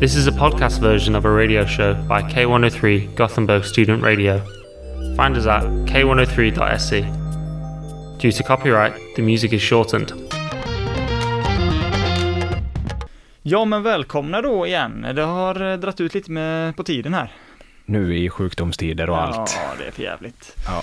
This 0.00 0.14
is 0.14 0.26
a 0.26 0.30
podcast 0.30 0.80
version 0.80 1.16
of 1.16 1.24
a 1.24 1.30
radio 1.30 1.66
show 1.66 1.94
by 1.94 2.22
K103 2.22 3.14
Gothenburg 3.14 3.64
Student 3.64 4.02
Radio. 4.02 4.42
Find 5.16 5.36
us 5.36 5.46
at 5.46 5.62
k103.se. 5.62 7.00
Due 8.18 8.32
to 8.32 8.42
copyright, 8.42 8.92
the 9.16 9.22
music 9.22 9.52
is 9.52 9.62
shortened. 9.62 10.12
Ja, 13.42 13.64
men 13.64 13.82
välkomna 13.82 14.42
då 14.42 14.66
igen. 14.66 15.06
Det 15.14 15.22
har 15.22 15.72
eh, 15.72 15.78
dratt 15.78 16.00
ut 16.00 16.14
lite 16.14 16.30
med 16.30 16.76
på 16.76 16.82
tiden 16.84 17.14
här. 17.14 17.32
Nu 17.84 18.16
i 18.16 18.30
sjukdomstider 18.30 19.10
och 19.10 19.22
allt. 19.22 19.56
Ja, 19.56 19.74
det 19.78 19.84
är 19.84 19.90
för 19.90 20.02
jävligt. 20.02 20.56
Ja. 20.66 20.82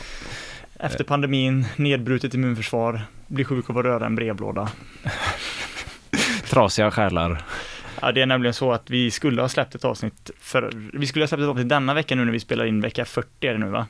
Efter 0.80 1.04
pandemin, 1.04 1.66
nedbrutet 1.76 2.34
immunförsvar, 2.34 3.02
blir 3.28 3.46
sjuk 3.46 3.70
av 3.70 3.78
att 3.78 3.86
röra 3.86 4.06
en 4.06 4.16
brevlåda. 4.16 4.70
Trasiga 6.50 6.92
själar. 6.92 7.44
Ja, 8.02 8.12
det 8.12 8.22
är 8.22 8.26
nämligen 8.26 8.54
så 8.54 8.72
att 8.72 8.90
vi 8.90 9.12
skulle 9.12 9.42
ha 9.42 9.50
släppt 9.50 9.76
ett 9.76 9.86
avsnitt 9.86 10.32
för, 10.40 10.72
vi 10.94 11.08
skulle 11.08 11.24
ha 11.24 11.28
släppt 11.28 11.42
ett 11.42 11.50
avsnitt 11.50 11.70
denna 11.70 11.94
vecka 11.94 12.16
nu 12.16 12.26
när 12.26 12.32
vi 12.32 12.40
spelar 12.40 12.66
in 12.66 12.82
vecka 12.82 13.06
40 13.06 13.48
är 13.48 13.54
det 13.54 13.60
nu 13.60 13.66
va? 13.66 13.88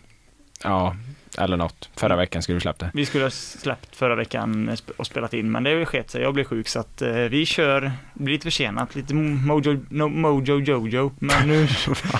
Ja, 0.64 0.96
eller 1.38 1.58
något. 1.58 1.90
Förra 1.96 2.16
veckan 2.16 2.42
skulle 2.42 2.54
vi 2.54 2.62
släppt 2.62 2.80
det. 2.80 2.92
Vi 2.94 3.06
skulle 3.06 3.24
ha 3.24 3.32
släppt 3.32 3.96
förra 3.96 4.16
veckan 4.16 4.78
och 4.98 5.06
spelat 5.06 5.34
in, 5.34 5.52
men 5.52 5.64
det 5.64 5.86
sket 5.86 6.10
sig. 6.10 6.22
Jag 6.22 6.34
blev 6.34 6.44
sjuk 6.44 6.68
så 6.68 6.80
att 6.80 7.02
eh, 7.02 7.14
vi 7.14 7.46
kör, 7.46 7.92
blir 8.14 8.34
lite 8.34 8.44
försenat, 8.44 8.96
lite 8.96 9.14
mojo, 9.14 9.80
no, 9.90 10.08
mojo 10.08 10.60
jojo, 10.60 11.12
men 11.20 11.48
nu, 11.48 11.60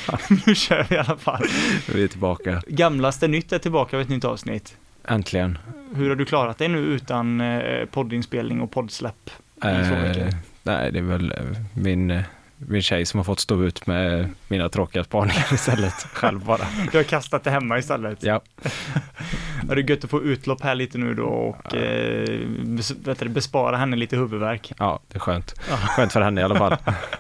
nu 0.46 0.56
kör 0.56 0.86
vi 0.90 0.96
i 0.96 0.98
alla 0.98 1.18
fall. 1.18 1.46
Vi 1.94 2.04
är 2.04 2.08
tillbaka. 2.08 2.62
Gamlaste 2.68 3.28
nytt 3.28 3.54
är 3.54 3.60
tillbaka 3.60 3.96
med 3.96 4.04
ett 4.04 4.10
nytt 4.10 4.26
avsnitt. 4.26 4.78
Äntligen. 5.08 5.58
Hur 5.96 6.10
har 6.10 6.16
du 6.16 6.26
klarat 6.26 6.58
dig 6.58 6.68
nu 6.68 6.80
utan 6.80 7.42
eh, 7.42 7.86
poddinspelning 7.86 8.62
och 8.62 8.72
poddsläpp? 8.72 9.30
Eh, 9.64 10.30
nej, 10.64 10.92
det 10.92 11.00
är 11.00 11.04
väl 11.04 11.32
eh, 11.32 11.38
min, 11.74 12.12
eh, 12.12 12.22
min 12.58 12.82
tjej 12.82 13.06
som 13.06 13.18
har 13.18 13.24
fått 13.24 13.40
stå 13.40 13.64
ut 13.64 13.88
med 13.88 14.30
mina 14.48 14.70
tråkiga 14.70 15.04
spaningar 15.04 15.54
istället. 15.54 15.94
Själv 16.14 16.46
bara. 16.46 16.66
Du 16.92 16.98
har 16.98 17.04
kastat 17.04 17.44
det 17.44 17.52
hemma 17.52 17.78
istället? 17.78 18.24
Ja. 18.24 18.42
Är 19.70 19.76
det 19.76 19.82
gött 19.82 20.04
att 20.04 20.10
få 20.10 20.22
utlopp 20.24 20.62
här 20.62 20.76
lite 20.76 20.98
nu 20.98 21.14
då 21.14 21.24
och 21.24 21.76
eh, 21.76 22.28
bes- 22.64 23.06
vet 23.06 23.20
du, 23.20 23.30
bespara 23.30 23.78
henne 23.78 23.96
lite 23.96 24.16
huvudvärk? 24.18 24.72
ja, 24.80 25.00
det 25.08 25.16
är 25.16 25.20
skönt. 25.20 25.56
Ja. 25.70 25.76
Skönt 25.78 26.14
för 26.14 26.22
henne 26.22 26.42
i 26.42 26.44
alla 26.44 26.56
fall. 26.56 26.76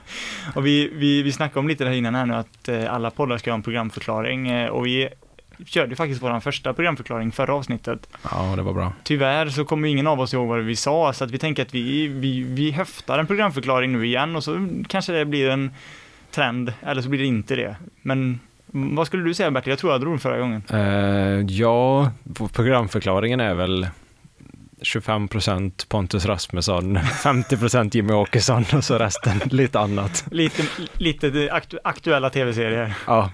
Och 0.56 0.66
vi, 0.66 0.89
vi, 0.94 1.22
vi 1.22 1.32
snackade 1.32 1.60
om 1.60 1.67
lite 1.67 1.84
där 1.84 1.92
innan 1.92 2.16
här 2.16 2.26
nu 2.26 2.34
att 2.34 2.70
eh, 2.70 2.94
alla 2.94 3.12
poddar 3.12 3.38
ska 3.38 3.52
ha 3.52 3.56
en 3.56 3.62
programförklaring 3.62 4.50
eh, 4.50 4.70
och 4.70 4.86
vi 4.86 5.10
körde 5.66 5.89
ju 5.89 5.95
faktiskt 5.95 6.22
vår 6.22 6.39
första 6.39 6.73
programförklaring 6.73 7.31
förra 7.31 7.53
avsnittet. 7.53 8.08
Ja, 8.31 8.53
det 8.56 8.61
var 8.61 8.73
bra. 8.73 8.94
Tyvärr 9.03 9.50
så 9.50 9.66
kommer 9.66 9.88
ingen 9.88 10.08
av 10.08 10.20
oss 10.20 10.33
ihåg 10.33 10.47
vad 10.47 10.59
vi 10.59 10.75
sa 10.75 11.14
så 11.14 11.23
att 11.23 11.31
vi 11.31 11.38
tänker 11.38 11.64
att 11.64 11.73
vi, 11.73 12.08
vi, 12.08 12.44
vi 12.44 12.72
höftar 12.72 13.20
en 13.20 13.28
programförklaring 13.28 13.92
nu 13.92 14.05
igen 14.05 14.36
och 14.36 14.44
så 14.44 14.67
kanske 14.88 15.14
det 15.14 15.25
blir 15.25 15.50
en 15.50 15.72
trend 16.31 16.73
eller 16.81 17.02
så 17.02 17.09
blir 17.09 17.20
det 17.20 17.25
inte 17.25 17.55
det. 17.55 17.75
Men 18.02 18.39
vad 18.72 19.08
skulle 19.08 19.23
du 19.23 19.33
säga 19.33 19.52
Bertil? 19.52 19.70
Jag 19.70 19.80
tror 19.80 19.92
jag 19.92 20.02
drog 20.02 20.14
den 20.14 20.20
förra 20.20 20.39
gången. 20.39 20.64
Eh, 20.70 21.55
ja, 21.58 22.11
programförklaringen 22.53 23.39
är 23.39 23.53
väl 23.53 23.88
25% 24.84 25.88
Pontus 25.89 26.26
Rasmusson, 26.26 26.98
50% 27.23 27.89
Jimmy 27.95 28.14
Åkesson 28.14 28.66
och 28.73 28.84
så 28.84 28.98
resten 28.98 29.42
lite 29.52 29.80
annat. 29.80 30.26
Lite, 30.31 30.64
lite 30.98 31.50
aktu 31.52 31.78
aktuella 31.84 32.30
tv-serier. 32.30 32.94
Ja, 33.08 33.31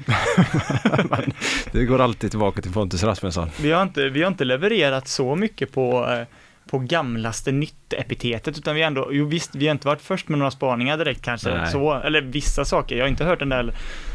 Men 1.09 1.33
det 1.71 1.85
går 1.85 2.01
alltid 2.01 2.29
tillbaka 2.29 2.61
till 2.61 2.73
Pontus 2.73 3.03
Rasmusson. 3.03 3.49
Vi 3.61 3.71
har 3.71 3.83
inte, 3.83 4.09
vi 4.09 4.21
har 4.21 4.27
inte 4.27 4.45
levererat 4.45 5.07
så 5.07 5.35
mycket 5.35 5.71
på, 5.73 6.09
eh, 6.09 6.27
på 6.69 6.79
gamlaste 6.79 7.51
nytt-epitetet, 7.51 8.57
utan 8.57 8.75
vi 8.75 8.81
ändå, 8.81 9.09
jo 9.11 9.25
visst, 9.25 9.55
vi 9.55 9.67
har 9.67 9.71
inte 9.71 9.87
varit 9.87 10.01
först 10.01 10.29
med 10.29 10.39
några 10.39 10.51
spaningar 10.51 10.97
direkt 10.97 11.21
kanske, 11.21 11.57
Nej. 11.57 11.71
så, 11.71 11.93
eller 11.93 12.21
vissa 12.21 12.65
saker. 12.65 12.95
Jag 12.95 13.03
har 13.03 13.09
inte 13.09 13.25
hört 13.25 13.39
den 13.39 13.49
där 13.49 13.73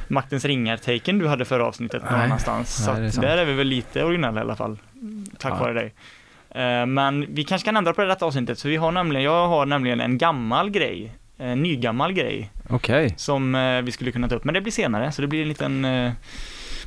Maktens 0.08 0.44
ringar-taken 0.44 1.18
du 1.18 1.27
hade 1.28 1.44
förra 1.44 1.66
avsnittet 1.66 2.02
någon 2.10 2.20
annanstans. 2.20 2.84
Så 2.84 2.92
Nej, 2.92 3.02
är 3.02 3.06
att 3.06 3.14
sant. 3.14 3.27
där 3.27 3.38
är 3.38 3.44
vi 3.44 3.52
väl 3.52 3.66
lite 3.66 4.05
originella 4.05 4.40
i 4.40 4.44
alla 4.44 4.56
fall, 4.56 4.78
tack 5.38 5.52
Ja. 5.52 5.58
vare 5.58 5.72
dig. 5.72 5.95
Eh, 6.54 6.86
Men 6.86 7.34
vi 7.34 7.44
kanske 7.44 7.66
kan 7.66 7.76
ändra 7.76 7.92
på 7.92 8.00
det 8.00 8.06
detta 8.08 8.26
avsnittet, 8.26 8.58
så 8.58 8.68
vi 8.68 8.76
har 8.76 8.92
nämligen, 8.92 9.24
jag 9.24 9.48
har 9.48 9.66
nämligen 9.66 10.00
en 10.00 10.18
gammal 10.18 10.70
grej, 10.70 11.12
en 11.38 11.62
nygammal 11.62 12.12
grej, 12.12 12.50
Okej. 12.68 13.14
som 13.16 13.54
eh, 13.54 13.82
vi 13.82 13.92
skulle 13.92 14.12
kunna 14.12 14.28
ta 14.28 14.34
upp, 14.34 14.44
men 14.44 14.54
det 14.54 14.60
blir 14.60 14.72
senare, 14.72 15.12
så 15.12 15.22
det 15.22 15.28
blir 15.28 15.42
en 15.42 15.48
liten, 15.48 15.84
eh, 15.84 16.12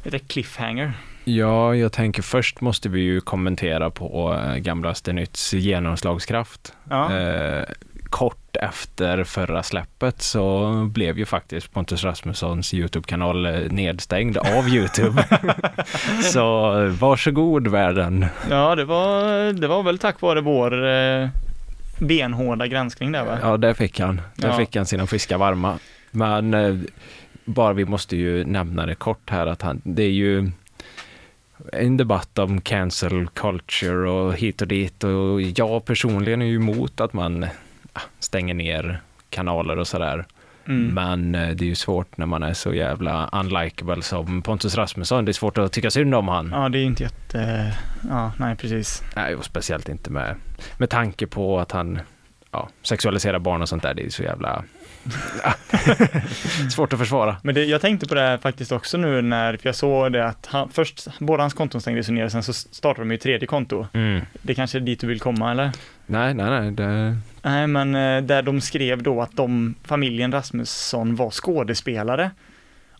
det, 0.03 0.19
cliffhanger. 0.19 0.93
Ja, 1.23 1.75
jag 1.75 1.91
tänker 1.91 2.21
först 2.21 2.61
måste 2.61 2.89
vi 2.89 3.01
ju 3.01 3.21
kommentera 3.21 3.89
på 3.89 4.39
Gamlaste 4.57 5.13
Nytts 5.13 5.53
genomslagskraft. 5.53 6.73
Ja. 6.89 7.11
Kort 8.09 8.55
efter 8.61 9.23
förra 9.23 9.63
släppet 9.63 10.21
så 10.21 10.73
blev 10.91 11.17
ju 11.19 11.25
faktiskt 11.25 11.71
Pontus 11.73 12.03
Rasmussons 12.03 12.73
YouTube-kanal 12.73 13.45
eh, 13.45 13.53
nedstängd 13.71 14.37
av 14.37 14.69
YouTube. 14.69 15.25
så 16.33 16.77
eh, 16.83 16.89
varsågod 16.89 17.67
världen. 17.67 18.25
Ja, 18.49 18.75
det 18.75 18.85
var, 18.85 19.53
det 19.53 19.67
var 19.67 19.83
väl 19.83 19.97
tack 19.99 20.21
vare 20.21 20.41
vår 20.41 20.87
eh, 20.87 21.29
benhårda 21.99 22.67
granskning 22.67 23.11
där 23.11 23.25
va? 23.25 23.37
Ja, 23.41 23.57
där 23.57 23.73
fick 23.73 23.99
han. 23.99 24.21
Där 24.35 24.47
Ja. 24.49 24.57
fick 24.57 24.75
han 24.75 24.85
sina 24.85 25.07
fiskar 25.07 25.37
varma. 25.37 25.79
Men 26.11 26.53
eh, 26.53 26.75
bara 27.45 27.73
vi 27.73 27.85
måste 27.85 28.15
ju 28.17 28.45
nämna 28.45 28.85
det 28.85 28.95
kort 28.95 29.29
här 29.29 29.47
att 29.47 29.61
han, 29.61 29.81
det 29.83 30.03
är 30.03 30.09
ju 30.11 30.51
en 31.73 31.97
debatt 31.97 32.39
om 32.39 32.61
cancel 32.61 33.27
culture 33.27 34.09
och 34.09 34.33
hit 34.33 34.61
och 34.61 34.67
dit 34.67 35.03
och 35.03 35.41
jag 35.41 35.85
personligen 35.85 36.41
är 36.41 36.45
ju 36.45 36.55
emot 36.55 37.01
att 37.01 37.13
man 37.13 37.45
stänger 38.19 38.53
ner 38.53 39.01
kanaler 39.29 39.79
och 39.79 39.87
sådär. 39.87 40.25
Mm. 40.67 40.93
Men 40.93 41.35
eh, 41.35 41.55
det 41.55 41.65
är 41.65 41.67
ju 41.67 41.75
svårt 41.75 42.17
när 42.17 42.25
man 42.25 42.43
är 42.43 42.53
så 42.53 42.73
jävla 42.73 43.29
unlikable 43.31 44.01
som 44.01 44.41
Pontus 44.41 44.75
Rasmusson. 44.75 45.25
Det 45.25 45.31
är 45.31 45.33
svårt 45.33 45.57
att 45.57 45.71
tycka 45.71 45.91
synd 45.91 46.15
om 46.15 46.27
han. 46.27 46.49
Ja, 46.53 46.69
det 46.69 46.79
är 46.79 46.83
inte 46.83 47.03
jätte... 47.03 47.73
Ja, 48.09 48.31
nej 48.37 48.55
precis. 48.55 49.03
Nej, 49.15 49.35
och 49.35 49.45
speciellt 49.45 49.89
inte 49.89 50.09
med, 50.09 50.35
med 50.77 50.89
tanke 50.89 51.27
på 51.27 51.59
att 51.59 51.71
han 51.71 51.99
ja, 52.51 52.69
sexualiserar 52.81 53.39
barn 53.39 53.61
och 53.61 53.69
sånt 53.69 53.83
där. 53.83 53.93
Det 53.93 54.05
är 54.05 54.09
så 54.09 54.23
jävla 54.23 54.63
svårt 56.71 56.93
att 56.93 56.99
försvara. 56.99 57.37
Men 57.43 57.55
det, 57.55 57.65
jag 57.65 57.81
tänkte 57.81 58.07
på 58.07 58.15
det 58.15 58.21
här 58.21 58.37
faktiskt 58.37 58.71
också 58.71 58.97
nu 58.97 59.21
när, 59.21 59.57
för 59.57 59.69
jag 59.69 59.75
såg 59.75 60.11
det 60.11 60.27
att 60.27 60.45
han, 60.45 60.69
först, 60.69 61.07
båda 61.19 61.43
hans 61.43 61.53
konton 61.53 61.81
stängdes 61.81 62.09
ner, 62.09 62.29
sen 62.29 62.43
så 62.43 62.53
startade 62.53 63.07
de 63.07 63.11
ju 63.11 63.17
tredje 63.17 63.47
konto. 63.47 63.87
Det 64.41 64.55
kanske 64.55 64.77
är 64.77 64.79
dit 64.79 64.99
du 64.99 65.07
vill 65.07 65.19
komma 65.19 65.51
eller? 65.51 65.71
Nej, 66.05 66.33
nej, 66.33 66.49
nej. 66.49 66.71
Det, 66.71 67.17
Nej, 67.47 67.67
men 67.67 67.95
eh, 67.95 68.23
där 68.23 68.41
de 68.41 68.61
skrev 68.61 69.03
då 69.03 69.21
att 69.21 69.35
de, 69.35 69.75
familjen 69.83 70.31
Rasmusson 70.31 71.15
var 71.15 71.31
skådespelare. 71.31 72.31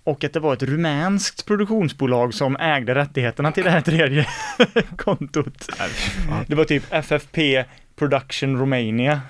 Och 0.04 0.24
att 0.24 0.34
det 0.34 0.40
var 0.40 0.54
ett 0.54 0.64
rumänskt 0.64 1.46
produktionsbolag 1.46 2.34
som 2.34 2.58
ägde 2.58 2.96
rättigheterna 2.96 3.52
till 3.52 3.64
det 3.64 3.70
här 3.70 3.82
tredje 3.82 4.28
kontot. 4.98 5.70
Det 6.48 6.56
var 6.56 6.64
typ 6.64 6.84
FFP 6.94 7.66
Production 7.96 8.60
Romania 8.60 9.22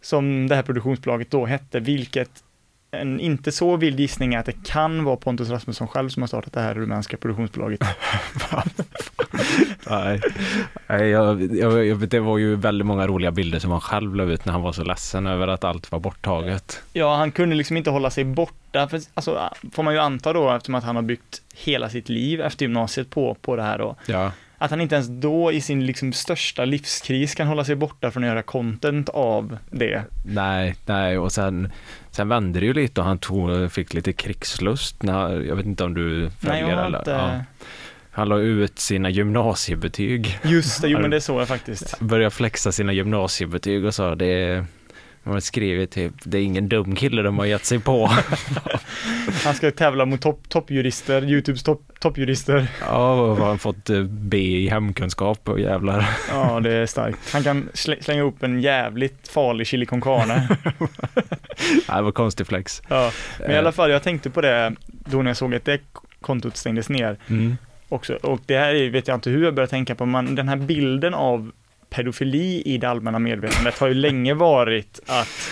som 0.00 0.48
det 0.48 0.54
här 0.54 0.62
produktionsbolaget 0.62 1.30
då 1.30 1.46
hette, 1.46 1.80
vilket 1.80 2.30
en 3.00 3.20
inte 3.20 3.52
så 3.52 3.76
vild 3.76 4.00
gissning 4.00 4.34
är 4.34 4.38
att 4.38 4.46
det 4.46 4.64
kan 4.64 5.04
vara 5.04 5.16
Pontus 5.16 5.50
Rasmusson 5.50 5.88
själv 5.88 6.08
som 6.08 6.22
har 6.22 6.26
startat 6.26 6.52
det 6.52 6.60
här 6.60 6.74
rumänska 6.74 7.16
produktionsbolaget. 7.16 7.80
nej. 9.90 10.20
Nej, 10.86 11.08
jag, 11.08 11.54
jag, 11.56 12.08
det 12.08 12.20
var 12.20 12.38
ju 12.38 12.56
väldigt 12.56 12.86
många 12.86 13.06
roliga 13.06 13.30
bilder 13.30 13.58
som 13.58 13.70
han 13.70 13.80
själv 13.80 14.14
la 14.14 14.24
ut 14.24 14.44
när 14.44 14.52
han 14.52 14.62
var 14.62 14.72
så 14.72 14.84
ledsen 14.84 15.26
över 15.26 15.48
att 15.48 15.64
allt 15.64 15.92
var 15.92 15.98
borttaget. 15.98 16.82
Ja, 16.92 17.16
han 17.16 17.32
kunde 17.32 17.56
liksom 17.56 17.76
inte 17.76 17.90
hålla 17.90 18.10
sig 18.10 18.24
borta, 18.24 18.88
för, 18.88 19.00
alltså, 19.14 19.50
får 19.72 19.82
man 19.82 19.94
ju 19.94 20.00
anta 20.00 20.32
då, 20.32 20.50
eftersom 20.50 20.74
att 20.74 20.84
han 20.84 20.96
har 20.96 21.02
byggt 21.02 21.42
hela 21.54 21.88
sitt 21.90 22.08
liv 22.08 22.40
efter 22.40 22.64
gymnasiet 22.64 23.10
på, 23.10 23.34
på 23.34 23.56
det 23.56 23.62
här 23.62 23.78
då, 23.78 23.96
Ja, 24.06 24.32
att 24.58 24.70
han 24.70 24.80
inte 24.80 24.94
ens 24.94 25.08
då 25.08 25.52
i 25.52 25.60
sin 25.60 25.86
liksom 25.86 26.12
största 26.12 26.64
livskris 26.64 27.34
kan 27.34 27.46
hålla 27.46 27.64
sig 27.64 27.76
borta 27.76 28.10
från 28.10 28.24
att 28.24 28.28
göra 28.28 28.42
content 28.42 29.08
av 29.08 29.58
det. 29.70 30.02
nej, 30.24 30.74
nej. 30.86 31.18
Och 31.18 31.32
sen, 31.32 31.72
sen 32.10 32.28
vände 32.28 32.60
det 32.60 32.66
ju 32.66 32.72
lite 32.72 33.00
och 33.00 33.06
han 33.06 33.18
tog, 33.18 33.72
fick 33.72 33.94
lite 33.94 34.12
krigslust. 34.12 35.02
När, 35.02 35.40
jag 35.40 35.56
vet 35.56 35.66
inte 35.66 35.84
om 35.84 35.94
du 35.94 36.30
följer 36.40 36.76
Nej, 36.76 36.86
eller? 36.86 36.98
inte... 36.98 37.10
Ja. 37.10 37.40
Han 38.10 38.28
la 38.28 38.38
ut 38.38 38.78
sina 38.78 39.10
gymnasiebetyg. 39.10 40.38
Just 40.42 40.82
det, 40.82 40.88
jo 40.88 40.98
men 40.98 41.10
det 41.10 41.20
såg 41.20 41.40
jag 41.40 41.48
faktiskt. 41.48 42.00
Började 42.00 42.30
flexa 42.30 42.72
sina 42.72 42.92
gymnasiebetyg 42.92 43.84
och 43.84 43.94
sa 43.94 44.14
det 44.14 44.64
de 45.26 45.32
har 45.32 45.40
skrivit 45.40 45.90
typ, 45.90 46.12
det 46.24 46.38
är 46.38 46.42
ingen 46.42 46.68
dum 46.68 46.94
kille 46.96 47.22
de 47.22 47.38
har 47.38 47.46
gett 47.46 47.64
sig 47.64 47.78
på. 47.80 48.06
Han 49.44 49.54
ska 49.54 49.70
tävla 49.70 50.04
mot 50.06 50.20
topp, 50.20 50.48
toppjurister, 50.48 51.24
Youtubes 51.24 51.62
topp, 51.62 51.82
toppjurister. 52.00 52.66
ja, 52.80 53.12
och 53.20 53.36
har 53.36 53.46
han 53.46 53.58
fått 53.58 53.90
eh, 53.90 54.02
B 54.02 54.36
i 54.38 54.68
hemkunskap 54.68 55.48
och 55.48 55.60
jävlar. 55.60 56.08
Ja, 56.30 56.60
det 56.60 56.72
är 56.72 56.86
starkt. 56.86 57.32
Han 57.32 57.42
kan 57.42 57.68
slä, 57.74 57.96
slänga 58.00 58.22
upp 58.22 58.42
en 58.42 58.60
jävligt 58.60 59.28
farlig 59.28 59.66
chili 59.66 59.86
con 59.86 60.00
carne. 60.00 60.48
det 61.86 62.02
var 62.02 62.12
konstig 62.12 62.46
flex. 62.46 62.82
Ja, 62.88 63.10
men 63.40 63.50
i 63.50 63.56
alla 63.56 63.72
fall, 63.72 63.90
jag 63.90 64.02
tänkte 64.02 64.30
på 64.30 64.40
det 64.40 64.74
då 64.88 65.22
när 65.22 65.30
jag 65.30 65.36
såg 65.36 65.54
att 65.54 65.64
det 65.64 65.80
kontot 66.20 66.56
stängdes 66.56 66.88
ner 66.88 67.16
Mm. 67.28 67.56
också. 67.88 68.14
Och 68.14 68.40
det 68.46 68.58
här 68.58 68.74
är- 68.74 68.90
vet 68.90 69.08
jag 69.08 69.14
inte 69.14 69.30
hur 69.30 69.44
jag 69.44 69.54
börjar 69.54 69.68
tänka 69.68 69.94
på, 69.94 70.06
men 70.06 70.34
den 70.34 70.48
här 70.48 70.56
bilden 70.56 71.14
av 71.14 71.50
pedofili 71.96 72.62
i 72.64 72.78
det 72.78 72.88
allmänna 72.88 73.18
medvetandet 73.18 73.78
har 73.78 73.88
ju 73.88 73.94
länge 73.94 74.34
varit 74.34 75.00
att, 75.06 75.50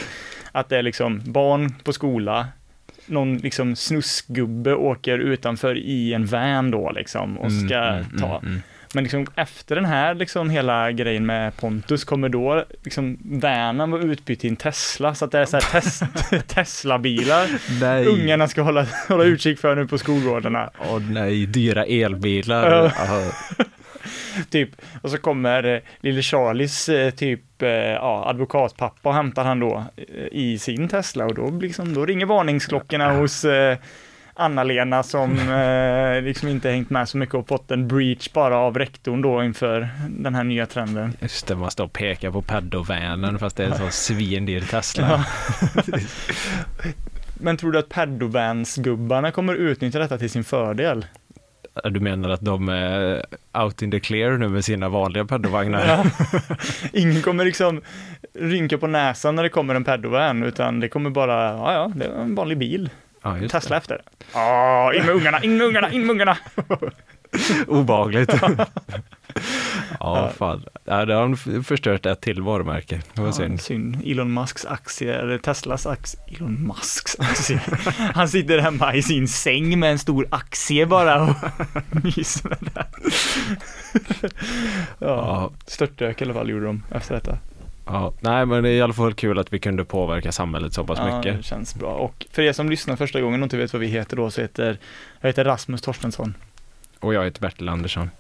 att 0.52 0.69
det 0.69 0.79
är 0.79 0.82
liksom 0.82 1.20
barn 1.25 1.75
på 1.85 1.93
skola 1.93 2.46
någon 3.06 3.37
liksom 3.38 3.76
snuskgubbe 3.76 4.75
åker 4.75 5.19
utanför 5.19 5.76
i 5.79 6.14
en 6.14 6.26
van 6.26 6.70
då 6.70 6.91
liksom 6.93 7.38
och 7.38 7.52
ska 7.52 7.75
Mm, 7.76 7.94
mm, 7.94 8.20
ta. 8.20 8.26
mm, 8.38 8.46
mm. 8.46 8.62
Men 8.94 9.05
liksom 9.05 9.26
efter 9.35 9.75
den 9.76 9.85
här 9.85 10.14
liksom 10.14 10.50
hela 10.50 10.93
grejen 10.93 11.26
med 11.26 11.56
Pontus 11.56 12.05
kommer 12.05 12.29
då 12.29 12.64
liksom 12.85 13.19
vanen 13.25 13.91
vara 13.91 14.02
utbytt 14.02 14.41
till 14.41 14.50
en 14.50 14.56
Tesla 14.56 15.14
så 15.14 15.25
att 15.25 15.31
det 15.32 15.38
är 15.38 15.44
så 15.44 15.56
här 15.56 15.70
test, 15.81 16.02
Tesla-bilar 16.55 17.49
ungarna 18.06 18.49
ska 18.49 18.62
hålla, 18.62 18.87
hålla 19.08 19.25
utkik 19.25 19.58
för 19.58 19.76
nu 19.76 19.87
på 19.87 19.99
skolgårdarna. 19.99 20.70
Åh 20.79 20.99
nej, 21.11 21.46
dyra 21.46 21.85
elbilar. 21.85 22.93
Ja. 24.04 24.10
Ja. 24.36 24.42
Typ, 24.50 24.70
och 25.02 25.10
så 25.10 25.18
kommer 25.18 25.64
eh, 25.74 25.80
lille 26.00 26.22
Charlies 26.22 26.88
eh, 26.88 27.10
typ 27.10 27.62
eh, 27.62 27.68
ja, 27.68 28.28
advokatpappa 28.28 29.08
och 29.08 29.14
hämtar 29.14 29.44
han 29.44 29.60
då 29.60 29.84
eh, 29.96 30.26
i 30.32 30.58
sin 30.58 30.88
Tesla 30.88 31.24
och 31.24 31.34
då, 31.34 31.50
liksom, 31.50 31.94
då 31.94 32.06
ringer 32.06 32.26
varningsklockorna 32.26 33.12
hos 33.12 33.44
eh, 33.44 33.78
Anna-Lena 34.34 35.02
som 35.02 35.38
eh, 35.50 36.22
liksom 36.22 36.48
inte 36.48 36.70
hängt 36.70 36.90
med 36.90 37.08
så 37.08 37.16
mycket 37.16 37.34
och 37.34 37.48
fått 37.48 37.70
en 37.70 37.88
breach 37.88 38.32
bara 38.32 38.56
av 38.56 38.78
rektorn 38.78 39.22
då 39.22 39.44
inför 39.44 39.88
den 40.08 40.34
här 40.34 40.44
nya 40.44 40.66
trenden. 40.66 41.12
Just 41.20 41.46
det, 41.46 41.56
man 41.56 41.70
står 41.70 41.84
och 41.84 41.92
pekar 41.92 42.30
på 42.30 42.42
pedovanen 42.42 43.38
fast 43.38 43.56
det 43.56 43.64
är 43.64 43.68
en 43.68 43.78
sån 43.78 43.92
svindyr 43.92 44.60
Tesla. 44.60 45.26
Men 47.40 47.56
tror 47.56 47.72
du 47.72 47.78
att 47.78 47.88
Padovans-gubbarna 47.88 49.30
kommer 49.30 49.54
utnyttja 49.54 49.98
detta 49.98 50.18
till 50.18 50.30
sin 50.30 50.44
fördel? 50.44 51.06
Du 51.82 52.00
menar 52.00 52.28
att 52.28 52.40
de 52.40 52.68
är 52.68 53.26
out 53.52 53.82
in 53.82 53.90
the 53.90 54.00
clear 54.00 54.38
nu 54.38 54.48
med 54.48 54.64
sina 54.64 54.88
vanliga 54.88 55.24
pedovagnar? 55.24 55.86
Ja. 55.86 56.04
Ingen 56.92 57.22
kommer 57.22 57.44
liksom 57.44 57.80
rynka 58.34 58.78
på 58.78 58.86
näsan 58.86 59.34
när 59.34 59.42
det 59.42 59.48
kommer 59.48 59.74
en 59.74 59.84
Padovan 59.84 60.42
utan 60.42 60.80
det 60.80 60.88
kommer 60.88 61.10
bara, 61.10 61.44
ja 61.44 61.72
ja, 61.72 61.92
det 61.94 62.04
är 62.04 62.10
en 62.10 62.34
vanlig 62.34 62.58
bil. 62.58 62.90
Ja, 63.22 63.36
Tesla 63.50 63.76
efter. 63.76 64.02
Ja, 64.34 64.94
in 64.94 65.06
med 65.06 65.14
ungarna, 65.14 65.42
in 65.42 65.56
med 65.56 65.66
ungarna, 65.66 65.92
in 65.92 66.06
med 66.06 66.10
ungarna! 66.10 66.36
det. 66.54 66.92
Obehagligt. 67.68 68.34
ja, 70.00 70.31
fan. 70.36 70.64
Ja, 70.84 71.04
det 71.04 71.14
har 71.14 71.32
f- 71.32 71.66
förstört 71.66 72.06
ett 72.06 72.20
till 72.20 72.42
varumärke. 72.42 73.02
Det 73.14 73.20
var 73.20 73.28
Ja, 73.28 73.32
synd. 73.32 73.60
synd. 73.60 74.02
Elon 74.06 74.34
Musks 74.34 74.64
aktie, 74.66 75.14
eller 75.14 75.38
Teslas 75.38 75.86
aktie, 75.86 76.20
Elon 76.26 76.66
Musks 76.66 77.16
aktie. 77.20 77.60
Han 78.14 78.28
sitter 78.28 78.58
hemma 78.58 78.94
i 78.94 79.02
sin 79.02 79.28
säng 79.28 79.78
med 79.78 79.90
en 79.92 79.98
stor 79.98 80.26
aktie 80.31 80.86
bara 80.86 81.22
och 81.22 81.34
myser 82.04 82.48
med 82.48 82.58
det. 82.75 82.86
Ja, 84.98 85.06
Ja, 85.08 85.50
störtdök 85.66 86.20
i 86.20 86.25
alla 86.25 86.34
fall 86.34 86.48
gjorde 86.50 86.66
de 86.66 86.82
efter 86.90 87.14
detta. 87.14 87.38
ja. 87.86 88.12
Nej, 88.20 88.46
men 88.46 88.62
det 88.62 88.69
är 88.69 88.72
i 88.72 88.82
alla 88.82 88.92
fall 88.92 89.14
kul 89.14 89.38
att 89.38 89.52
vi 89.52 89.58
kunde 89.58 89.84
påverka 89.84 90.32
samhället 90.32 90.72
så 90.75 90.84
pass 90.84 90.98
Ja, 90.98 91.16
mycket. 91.16 91.36
det 91.36 91.42
känns 91.42 91.75
bra. 91.75 91.92
Och 91.94 92.26
för 92.32 92.42
er 92.42 92.52
som 92.52 92.70
lyssnar 92.70 92.96
första 92.96 93.20
gången 93.20 93.42
och 93.42 93.44
inte 93.46 93.56
vet 93.56 93.72
vad 93.72 93.81
vi 93.81 93.86
heter 93.86 94.16
då 94.16 94.31
så 94.31 94.40
heter 94.40 94.78
jag 95.20 95.28
heter 95.28 95.44
Rasmus 95.44 95.82
Torstensson. 95.82 96.34
Och 97.00 97.14
jag 97.14 97.25
heter 97.25 97.40
Bertil 97.40 97.69
Andersson. 97.69 98.10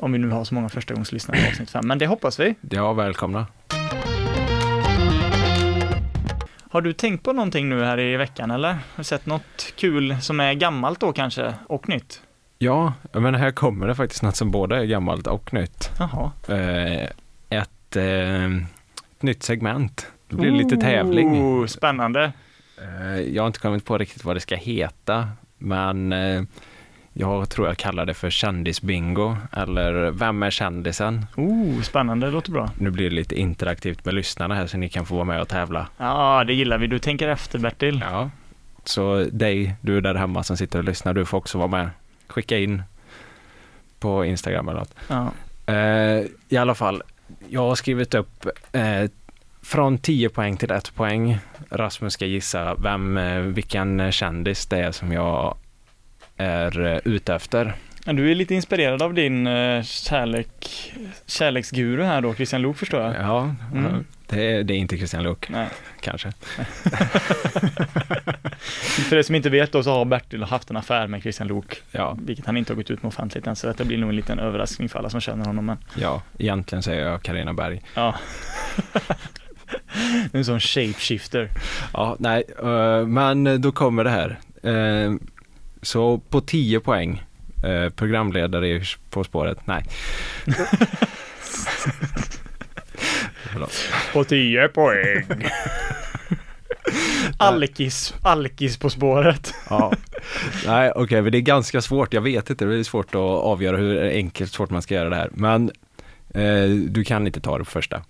Om 0.00 0.12
vi 0.12 0.18
nu 0.18 0.28
har 0.28 0.44
så 0.44 0.54
många 0.54 0.68
förstagångslyssnare 0.68 1.38
i 1.38 1.48
avsnitt 1.48 1.70
fem, 1.70 1.86
men 1.86 1.98
det 1.98 2.06
hoppas 2.06 2.40
vi. 2.40 2.54
Ja, 2.70 2.92
välkomna. 2.92 3.46
Har 6.70 6.80
du 6.80 6.92
tänkt 6.92 7.24
på 7.24 7.32
någonting 7.32 7.68
nu 7.68 7.84
här 7.84 8.00
i 8.00 8.16
veckan 8.16 8.50
eller? 8.50 8.68
Har 8.68 8.78
du 8.96 9.04
sett 9.04 9.26
något 9.26 9.72
kul 9.76 10.16
som 10.20 10.40
är 10.40 10.54
gammalt 10.54 11.00
då 11.00 11.12
kanske 11.12 11.54
och 11.66 11.88
nytt? 11.88 12.22
Ja, 12.58 12.92
men 13.12 13.34
här 13.34 13.50
kommer 13.50 13.86
det 13.86 13.94
faktiskt 13.94 14.22
något 14.22 14.36
som 14.36 14.50
både 14.50 14.76
är 14.76 14.84
gammalt 14.84 15.26
och 15.26 15.54
nytt. 15.54 15.90
Jaha. 15.98 16.32
Eh, 16.48 17.08
ett, 17.48 17.96
eh, 17.96 18.44
ett 18.44 19.22
nytt 19.22 19.42
segment. 19.42 20.06
Det 20.28 20.36
blir 20.36 20.50
lite 20.50 20.76
tävling. 20.76 21.68
Spännande. 21.68 22.32
Eh, 22.82 23.20
jag 23.20 23.42
har 23.42 23.46
inte 23.46 23.60
kommit 23.60 23.84
på 23.84 23.98
riktigt 23.98 24.24
vad 24.24 24.36
det 24.36 24.40
ska 24.40 24.56
heta, 24.56 25.28
men 25.58 26.12
jag 27.20 27.48
tror 27.48 27.66
jag 27.66 27.76
kallar 27.76 28.06
det 28.06 28.14
för 28.14 28.30
kändisbingo 28.30 29.36
eller 29.52 30.10
Vem 30.10 30.42
är 30.42 30.50
kändisen? 30.50 31.26
Oh, 31.36 31.82
spännande, 31.82 32.26
det 32.26 32.32
låter 32.32 32.52
bra. 32.52 32.70
Nu 32.78 32.90
blir 32.90 33.10
det 33.10 33.16
lite 33.16 33.40
interaktivt 33.40 34.04
med 34.04 34.14
lyssnarna 34.14 34.54
här 34.54 34.66
så 34.66 34.76
ni 34.76 34.88
kan 34.88 35.06
få 35.06 35.14
vara 35.14 35.24
med 35.24 35.40
och 35.40 35.48
tävla. 35.48 35.88
Ja, 35.96 36.44
det 36.46 36.54
gillar 36.54 36.78
vi. 36.78 36.86
Du 36.86 36.98
tänker 36.98 37.28
efter 37.28 37.58
Bertil. 37.58 38.04
Ja. 38.10 38.30
Så 38.84 39.24
dig, 39.32 39.74
du 39.80 40.00
där 40.00 40.14
hemma 40.14 40.42
som 40.42 40.56
sitter 40.56 40.78
och 40.78 40.84
lyssnar, 40.84 41.14
du 41.14 41.24
får 41.24 41.38
också 41.38 41.58
vara 41.58 41.68
med. 41.68 41.90
Skicka 42.26 42.58
in 42.58 42.82
på 43.98 44.24
Instagram 44.24 44.68
eller 44.68 44.78
något. 44.78 44.94
Ja. 45.08 45.32
Eh, 45.74 46.26
I 46.48 46.56
alla 46.56 46.74
fall, 46.74 47.02
jag 47.48 47.60
har 47.60 47.74
skrivit 47.74 48.14
upp 48.14 48.46
eh, 48.72 49.10
från 49.62 49.98
10 49.98 50.28
poäng 50.28 50.56
till 50.56 50.70
1 50.70 50.94
poäng. 50.94 51.38
Rasmus 51.70 52.12
ska 52.12 52.26
gissa 52.26 52.74
vem, 52.74 53.16
eh, 53.16 53.40
vilken 53.40 54.12
kändis 54.12 54.66
det 54.66 54.78
är 54.78 54.92
som 54.92 55.12
jag 55.12 55.56
är 56.38 56.86
eh, 56.86 56.98
ute 57.04 57.34
efter. 57.34 57.74
Du 58.04 58.30
är 58.30 58.34
lite 58.34 58.54
inspirerad 58.54 59.02
av 59.02 59.14
din 59.14 59.46
eh, 59.46 59.82
kärlek, 59.82 60.92
kärleksguru 61.26 62.02
här 62.04 62.20
då, 62.20 62.34
Christian 62.34 62.62
Lok 62.62 62.76
förstår 62.76 63.00
jag. 63.02 63.14
Ja, 63.14 63.54
Mm. 63.74 64.04
det, 64.26 64.52
är, 64.52 64.62
det 64.62 64.74
är 64.74 64.78
inte 64.78 64.96
Christian 64.96 65.22
Luuk, 65.22 65.50
kanske. 66.00 66.32
För 69.08 69.16
er 69.16 69.22
som 69.22 69.34
inte 69.34 69.50
vet 69.50 69.72
då 69.72 69.82
så 69.82 69.90
har 69.92 70.04
Bertil 70.04 70.42
haft 70.42 70.70
en 70.70 70.76
affär 70.76 71.06
med 71.06 71.22
Christian 71.22 71.48
Lok, 71.48 71.82
Ja, 71.92 72.16
vilket 72.22 72.46
han 72.46 72.56
inte 72.56 72.72
har 72.72 72.76
gått 72.76 72.90
ut 72.90 73.02
med 73.02 73.08
offentligt 73.08 73.46
än, 73.46 73.56
så 73.56 73.66
detta 73.66 73.84
blir 73.84 73.98
nog 73.98 74.10
en 74.10 74.16
liten 74.16 74.38
överraskning 74.38 74.88
för 74.88 74.98
alla 74.98 75.10
som 75.10 75.20
känner 75.20 75.44
honom. 75.44 75.66
Men 75.66 75.76
ja, 75.94 76.22
egentligen 76.38 76.82
säger 76.82 77.06
jag 77.08 77.22
Carina 77.22 77.52
Berg. 77.54 77.82
ja. 77.94 78.14
en 80.32 80.44
sån 80.44 80.60
shapeshifter. 80.60 81.48
Ja, 81.92 82.16
nej, 82.18 82.44
eh, 82.62 83.06
men 83.06 83.60
då 83.60 83.72
kommer 83.72 84.04
det 84.04 84.10
här. 84.10 84.38
Eh, 85.78 85.82
så 85.82 86.18
på 86.18 86.40
10 86.40 86.80
poäng, 86.80 87.22
eh, 87.64 87.88
programledare 87.92 88.68
i 88.68 88.82
På 89.10 89.24
spåret, 89.24 89.58
nej. 89.66 89.84
På 94.12 94.24
10 94.24 94.68
poäng. 94.68 95.24
Alkis, 97.38 98.14
alkis 98.22 98.76
på 98.76 98.90
spåret. 98.90 99.54
Ja. 99.70 99.92
Nej, 100.66 100.92
okej, 100.94 101.22
men 101.22 101.32
det 101.32 101.38
är 101.38 101.42
ganska 101.42 101.80
svårt. 101.80 102.14
Jag 102.14 102.20
vet 102.20 102.50
inte, 102.50 102.64
det 102.64 102.78
är 102.78 102.82
svårt 102.82 103.14
att 103.14 103.20
avgöra 103.20 103.76
hur 103.76 104.02
enkelt 104.10 104.52
svårt 104.52 104.70
man 104.70 104.82
ska 104.82 104.94
göra 104.94 105.08
det 105.08 105.16
här. 105.16 105.30
Men 105.32 105.70
eh, 106.34 106.64
du 106.68 107.04
kan 107.04 107.26
inte 107.26 107.40
ta 107.40 107.58
det 107.58 107.64
på 107.64 107.70
första. 107.70 108.02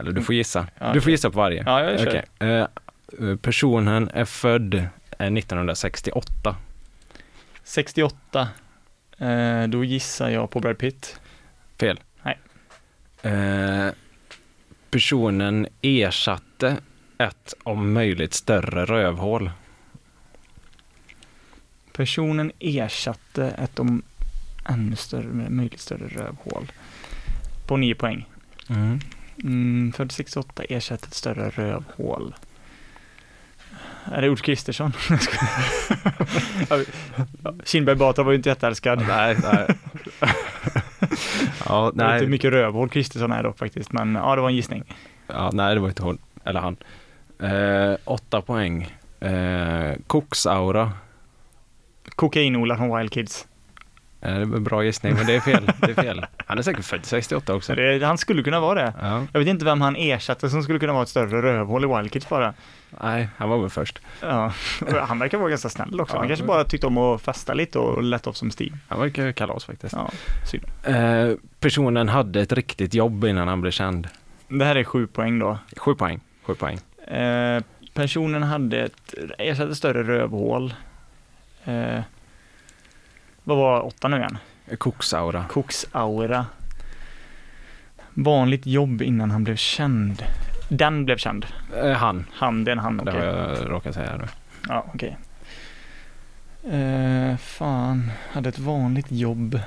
Eller 0.00 0.12
du 0.12 0.22
får 0.22 0.34
gissa. 0.34 0.66
Ja, 0.78 0.92
Du 0.92 1.00
får 1.00 1.10
gissa 1.10 1.30
på 1.30 1.38
varje. 1.38 1.62
Ja, 1.66 1.80
jag 1.84 2.00
kör. 2.00 2.08
Okej. 2.08 2.24
Eh, 2.38 3.28
eh, 3.28 3.36
personen 3.36 4.10
är 4.14 4.24
född 4.24 4.74
eh, 4.74 5.26
1968. 5.26 6.56
68. 7.64 8.48
Eh, 9.18 9.62
då 9.68 9.84
gissar 9.84 10.28
jag 10.28 10.50
på 10.50 10.60
Brad 10.60 10.78
Pitt. 10.78 11.20
Fel. 11.80 12.00
Nej. 12.22 12.38
Eh, 13.22 13.92
personen 14.90 15.66
ersatte 15.82 16.76
ett 17.18 17.54
om 17.62 17.92
möjligt 17.92 18.34
större 18.34 18.84
rövhål. 18.84 19.50
Personen 21.92 22.52
ersatte 22.58 23.44
ett 23.48 23.78
om 23.78 24.02
ännu 24.68 24.96
större, 24.96 25.50
möjligt 25.50 25.80
större 25.80 26.08
rövhål. 26.08 26.72
På 27.66 27.76
9 27.76 27.94
poäng. 27.94 28.26
Mm, 29.44 29.92
född 29.92 30.12
68 30.12 30.62
ersatte 30.64 31.06
ett 31.06 31.14
större 31.14 31.50
rövhål. 31.50 32.34
Är 34.12 34.22
det 34.22 34.28
Ulf 34.28 34.42
Kristersson? 34.42 34.92
Kindberg 37.64 37.96
Batra 37.96 38.24
var 38.24 38.32
ju 38.32 38.36
inte 38.36 38.48
jätteälskad. 38.48 39.04
Nej, 39.08 39.36
nej. 39.42 39.66
ja, 41.66 41.84
Jag 41.84 41.84
vet 41.84 41.92
inte 41.92 42.04
hur 42.04 42.20
nej. 42.20 42.26
mycket 42.26 42.50
rövhål 42.52 42.88
Kristersson 42.88 43.32
är 43.32 43.42
dock 43.42 43.58
faktiskt, 43.58 43.92
men 43.92 44.14
ja, 44.14 44.34
det 44.36 44.42
var 44.42 44.48
en 44.48 44.56
gissning. 44.56 44.84
Ja, 45.26 45.50
nej, 45.52 45.74
det 45.74 45.80
var 45.80 45.88
inte 45.88 46.02
hon. 46.02 46.18
Eller 46.44 46.60
han. 46.60 46.76
Eh, 47.42 47.96
åtta 48.04 48.40
poäng. 48.40 48.94
Eh, 49.20 49.94
Koksaura. 50.06 50.92
Kokain-Ola 52.16 52.76
från 52.76 52.96
Wild 52.98 53.12
Kids. 53.12 53.46
Det 54.24 54.44
var 54.44 54.56
en 54.56 54.64
bra 54.64 54.84
gissning, 54.84 55.14
men 55.14 55.26
det 55.26 55.34
är 55.36 55.40
fel. 55.40 55.70
Det 55.80 55.90
är 55.90 55.94
fel. 56.02 56.26
Han 56.46 56.58
är 56.58 56.62
säkert 56.62 56.84
född 56.84 57.04
68 57.04 57.46
Så 57.46 57.56
också. 57.56 57.74
det, 57.74 58.04
han 58.06 58.18
skulle 58.18 58.42
kunna 58.42 58.60
vara 58.60 58.74
det. 58.84 58.92
Ja, 59.00 59.22
Jag 59.32 59.38
vet 59.40 59.48
inte 59.48 59.64
vem 59.64 59.80
han 59.80 59.96
ersatte 59.96 60.50
som 60.50 60.62
skulle 60.62 60.78
kunna 60.78 60.92
vara 60.92 61.02
ett 61.02 61.08
större 61.08 61.42
rövhål 61.42 61.84
i 61.84 61.96
Wild 61.96 62.12
Kids 62.12 62.28
bara. 62.28 62.54
nej, 63.02 63.28
han 63.36 63.48
var 63.48 63.58
väl 63.58 63.70
först. 63.70 63.98
Ja, 64.20 64.52
han 65.08 65.18
verkar 65.18 65.38
vara 65.38 65.50
ganska 65.50 65.68
snäll 65.68 66.00
också. 66.00 66.16
Han 66.16 66.24
Ja. 66.24 66.28
kanske 66.28 66.46
bara 66.46 66.64
tyckte 66.64 66.86
om 66.86 66.98
att 66.98 67.22
festa 67.22 67.54
lite 67.54 67.78
och 67.78 68.02
lätt 68.02 68.26
off 68.26 68.36
som 68.36 68.50
Steve. 68.50 68.76
Han 68.88 69.00
verkar 69.00 69.32
kalas 69.32 69.64
faktiskt. 69.64 69.92
Ja, 69.92 70.10
synd. 70.50 70.64
Eh, 70.82 71.36
personen 71.60 72.08
hade 72.08 72.40
ett 72.40 72.52
riktigt 72.52 72.94
jobb 72.94 73.24
innan 73.24 73.48
han 73.48 73.60
blev 73.60 73.70
känd. 73.70 74.08
Det 74.48 74.64
här 74.64 74.76
är 74.76 74.84
sju 74.84 75.06
poäng 75.06 75.38
då. 75.38 75.58
Sju 75.76 75.94
poäng. 75.94 76.20
Sju 76.42 76.54
poäng. 76.54 76.78
Eh, 77.16 77.62
personen 77.94 78.42
hade 78.42 78.80
ett, 78.80 79.14
ersatte 79.38 79.74
större 79.74 80.02
rövhål. 80.02 80.74
Eh, 81.64 82.00
vad 83.44 83.56
var 83.56 83.86
åtta 83.86 84.08
nu 84.08 84.16
igen? 84.16 84.38
Koksaura. 84.78 85.44
Koksaura. 85.48 86.46
Vanligt 88.14 88.66
jobb 88.66 89.02
innan 89.02 89.30
han 89.30 89.44
blev 89.44 89.56
känd. 89.56 90.22
Den 90.68 91.04
blev 91.04 91.16
känd. 91.16 91.46
Eh, 91.76 91.92
han. 91.92 92.24
Han, 92.32 92.64
det 92.64 92.70
är 92.70 92.72
en 92.72 92.78
han, 92.78 92.96
Det 92.96 93.02
okej. 93.02 93.20
har 93.20 93.26
jag 93.26 93.70
råkat 93.70 93.94
säga 93.94 94.16
nu. 94.16 94.24
Ja, 94.68 94.86
okej. 94.94 95.16
Eh, 96.70 97.36
fan, 97.36 98.10
hade 98.32 98.48
ett 98.48 98.58
vanligt 98.58 99.06
jobb. 99.12 99.60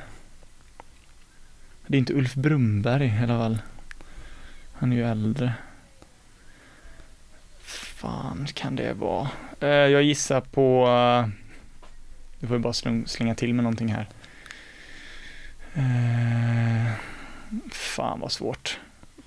Det 1.88 1.98
är 1.98 2.00
inte 2.00 2.13
Ulf 2.13 2.34
Brumberg 2.36 3.05
i 3.05 3.24
alla 3.24 3.38
fall. 3.39 3.57
Han 4.74 4.91
är 4.91 4.96
ju 4.96 5.03
äldre. 5.05 5.53
Fan 7.62 8.48
kan 8.53 8.75
det 8.75 8.93
vara? 8.93 9.27
Eh, 9.60 9.67
jag 9.69 10.03
gissar 10.03 10.41
på... 10.41 10.88
Du 12.39 12.48
får 12.48 12.58
ju 12.58 12.63
bara 12.63 12.74
slänga 13.06 13.36
till 13.36 13.53
med 13.53 13.63
någonting 13.63 13.94
här. 13.94 14.08
Eh, 15.74 16.91
fan 17.72 18.20
vad 18.20 18.32
svårt. 18.32 18.79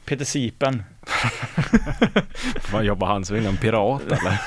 Peter 0.05 0.25
Sipen. 0.25 0.83
Vad 2.73 2.85
jobbar 2.85 3.07
han 3.07 3.25
som 3.25 3.37
inom 3.37 3.57
pirat 3.57 4.03
eller? 4.07 4.41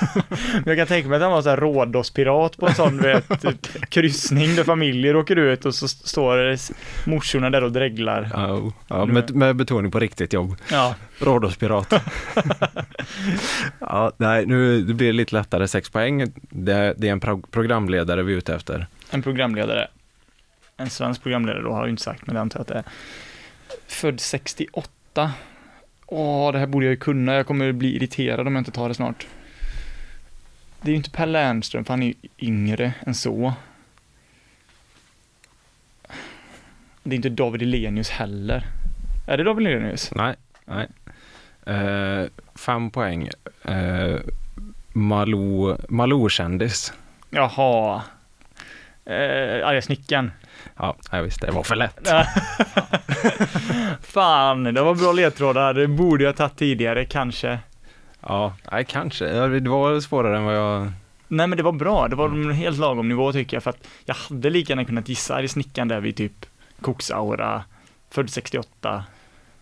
jag 0.66 0.78
kan 0.78 0.88
tänka 0.88 1.10
mig 1.10 1.16
att 1.16 1.22
han 1.22 1.32
var 1.32 1.42
så 1.42 1.50
här 1.50 1.58
Rhodos-pirat 1.58 2.58
på 2.58 2.68
en 2.68 2.76
sån 2.76 2.98
vet, 2.98 3.42
typ, 3.42 3.90
kryssning 3.90 4.56
där 4.56 4.64
familjer 4.64 5.16
åker 5.16 5.36
ut 5.36 5.66
och 5.66 5.76
så 5.76 5.88
står 5.88 6.58
morsorna 7.10 7.50
där 7.50 7.64
och 7.64 7.72
dreglar. 7.72 8.30
Ja, 8.34 8.72
ja 8.88 9.06
med, 9.06 9.36
med 9.36 9.56
betoning 9.56 9.92
på 9.92 10.00
riktigt 10.00 10.34
jobb. 10.34 10.56
Ja. 10.72 10.96
Rhodos-pirat. 11.20 11.94
ja, 13.80 14.12
nej, 14.18 14.46
nu 14.46 14.82
det 14.82 14.94
blir 14.94 15.08
det 15.08 15.14
lite 15.14 15.36
lättare, 15.36 15.68
sex 15.68 15.90
poäng. 15.90 16.34
Det, 16.50 16.94
det 16.98 17.08
är 17.08 17.12
en 17.12 17.20
pro 17.20 17.42
programledare 17.42 18.24
vi 18.24 18.34
är 18.34 18.38
ute 18.38 18.56
efter. 18.56 18.88
En 19.10 19.22
programledare. 19.22 19.88
En 20.78 20.90
svensk 20.90 21.24
programledare 21.24 21.64
då 21.64 21.72
har 21.72 21.78
jag 21.78 21.86
ju 21.86 21.92
inte 21.92 22.04
sagt, 22.04 22.28
men 22.28 22.36
det 22.36 22.42
antar 22.42 22.60
jag 22.60 22.62
att 22.62 22.68
det 22.68 22.74
är. 22.74 22.84
Född 23.88 24.20
68 24.20 25.32
Åh, 26.16 26.52
det 26.52 26.60
här 26.60 26.68
borde 26.68 26.86
jag 26.86 26.92
ju 26.92 26.98
kunna. 26.98 27.34
Jag 27.34 27.48
kommer 27.48 27.72
bli 27.72 27.96
irriterad 27.96 28.48
om 28.48 28.56
jag 28.56 28.62
inte 28.62 28.72
tar 28.72 28.88
det 28.88 28.96
snart. 28.96 29.28
Det 30.82 30.88
är 30.88 30.92
ju 30.92 30.98
inte 30.98 31.10
Per 31.10 31.26
Lernström, 31.26 31.86
för 31.86 31.94
han 31.94 32.04
är 32.04 32.08
ju 32.08 32.14
yngre 32.40 32.94
än 33.06 33.16
så. 33.16 33.54
Det 37.04 37.14
är 37.14 37.16
inte 37.16 37.30
David 37.30 37.62
Elenius 37.62 38.10
heller. 38.10 38.66
Är 39.28 39.38
det 39.38 39.44
David 39.44 39.68
Elenius? 39.68 40.12
Nej, 40.16 40.36
nej. 40.66 40.88
Uh, 41.68 42.28
fem 42.56 42.92
poäng. 42.92 43.30
Uh, 43.70 44.20
Malou, 44.94 45.78
Malou-kändis. 45.90 46.94
Jaha. 47.30 48.02
Uh, 49.10 49.68
arga 49.68 49.82
snickaren. 49.82 50.32
Ja, 50.78 50.96
jag 51.12 51.24
visste, 51.24 51.46
det 51.46 51.52
var 51.52 51.64
för 51.64 51.76
lätt. 51.76 52.08
Fan, 54.02 54.64
det 54.64 54.82
var 54.82 54.96
bra 54.96 55.12
ledtrådar. 55.12 55.74
Det 55.74 55.88
borde 55.88 56.24
jag 56.24 56.36
tagit 56.36 56.58
tidigare, 56.58 57.06
kanske. 57.06 57.60
Ja, 58.22 58.54
nej, 58.72 58.86
kanske. 58.86 59.26
Det 59.26 59.70
var 59.70 60.00
svårare 60.00 60.38
än 60.38 60.44
vad 60.44 60.56
jag... 60.56 60.92
Nej, 61.28 61.48
men 61.48 61.58
det 61.58 61.64
var 61.64 61.72
bra. 61.72 62.08
Det 62.08 62.16
var 62.16 62.30
en 62.30 62.52
helt 62.52 62.78
lagom 62.78 63.10
nivå 63.10 63.32
tycker 63.32 63.56
jag, 63.56 63.64
för 63.64 63.70
att 63.70 63.88
jag 64.06 64.16
hade 64.16 64.50
lika 64.50 64.72
gärna 64.72 64.86
kunnat 64.86 65.10
gissa 65.10 65.42
i 65.42 65.48
snickaren 65.48 65.88
där 65.88 66.00
vid 66.00 66.16
typ 66.16 66.46
Koksaura, 66.82 67.64
född 68.12 68.30
68. 68.30 69.04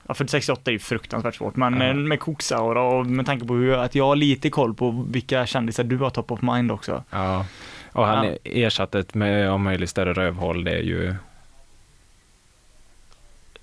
Ja, 0.08 0.14
född 0.14 0.30
68 0.30 0.62
är 0.66 0.74
ju 0.74 0.80
fruktansvärt 0.80 1.36
svårt, 1.36 1.56
men 1.56 1.82
ja. 1.82 1.94
med 1.94 2.20
Koksaura 2.20 2.82
och 2.82 3.06
med 3.06 3.26
tanke 3.26 3.46
på 3.46 3.54
hur, 3.54 3.74
att 3.74 3.96
jag 3.96 4.06
har 4.06 4.16
lite 4.16 4.50
koll 4.50 4.74
på 4.74 5.06
vilka 5.10 5.46
kändisar 5.46 5.84
du 5.84 5.98
har 5.98 6.10
top 6.10 6.32
of 6.32 6.42
mind 6.42 6.72
också. 6.72 7.04
Ja. 7.10 7.46
Och 7.92 8.06
han 8.06 8.26
ja. 8.26 8.36
ersatte 8.44 9.04
med 9.14 9.52
om 9.52 9.64
möjligt 9.64 9.90
större 9.90 10.14
rövhål, 10.14 10.64
det 10.64 10.72
är 10.72 10.84
ju 10.84 11.16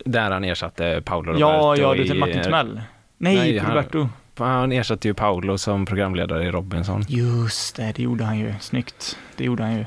där 0.04 0.30
han 0.30 0.44
ersatte 0.44 1.02
Paolo 1.04 1.32
Roberto 1.32 1.40
Ja, 1.40 1.76
ja, 1.76 1.94
du 1.94 1.99
tänkte 1.99 2.14
Martin 2.14 2.42
Timell? 2.42 2.80
Nej, 3.18 3.37
Nej 3.37 3.58
Roberto. 3.58 4.08
Han, 4.38 4.49
han 4.49 4.73
ersatte 4.73 5.08
ju 5.08 5.14
Paolo 5.14 5.58
som 5.58 5.87
programledare 5.87 6.44
i 6.44 6.50
Robinson. 6.50 7.04
Just 7.08 7.76
det, 7.76 7.92
det 7.97 8.02
gjorde 8.02 8.25
han 8.25 8.38
ju. 8.38 8.54
Snyggt. 8.61 9.18
Det 9.37 9.44
gjorde 9.44 9.62
han 9.62 9.75
ju. 9.75 9.85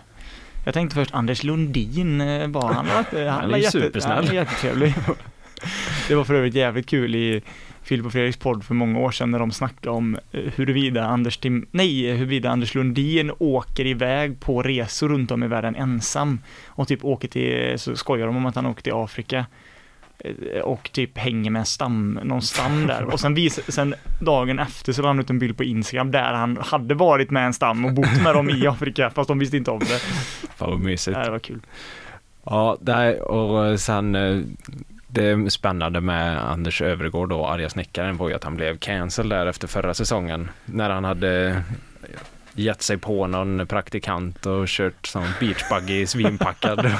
Jag 0.65 0.73
tänkte 0.73 0.95
först 0.95 1.13
Anders 1.13 1.43
Lundin 1.43 2.21
eh, 2.21 2.47
var 2.47 2.73
han. 2.73 2.87
Var, 2.87 3.25
han, 3.25 3.41
han 3.41 3.53
är 3.53 3.57
jätte, 3.57 3.71
supersnäll. 3.71 4.15
Han 4.15 4.27
är 4.27 4.33
jättetrevlig. 4.33 4.93
Det 6.07 6.15
var 6.15 6.23
för 6.23 6.33
övrigt 6.33 6.53
jävligt 6.53 6.87
kul 6.87 7.15
i 7.15 7.41
Filip 7.83 8.05
och 8.05 8.11
Fredriks 8.11 8.37
podd 8.37 8.63
för 8.63 8.73
många 8.73 8.99
år 8.99 9.11
sedan 9.11 9.31
när 9.31 9.39
de 9.39 9.51
snackade 9.51 9.89
om 9.89 10.17
eh, 10.31 10.41
huruvida 10.55 11.05
Anders, 11.05 11.37
Tim, 11.37 11.67
nej, 11.71 12.11
huruvida 12.11 12.49
Anders 12.49 12.75
Lundin 12.75 13.31
åker 13.39 13.85
iväg 13.85 14.39
på 14.39 14.61
resor 14.61 15.09
runt 15.09 15.31
om 15.31 15.43
i 15.43 15.47
världen 15.47 15.75
ensam 15.75 16.39
och 16.65 16.87
typ 16.87 17.05
åker 17.05 17.27
till, 17.27 17.79
så 17.79 17.95
skojar 17.95 18.27
de 18.27 18.35
om 18.35 18.45
att 18.45 18.55
han 18.55 18.65
åker 18.65 18.81
till 18.81 18.93
Afrika 18.93 19.45
eh, 20.19 20.61
och 20.61 20.89
typ 20.93 21.17
hänger 21.17 21.51
med 21.51 21.59
en 21.59 21.65
stam, 21.65 22.19
någon 22.23 22.41
stam 22.41 22.87
där. 22.87 23.03
Och 23.03 23.19
sen, 23.19 23.33
vis, 23.33 23.59
sen 23.67 23.95
dagen 24.21 24.59
efter 24.59 24.93
så 24.93 25.01
la 25.01 25.07
han 25.07 25.19
ut 25.19 25.29
en 25.29 25.39
bild 25.39 25.57
på 25.57 25.63
Instagram 25.63 26.11
där 26.11 26.33
han 26.33 26.57
hade 26.61 26.95
varit 26.95 27.31
med 27.31 27.45
en 27.45 27.53
stam 27.53 27.85
och 27.85 27.93
bott 27.93 28.23
med 28.23 28.35
dem 28.35 28.49
i 28.49 28.67
Afrika, 28.67 29.09
fast 29.09 29.27
de 29.27 29.39
visste 29.39 29.57
inte 29.57 29.71
om 29.71 29.79
det. 29.79 29.99
Fan 30.55 30.69
vad 30.69 30.79
mysigt. 30.79 31.17
Det 31.23 31.31
var 31.31 31.39
kul. 31.39 31.59
Ja, 32.43 32.77
där, 32.81 33.21
och 33.21 33.79
sen 33.79 34.15
eh, 34.15 34.41
det 35.11 35.51
spännande 35.51 36.01
med 36.01 36.51
Anders 36.51 36.81
Övergård 36.81 37.29
då, 37.29 37.45
arga 37.45 37.69
snickaren, 37.69 38.17
var 38.17 38.29
ju 38.29 38.35
att 38.35 38.43
han 38.43 38.55
blev 38.55 38.77
cancel 38.77 39.29
där 39.29 39.45
efter 39.45 39.67
förra 39.67 39.93
säsongen. 39.93 40.49
När 40.65 40.89
han 40.89 41.03
hade 41.03 41.63
gett 42.53 42.81
sig 42.81 42.97
på 42.97 43.27
någon 43.27 43.67
praktikant 43.67 44.45
och 44.45 44.67
kört 44.67 45.07
sån 45.07 45.27
beachbuggy 45.39 46.05
svinpackad. 46.05 46.79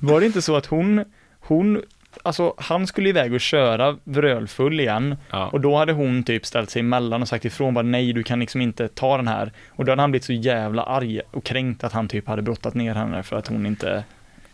Var 0.00 0.20
det 0.20 0.26
inte 0.26 0.42
så 0.42 0.56
att 0.56 0.66
hon, 0.66 1.04
hon 1.40 1.82
Alltså 2.22 2.54
han 2.58 2.86
skulle 2.86 3.08
iväg 3.08 3.34
och 3.34 3.40
köra 3.40 3.96
vrölfull 4.04 4.80
igen 4.80 5.16
ja. 5.30 5.46
och 5.46 5.60
då 5.60 5.76
hade 5.76 5.92
hon 5.92 6.22
typ 6.22 6.46
ställt 6.46 6.70
sig 6.70 6.80
emellan 6.80 7.22
och 7.22 7.28
sagt 7.28 7.44
ifrån 7.44 7.74
bara 7.74 7.82
nej 7.82 8.12
du 8.12 8.22
kan 8.22 8.40
liksom 8.40 8.60
inte 8.60 8.88
ta 8.88 9.16
den 9.16 9.28
här 9.28 9.52
och 9.68 9.84
då 9.84 9.92
hade 9.92 10.02
han 10.02 10.10
blivit 10.10 10.24
så 10.24 10.32
jävla 10.32 10.82
arg 10.82 11.20
och 11.30 11.44
kränkt 11.44 11.84
att 11.84 11.92
han 11.92 12.08
typ 12.08 12.26
hade 12.26 12.42
brottat 12.42 12.74
ner 12.74 12.94
henne 12.94 13.22
för 13.22 13.36
att 13.36 13.46
hon 13.46 13.66
inte 13.66 14.04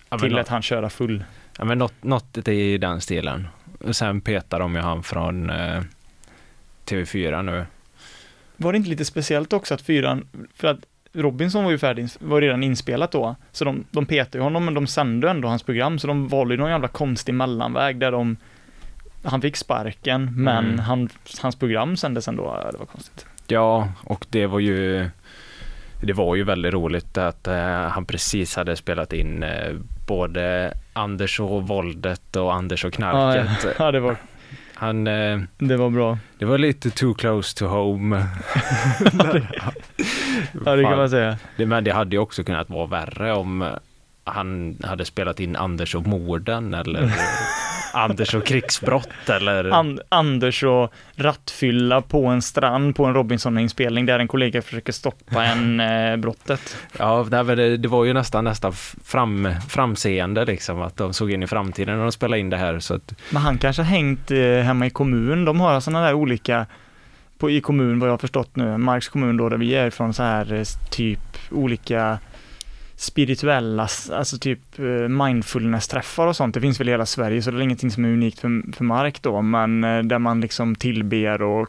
ja, 0.08 0.18
tillät 0.18 0.48
han 0.48 0.62
köra 0.62 0.90
full. 0.90 1.24
Ja, 1.58 1.64
men 1.64 1.78
något, 1.78 2.04
något 2.04 2.48
i 2.48 2.78
den 2.78 3.00
stilen. 3.00 3.48
Sen 3.90 4.20
petar 4.20 4.60
de 4.60 4.74
ju 4.74 4.80
han 4.80 5.02
från 5.02 5.50
eh, 5.50 5.82
TV4 6.86 7.42
nu. 7.42 7.66
Var 8.56 8.72
det 8.72 8.76
inte 8.76 8.90
lite 8.90 9.04
speciellt 9.04 9.52
också 9.52 9.74
att 9.74 9.82
fyran, 9.82 10.28
för 10.54 10.68
att 10.68 10.78
Robinson 11.12 11.64
var 11.64 11.70
ju 11.70 11.78
färdig, 11.78 12.08
var 12.20 12.40
redan 12.40 12.62
inspelat 12.62 13.12
då, 13.12 13.36
så 13.52 13.64
de, 13.64 13.84
de 13.90 14.06
petade 14.06 14.38
ju 14.38 14.42
honom 14.42 14.64
men 14.64 14.74
de 14.74 14.86
sände 14.86 15.30
ändå 15.30 15.48
hans 15.48 15.62
program, 15.62 15.98
så 15.98 16.06
de 16.06 16.28
valde 16.28 16.54
ju 16.54 16.60
någon 16.60 16.70
jävla 16.70 16.88
konstig 16.88 17.34
mellanväg 17.34 17.98
där 17.98 18.12
de 18.12 18.36
han 19.22 19.40
fick 19.40 19.56
sparken, 19.56 20.42
men 20.42 20.64
mm. 20.64 20.78
han, 20.78 21.08
hans 21.40 21.56
program 21.56 21.96
sändes 21.96 22.28
ändå, 22.28 22.68
det 22.72 22.78
var 22.78 22.86
konstigt. 22.86 23.26
Ja, 23.46 23.92
och 24.04 24.26
det 24.30 24.46
var 24.46 24.58
ju 24.58 25.10
det 26.02 26.12
var 26.12 26.36
ju 26.36 26.44
väldigt 26.44 26.72
roligt 26.72 27.18
att 27.18 27.48
uh, 27.48 27.54
han 27.88 28.04
precis 28.04 28.56
hade 28.56 28.76
spelat 28.76 29.12
in 29.12 29.42
uh, 29.42 29.80
både 30.08 30.74
Anders 30.92 31.40
och 31.40 31.68
våldet 31.68 32.36
och 32.36 32.54
Anders 32.54 32.84
och 32.84 32.92
knarket. 32.92 33.64
Ja, 33.64 33.70
ja 33.78 33.92
det 33.92 34.00
var 34.00 34.16
han, 34.80 35.06
uh, 35.06 35.42
det 35.58 35.76
var 35.76 35.90
bra. 35.90 36.18
Det 36.38 36.44
var 36.44 36.58
lite 36.58 36.90
too 36.90 37.14
close 37.14 37.58
to 37.58 37.66
home. 37.66 38.16
ja, 40.64 40.76
det 40.76 40.82
kan 40.82 40.96
man 40.96 41.10
säga. 41.10 41.36
Det, 41.56 41.66
men 41.66 41.84
det 41.84 41.90
hade 41.90 42.16
ju 42.16 42.22
också 42.22 42.44
kunnat 42.44 42.70
vara 42.70 42.86
värre 42.86 43.32
om 43.32 43.64
han 44.30 44.78
hade 44.84 45.04
spelat 45.04 45.40
in 45.40 45.56
Anders 45.56 45.94
och 45.94 46.06
morden 46.06 46.74
eller 46.74 47.12
Anders 47.92 48.34
och 48.34 48.46
krigsbrott 48.46 49.28
eller? 49.28 49.70
And, 49.70 50.00
Anders 50.08 50.64
och 50.64 50.92
rattfylla 51.16 52.00
på 52.00 52.26
en 52.26 52.42
strand 52.42 52.96
på 52.96 53.04
en 53.04 53.14
Robinson-inspelning 53.14 54.06
där 54.06 54.18
en 54.18 54.28
kollega 54.28 54.62
försöker 54.62 54.92
stoppa 54.92 55.44
en 55.44 55.80
eh, 56.10 56.16
brottet. 56.16 56.76
Ja, 56.98 57.26
det, 57.30 57.76
det 57.76 57.88
var 57.88 58.04
ju 58.04 58.12
nästan 58.12 58.44
nästan 58.44 58.72
fram, 59.04 59.48
framseende 59.68 60.44
liksom 60.44 60.82
att 60.82 60.96
de 60.96 61.14
såg 61.14 61.30
in 61.30 61.42
i 61.42 61.46
framtiden 61.46 61.96
när 61.96 62.02
de 62.02 62.12
spelade 62.12 62.40
in 62.40 62.50
det 62.50 62.56
här. 62.56 62.78
Så 62.78 62.94
att... 62.94 63.14
Men 63.30 63.42
han 63.42 63.58
kanske 63.58 63.82
har 63.82 63.90
hängt 63.90 64.30
eh, 64.30 64.38
hemma 64.38 64.86
i 64.86 64.90
kommun. 64.90 65.44
De 65.44 65.60
har 65.60 65.80
sådana 65.80 66.06
där 66.06 66.14
olika 66.14 66.66
på, 67.38 67.50
i 67.50 67.60
kommun 67.60 67.98
vad 67.98 68.08
jag 68.08 68.12
har 68.12 68.18
förstått 68.18 68.56
nu, 68.56 68.76
Marks 68.78 69.08
kommun 69.08 69.36
då 69.36 69.48
där 69.48 69.56
vi 69.56 69.74
är 69.74 69.86
ifrån 69.86 70.14
så 70.14 70.22
här 70.22 70.52
eh, 70.52 70.64
typ 70.90 71.20
olika 71.50 72.18
spirituella, 73.00 73.88
alltså 74.12 74.38
typ 74.38 74.78
eh, 74.78 74.84
mindfulness-träffar 75.08 76.26
och 76.26 76.36
sånt. 76.36 76.54
Det 76.54 76.60
finns 76.60 76.80
väl 76.80 76.88
i 76.88 76.90
hela 76.90 77.06
Sverige, 77.06 77.42
så 77.42 77.50
det 77.50 77.58
är 77.58 77.60
ingenting 77.60 77.90
som 77.90 78.04
är 78.04 78.08
unikt 78.08 78.38
för, 78.38 78.72
för 78.72 78.84
Mark 78.84 79.22
då, 79.22 79.42
men 79.42 79.84
eh, 79.84 80.02
där 80.02 80.18
man 80.18 80.40
liksom 80.40 80.74
tillber 80.74 81.42
och 81.42 81.68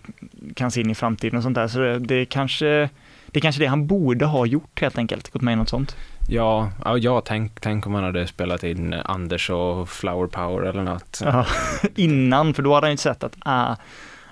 kan 0.54 0.72
se 0.72 0.82
in 0.82 0.90
i 0.90 0.96
framtiden 0.96 1.38
och 1.38 1.44
sånt 1.44 1.56
där. 1.56 1.68
Så 1.68 1.80
det, 1.80 2.00
det 2.00 2.26
kanske 2.26 2.90
det 3.26 3.40
är 3.40 3.42
kanske 3.42 3.62
det 3.62 3.68
han 3.68 3.88
borde 3.88 4.26
ha 4.26 4.46
gjort 4.46 4.82
helt 4.82 4.98
enkelt, 4.98 5.30
gått 5.30 5.42
med 5.42 5.54
i 5.54 5.56
något 5.56 5.70
sånt. 5.70 5.96
Ja, 6.30 6.72
ja 7.00 7.22
tänk, 7.26 7.60
tänk 7.60 7.88
om 7.88 7.94
han 7.94 8.04
hade 8.04 8.28
spelat 8.28 8.64
in 8.64 8.94
Anders 8.94 9.50
och 9.50 9.90
Flower 9.90 10.28
Power 10.28 10.62
eller 10.62 10.84
något. 10.84 11.22
Ja, 11.26 11.46
innan, 11.96 12.54
för 12.54 12.64
då 12.64 12.74
hade 12.74 12.88
han 12.88 12.92
ju 12.92 12.98
sett 12.98 13.24
att 13.24 13.36
ah, 13.40 13.76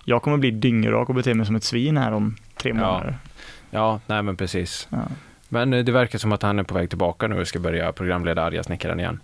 jag 0.05 0.21
kommer 0.21 0.37
bli 0.37 0.51
dyngrak 0.51 1.09
och 1.09 1.15
bete 1.15 1.33
mig 1.33 1.45
som 1.45 1.55
ett 1.55 1.63
svin 1.63 1.97
här 1.97 2.11
om 2.11 2.35
tre 2.55 2.73
månader. 2.73 3.17
Ja, 3.69 3.79
ja 3.79 3.99
nej 4.07 4.23
men 4.23 4.37
precis. 4.37 4.87
Ja. 4.91 4.97
Men 5.49 5.73
eh, 5.73 5.83
det 5.83 5.91
verkar 5.91 6.19
som 6.19 6.31
att 6.31 6.41
han 6.41 6.59
är 6.59 6.63
på 6.63 6.73
väg 6.73 6.89
tillbaka 6.89 7.27
nu 7.27 7.41
och 7.41 7.47
ska 7.47 7.59
börja 7.59 7.91
programleda 7.91 8.43
Arga 8.43 8.63
snickaren 8.63 8.99
igen. 8.99 9.19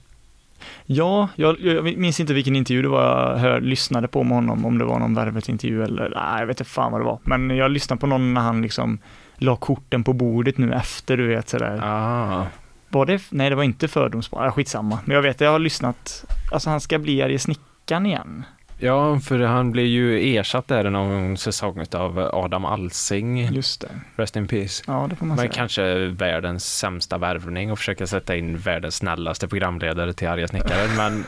Ja, 0.86 1.30
jag, 1.36 1.60
jag, 1.60 1.98
minns 1.98 2.20
inte 2.20 2.34
vilken 2.34 2.56
intervju 2.56 2.82
det 2.82 2.88
var 2.88 3.04
jag 3.04 3.38
hör, 3.38 3.62
lyssnade 3.62 4.08
på 4.08 4.24
med 4.24 4.36
honom, 4.36 4.66
om 4.66 4.78
det 4.78 4.86
var 4.86 5.00
någon 5.00 5.16
Värvet-intervju 5.16 5.84
eller 5.84 6.10
nej, 6.16 6.40
jag 6.40 6.48
vet 6.48 6.60
inte 6.60 6.72
fan 6.72 6.92
vad 6.92 7.02
det 7.02 7.06
var. 7.06 7.20
Men 7.24 7.50
jag 7.50 7.72
lyssnade 7.72 8.00
på 8.00 8.08
någon 8.08 8.34
när 8.34 8.42
han 8.42 8.62
liksom 8.62 9.00
la 9.36 9.56
korten 9.56 10.04
på 10.04 10.14
bordet 10.14 10.58
nu 10.58 10.74
efter, 10.74 11.18
du 11.18 11.28
vet 11.28 11.50
sådär. 11.50 11.80
Ah, 11.84 12.46
Var 12.90 13.06
det, 13.06 13.22
nej 13.30 13.50
det 13.50 13.56
var 13.56 13.64
inte 13.64 13.88
fördomsbar, 13.88 14.46
ah, 14.46 14.52
skitsamma. 14.52 15.00
Men 15.06 15.16
jag 15.16 15.22
vet, 15.22 15.42
jag 15.42 15.52
har 15.52 15.60
lyssnat, 15.60 16.26
alltså 16.52 16.70
han 16.70 16.82
ska 16.82 17.00
bli 17.00 17.22
Arje 17.22 17.40
Snickaren 17.40 18.06
igen. 18.06 18.46
Ja, 18.78 19.20
för 19.20 19.40
han 19.40 19.72
blev 19.72 19.86
ju 19.86 20.36
ersatt 20.38 20.68
där 20.68 20.90
någon 20.90 21.38
säsong 21.38 21.86
av 21.94 22.20
Adam 22.34 22.66
Alsing. 22.66 23.48
Just 23.54 23.82
det. 23.82 23.88
Rest 24.16 24.36
in 24.36 24.48
peace. 24.48 24.84
Ja, 24.88 25.08
det 25.10 25.16
får 25.16 25.26
man 25.26 25.36
Men 25.36 25.44
säga. 25.44 25.52
kanske 25.52 25.96
världens 26.08 26.78
sämsta 26.78 27.18
värvning 27.18 27.72
och 27.72 27.78
försöka 27.78 28.08
sätta 28.08 28.36
in 28.36 28.58
världens 28.58 28.96
snällaste 28.96 29.48
programledare 29.48 30.14
till 30.14 30.28
arga 30.28 30.48
snickaren. 30.48 30.90
Men 30.98 31.26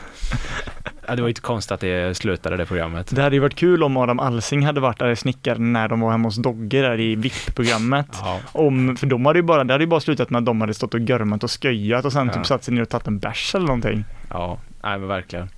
ja, 1.08 1.16
det 1.16 1.22
var 1.22 1.28
ju 1.28 1.30
inte 1.30 1.40
konstigt 1.40 1.72
att 1.72 1.80
det 1.80 2.16
slutade 2.16 2.56
det 2.56 2.66
programmet. 2.66 3.14
Det 3.16 3.22
hade 3.22 3.36
ju 3.36 3.40
varit 3.40 3.54
kul 3.54 3.82
om 3.82 3.96
Adam 3.96 4.20
Alsing 4.20 4.66
hade 4.66 4.80
varit 4.80 5.02
Arje 5.02 5.16
Snickaren 5.16 5.72
när 5.72 5.88
de 5.88 6.00
var 6.00 6.10
hemma 6.10 6.28
hos 6.28 6.36
Dogge 6.36 6.82
där 6.82 7.00
i 7.00 7.14
VIP-programmet. 7.16 8.06
Ja, 8.12 8.40
Om, 8.52 8.96
för 8.96 9.06
de 9.06 9.26
hade 9.26 9.38
ju 9.38 9.42
bara, 9.42 9.64
det 9.64 9.74
hade 9.74 9.84
ju 9.84 9.88
bara 9.88 10.00
slutat 10.00 10.30
med 10.30 10.38
att 10.38 10.46
de 10.46 10.60
hade 10.60 10.74
stått 10.74 10.94
och 10.94 11.00
görmat 11.00 11.44
och 11.44 11.50
sköjat 11.62 12.04
och 12.04 12.12
sen 12.12 12.26
Ja. 12.26 12.32
typ 12.32 12.46
satt 12.46 12.64
sig 12.64 12.74
ner 12.74 12.82
och 12.82 12.88
tagit 12.88 13.06
en 13.06 13.18
bärs 13.18 13.54
eller 13.54 13.66
någonting. 13.66 14.04
ja, 14.30 14.58
nej 14.82 14.98
men 14.98 15.08
verkligen. 15.08 15.48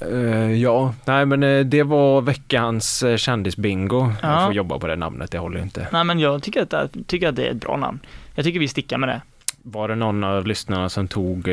Eh, 0.00 0.52
ja, 0.52 0.94
nej 1.04 1.26
men 1.26 1.42
eh, 1.42 1.64
det 1.64 1.82
var 1.82 2.20
veckans 2.20 3.02
uh, 3.02 3.16
kändisbingo. 3.16 4.12
Ja. 4.22 4.32
Jag 4.32 4.44
får 4.44 4.54
jobba 4.54 4.78
på 4.78 4.86
det 4.86 4.96
namnet, 4.96 5.30
det 5.30 5.38
håller 5.38 5.56
ju 5.56 5.62
inte. 5.62 5.88
Nej 5.92 6.04
men 6.04 6.18
jag 6.18 6.42
tycker 6.42 6.62
att, 6.62 6.70
det, 6.70 6.88
tycker 7.06 7.28
att 7.28 7.36
det 7.36 7.46
är 7.46 7.50
ett 7.50 7.60
bra 7.60 7.76
namn. 7.76 8.00
Jag 8.34 8.44
tycker 8.44 8.60
vi 8.60 8.68
stickar 8.68 8.98
med 8.98 9.08
det. 9.08 9.22
Var 9.62 9.88
det 9.88 9.94
någon 9.94 10.24
av 10.24 10.46
lyssnarna 10.46 10.88
som 10.88 11.08
tog 11.08 11.48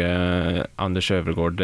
Anders 0.75 1.11
Övergård 1.11 1.61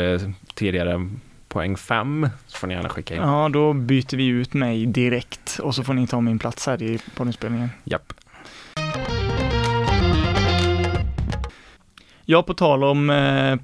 tidigare 0.53 1.09
poäng 1.50 1.77
fem 1.77 2.29
så 2.48 2.57
får 2.57 2.67
ni 2.67 2.74
gärna 2.74 2.89
skicka 2.89 3.15
in. 3.15 3.21
Ja, 3.21 3.50
då 3.53 3.74
byter 3.74 4.17
vi 4.17 4.25
ut 4.25 4.53
mig 4.53 4.86
direkt 4.86 5.59
och 5.63 5.75
så 5.75 5.83
får 5.83 5.93
ni 5.93 6.07
ta 6.07 6.21
min 6.21 6.39
plats 6.39 6.67
här 6.67 6.83
i 6.83 7.00
poddinspelningen. 7.15 7.69
Japp. 7.83 8.13
Ja, 12.31 12.43
på 12.43 12.53
tal 12.53 12.83
om 12.83 13.09
eh, 13.09 13.57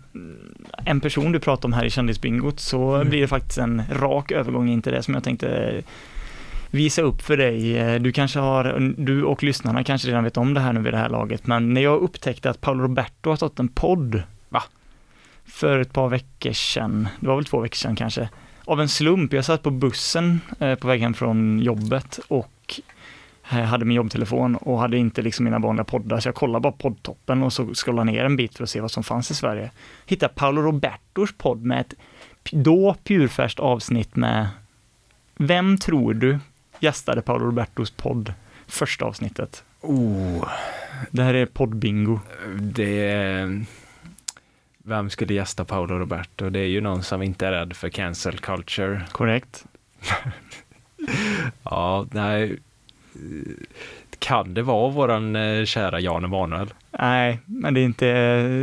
en 0.85 0.99
person 1.01 1.31
du 1.31 1.39
pratade 1.39 1.65
om 1.67 1.73
här 1.73 1.85
i 1.85 1.89
kändisbingot 1.89 2.59
så 2.59 2.95
Mm. 2.95 3.09
blir 3.09 3.21
det 3.21 3.27
faktiskt 3.27 3.57
en 3.57 3.81
rak 3.91 4.31
övergång 4.31 4.69
in 4.69 4.81
till 4.81 4.91
det 4.91 5.03
som 5.03 5.13
jag 5.13 5.23
tänkte 5.23 5.81
visa 6.71 7.01
upp 7.01 7.21
för 7.21 7.37
dig. 7.37 7.77
Eh, 7.77 8.01
Du 8.01 8.11
kanske 8.11 8.39
har, 8.39 8.93
du 8.97 9.23
och 9.23 9.43
lyssnarna 9.43 9.83
kanske 9.83 10.07
redan 10.07 10.23
vet 10.23 10.37
om 10.37 10.53
det 10.53 10.59
här 10.59 10.73
nu 10.73 10.79
vid 10.81 10.93
det 10.93 10.97
här 10.97 11.09
laget, 11.09 11.47
men 11.47 11.73
när 11.73 11.81
jag 11.81 12.01
upptäckte 12.01 12.49
att 12.49 12.61
Paolo 12.61 12.83
Roberto 12.83 13.29
har 13.29 13.35
startat 13.35 13.59
en 13.59 13.67
podd 13.67 14.23
Va? 14.49 14.63
för 15.45 15.79
ett 15.79 15.93
par 15.93 16.09
veckor 16.09 16.53
sedan, 16.53 17.07
det 17.19 17.27
var 17.27 17.35
väl 17.35 17.45
två 17.45 17.59
veckor 17.59 17.75
sedan 17.75 17.95
kanske, 17.95 18.29
av 18.65 18.81
en 18.81 18.89
slump. 18.89 19.33
Jag 19.33 19.45
satt 19.45 19.63
på 19.63 19.69
bussen 19.71 20.41
eh, 20.59 20.75
på 20.75 20.87
väg 20.87 21.01
hem 21.01 21.13
från 21.13 21.59
jobbet 21.59 22.19
och 22.27 22.81
hade 23.47 23.85
min 23.85 23.95
jobbtelefon 23.97 24.55
och 24.55 24.79
hade 24.79 24.97
inte 24.97 25.21
liksom 25.21 25.45
mina 25.45 25.59
vanliga 25.59 25.83
poddar, 25.83 26.19
så 26.19 26.27
jag 26.27 26.35
kollade 26.35 26.59
bara 26.63 26.73
poddtoppen 26.73 27.43
och 27.43 27.53
så 27.53 27.73
scrollade 27.73 28.11
ner 28.11 28.25
en 28.25 28.35
bit 28.35 28.55
för 28.55 28.63
att 28.63 28.69
se 28.69 28.81
vad 28.81 28.91
som 28.91 29.03
fanns 29.03 29.31
i 29.31 29.35
Sverige. 29.35 29.71
Hittade 30.05 30.33
Paolo 30.33 30.61
Robertos 30.61 31.29
podd 31.37 31.63
med 31.63 31.79
ett 31.81 31.93
då 32.51 32.95
purfärskt 33.03 33.59
avsnitt 33.59 34.15
med 34.15 34.47
Vem 35.37 35.77
tror 35.77 36.13
du 36.13 36.39
gästade 36.79 37.21
Paolo 37.21 37.45
Robertos 37.45 37.91
podd 37.91 38.33
första 38.67 39.05
avsnittet? 39.05 39.63
Oh, 39.81 40.49
Det 41.11 41.23
här 41.23 41.33
är 41.33 41.45
poddbingo. 41.45 42.19
det 42.59 43.09
är... 43.11 43.65
Vem 44.87 45.09
skulle 45.09 45.33
gästa 45.33 45.65
Paolo 45.65 45.97
Roberto? 45.99 46.49
Det 46.49 46.59
är 46.59 46.67
ju 46.67 46.81
någon 46.81 47.03
som 47.03 47.21
inte 47.21 47.47
är 47.47 47.51
rädd 47.51 47.75
för 47.75 47.89
cancel 47.89 48.37
culture. 48.37 49.01
Korrekt? 49.11 49.65
Ja, 51.63 52.05
nej. 52.11 52.57
Kan 54.19 54.53
det 54.53 54.61
vara 54.61 54.89
våran 54.89 55.35
eh, 55.35 55.65
kära 55.65 55.99
Jan 55.99 56.23
Emanuel? 56.25 56.73
Nej, 56.99 57.39
men 57.45 57.73
det 57.73 57.79
är 57.79 57.85
inte, 57.85 58.05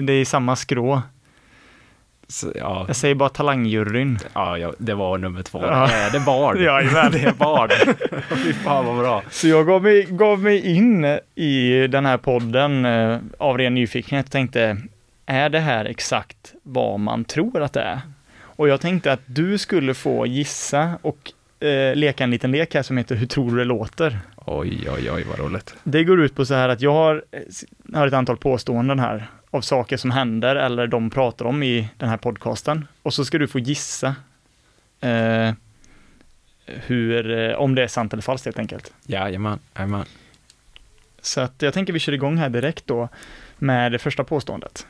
det 0.01 0.13
är 0.13 0.25
samma 0.25 0.57
skrå. 0.57 1.03
Så, 2.29 2.53
Ja, 2.55 2.85
Jag 2.87 2.97
säger 2.97 3.15
bara 3.15 3.29
talangjuryn. 3.29 4.19
ja, 4.35 4.59
ja, 4.59 4.73
det 4.79 4.95
var 4.95 5.19
nummer 5.19 5.43
två. 5.43 5.63
Ja. 5.63 5.89
Är 5.91 6.11
det 6.11 6.21
Bard? 6.21 6.61
Jajamän. 6.61 7.13
det 7.13 7.19
är 7.23 7.33
Bard. 7.33 7.73
Fy 8.45 8.53
fan 8.53 8.87
vad 8.87 8.97
bra. 8.99 9.23
Så 9.31 9.49
jag 9.49 9.67
gav 9.67 9.83
mig, 9.83 10.07
gav 10.11 10.43
mig 10.43 10.77
in 10.77 11.19
i 11.35 11.87
den 11.87 12.07
här 12.07 12.17
podden 12.17 12.85
eh, 12.85 13.19
av 13.39 13.59
ren 13.59 13.75
nyfikenhet 13.75 14.27
och 14.27 14.33
tänkte, 14.33 14.77
är 15.27 15.49
det 15.49 15.61
här 15.61 15.85
exakt 15.85 16.55
vad 16.63 17.01
man 17.01 17.25
tror 17.25 17.63
att 17.63 17.73
det 17.73 17.83
är? 17.83 18.01
Och 18.43 18.69
jag 18.69 18.81
tänkte 18.81 19.13
att 19.13 19.21
du 19.27 19.59
skulle 19.59 19.95
få 19.95 20.27
gissa 20.27 20.93
och 21.03 21.33
eh, 21.67 21.95
leka 21.95 22.25
en 22.25 22.31
liten 22.31 22.53
lek 22.53 22.75
här 22.75 22.83
som 22.83 22.97
heter 22.97 23.15
Hur 23.15 23.27
tror 23.27 23.51
du 23.51 23.57
det 23.57 23.65
låter? 23.65 24.19
Oj, 24.47 24.91
oj, 24.91 25.11
oj, 25.11 25.25
vad 25.29 25.39
roligt. 25.39 25.75
Det 25.85 26.05
går 26.05 26.21
ut 26.21 26.35
på 26.35 26.45
så 26.47 26.55
här 26.55 26.69
att 26.69 26.81
jag 26.81 26.93
har, 26.93 27.25
eh, 27.31 27.41
har 27.95 28.07
ett 28.07 28.15
antal 28.15 28.37
påståenden 28.37 28.99
här 28.99 29.27
av 29.51 29.61
saker 29.61 29.97
som 29.97 30.11
händer 30.11 30.57
eller 30.57 30.87
de 30.87 31.11
pratar 31.11 31.45
om 31.45 31.63
i 31.63 31.89
den 31.97 32.09
här 32.09 32.17
podcasten. 32.17 32.87
Och 33.03 33.15
så 33.15 33.25
ska 33.25 33.39
du 33.39 33.49
få 33.49 33.59
gissa 33.59 34.15
eh, 35.01 35.53
hur, 36.67 37.31
eh, 37.31 37.55
om 37.55 37.75
det 37.75 37.83
är 37.83 37.89
sant 37.89 38.13
eller 38.13 38.23
falskt 38.23 38.45
helt 38.45 38.59
enkelt. 38.59 38.93
Jajamän, 39.07 39.59
jajamän. 39.77 40.05
Så 41.21 41.41
att 41.41 41.63
jag 41.63 41.75
tänker 41.75 41.93
vi 41.93 41.99
kör 41.99 42.13
igång 42.13 42.37
här 42.37 42.49
direkt 42.49 42.87
då 42.87 43.09
med 43.59 43.93
det 43.93 43.99
första 43.99 44.25
påståendet. 44.25 44.87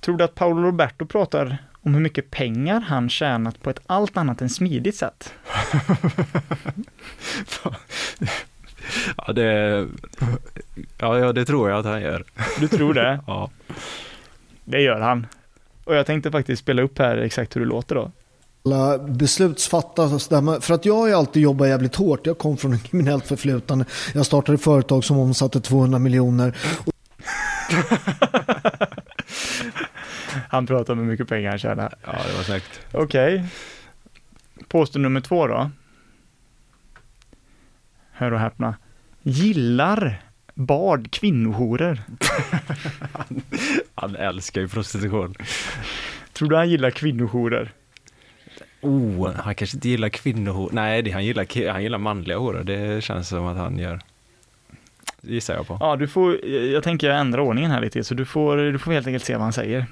Tror 0.00 0.16
du 0.16 0.24
att 0.24 0.34
Paolo 0.34 0.62
Roberto 0.62 1.06
pratar 1.06 1.58
om 1.88 1.94
hur 1.94 2.00
mycket 2.00 2.30
pengar 2.30 2.80
han 2.80 3.08
tjänat 3.08 3.62
på 3.62 3.70
ett 3.70 3.80
allt 3.86 4.16
annat 4.16 4.42
än 4.42 4.50
smidigt 4.50 4.96
sätt? 4.96 5.34
Ja, 9.16 9.32
det... 9.32 9.86
Ja, 10.98 11.18
ja, 11.18 11.32
det 11.32 11.44
tror 11.44 11.70
jag 11.70 11.78
att 11.78 11.86
han 11.86 12.00
gör. 12.00 12.24
Du 12.60 12.68
tror 12.68 12.94
det? 12.94 13.20
Ja. 13.26 13.50
Det 14.64 14.80
gör 14.80 15.00
han. 15.00 15.26
Och 15.84 15.94
jag 15.94 16.06
tänkte 16.06 16.30
faktiskt 16.30 16.62
spela 16.62 16.82
upp 16.82 16.98
här 16.98 17.16
exakt 17.16 17.56
hur 17.56 17.60
det 17.60 17.66
låter 17.66 17.94
då. 17.94 18.10
alla 18.64 18.98
beslutsfattare 18.98 20.14
och 20.14 20.22
sådär. 20.22 20.40
Men 20.40 20.60
För 20.60 20.74
att 20.74 20.84
jag 20.84 20.96
har 20.96 21.10
alltid 21.10 21.42
jobbat 21.42 21.68
jävligt 21.68 21.96
hårt. 21.96 22.26
Jag 22.26 22.38
kom 22.38 22.56
från 22.56 22.72
en 22.72 22.78
kriminellt 22.78 23.26
förflutande. 23.26 23.84
Jag 24.14 24.26
startade 24.26 24.58
företag 24.58 25.04
som 25.04 25.18
omsatte 25.18 25.60
200 25.60 25.98
miljoner. 25.98 26.56
Han 30.48 30.66
pratar 30.66 30.92
om 30.92 30.98
hur 30.98 31.06
mycket 31.06 31.28
pengar 31.28 31.50
han 31.50 31.58
tjänar. 31.58 31.94
ja, 32.06 32.12
det 32.12 32.36
var 32.36 32.42
snyggt. 32.42 32.80
Okej. 32.92 33.44
Påstående 34.68 35.08
nummer 35.08 35.20
två 35.20 35.46
då. 35.46 35.70
Hör 38.12 38.32
och 38.32 38.40
häpna. 38.40 38.76
Gillar 39.22 40.22
Bard 40.54 41.10
kvinnohoror? 41.10 41.98
Han 43.94 44.16
älskar 44.16 44.60
ju 44.60 44.68
prostitution. 44.68 45.34
Tror 46.32 46.48
du 46.48 46.56
han 46.56 46.70
gillar 46.70 46.90
kvinnohoror? 46.90 47.70
Oh, 48.80 49.32
han 49.34 49.54
kanske 49.54 49.76
inte 49.76 49.88
gillar 49.88 50.08
kvinnohor. 50.08 50.70
Nej, 50.72 51.02
det, 51.02 51.10
han, 51.10 51.24
gillar, 51.24 51.72
han 51.72 51.82
gillar 51.82 51.98
manliga 51.98 52.38
horor. 52.38 52.64
Det 52.64 53.04
känns 53.04 53.28
som 53.28 53.46
att 53.46 53.56
han 53.56 53.78
gör. 53.78 54.00
Gissar 55.22 55.54
jag 55.54 55.66
på. 55.66 55.76
Ja, 55.80 55.96
du 55.96 56.08
får, 56.08 56.44
jag 56.46 56.82
tänker 56.82 57.08
jag 57.10 57.20
ändrar 57.20 57.40
ordningen 57.40 57.70
här 57.70 57.80
lite, 57.80 58.04
så 58.04 58.14
du 58.14 58.24
får, 58.24 58.56
du 58.56 58.78
får 58.78 58.92
helt 58.92 59.06
enkelt 59.06 59.24
se 59.24 59.32
vad 59.34 59.42
han 59.42 59.52
säger. 59.52 59.86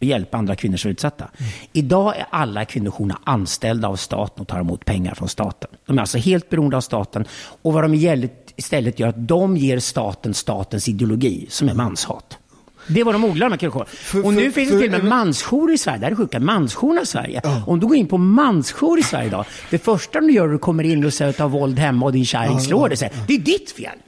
hjälpa 0.00 0.36
andra 0.36 0.56
kvinnor 0.56 0.76
som 0.76 0.88
är 0.88 0.92
utsatta. 0.92 1.30
Idag 1.72 2.16
är 2.16 2.26
alla 2.30 2.64
kvinnojourerna 2.64 3.20
anställda 3.24 3.88
av 3.88 3.96
staten 3.96 4.40
och 4.42 4.48
tar 4.48 4.60
emot 4.60 4.84
pengar 4.84 5.14
från 5.14 5.28
staten. 5.28 5.70
De 5.86 5.96
är 5.98 6.00
alltså 6.00 6.18
helt 6.18 6.48
beroende 6.48 6.76
av 6.76 6.80
staten 6.80 7.24
och 7.62 7.72
vad 7.72 7.84
de 7.84 7.94
istället- 7.94 8.52
istället 8.56 8.98
gör 9.00 9.08
att 9.08 9.28
de 9.28 9.56
ger 9.56 9.78
staten 9.78 10.34
statens 10.34 10.88
ideologi 10.88 11.46
som 11.48 11.68
är 11.68 11.74
manshat. 11.74 12.38
Det 12.88 13.04
var 13.04 13.12
de 13.12 13.24
odlar 13.24 13.48
med 13.48 13.60
kvinnojourerna. 13.60 14.26
Och 14.28 14.34
nu 14.34 14.44
för- 14.44 14.50
finns 14.50 14.70
det 14.70 14.76
för- 14.76 14.82
till 14.84 14.94
och 14.94 15.00
med 15.00 15.08
mansjourer 15.08 15.74
i 15.74 15.78
Sverige. 15.78 15.98
Det 15.98 16.04
här 16.06 16.12
är 16.12 16.16
sjuka. 16.16 16.40
Mansjourerna 16.40 17.02
i 17.02 17.06
Sverige. 17.06 17.40
Om 17.66 17.80
du 17.80 17.86
går 17.86 17.96
in 17.96 18.08
på 18.08 18.18
mansjour 18.18 18.98
i 18.98 19.02
Sverige 19.02 19.26
idag. 19.26 19.44
Det 19.70 19.78
första 19.78 20.20
du 20.20 20.32
gör 20.32 20.42
är 20.44 20.48
att 20.48 20.54
du 20.54 20.58
kommer 20.58 20.84
in 20.84 21.04
och 21.04 21.12
säger 21.12 21.30
att 21.30 21.36
du 21.36 21.42
har 21.42 21.50
våld 21.50 21.78
hemma 21.78 22.06
och 22.06 22.12
din 22.12 22.24
kärring 22.24 22.60
slår 22.60 22.88
dig. 22.88 23.10
Det 23.28 23.34
är 23.34 23.38
ditt 23.38 23.70
fel. 23.72 23.98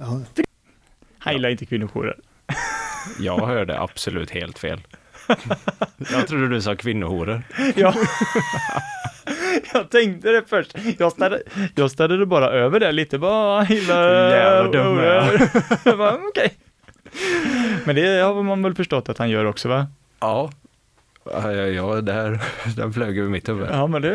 Han 1.18 1.32
gillar 1.34 1.48
inte 1.48 1.66
kvinnojourer. 1.66 2.16
Jag 3.20 3.46
hörde 3.46 3.80
absolut 3.80 4.30
helt 4.30 4.58
fel. 4.58 4.80
Jag 6.12 6.26
trodde 6.28 6.48
du 6.48 6.62
sa 6.62 6.76
kvinnohoror. 6.76 7.42
Ja. 7.76 7.94
jag 9.72 9.90
tänkte 9.90 10.28
det 10.30 10.42
först. 10.48 10.74
Jag 10.98 11.12
ställde, 11.12 11.42
jag 11.74 11.90
ställde 11.90 12.16
det 12.18 12.26
bara 12.26 12.50
över 12.50 12.80
det 12.80 12.92
lite, 12.92 13.18
bara 13.18 13.64
gillar... 13.64 14.30
Jävla 14.30 14.70
dum 14.72 14.98
jag 14.98 15.14
är. 15.34 15.96
bara, 15.96 16.14
Okej. 16.28 16.52
Men 17.84 17.96
det 17.96 18.22
har 18.22 18.42
man 18.42 18.62
väl 18.62 18.74
förstått 18.74 19.08
att 19.08 19.18
han 19.18 19.30
gör 19.30 19.44
också 19.44 19.68
va? 19.68 19.86
Ja. 20.20 20.50
Ja, 21.32 21.52
ja, 21.52 22.00
där, 22.00 22.40
den 22.76 22.92
flög 22.92 23.18
över 23.18 23.30
mitt 23.30 23.48
huvud. 23.48 23.68
Ja 23.70 23.86
men 23.86 24.02
det, 24.02 24.12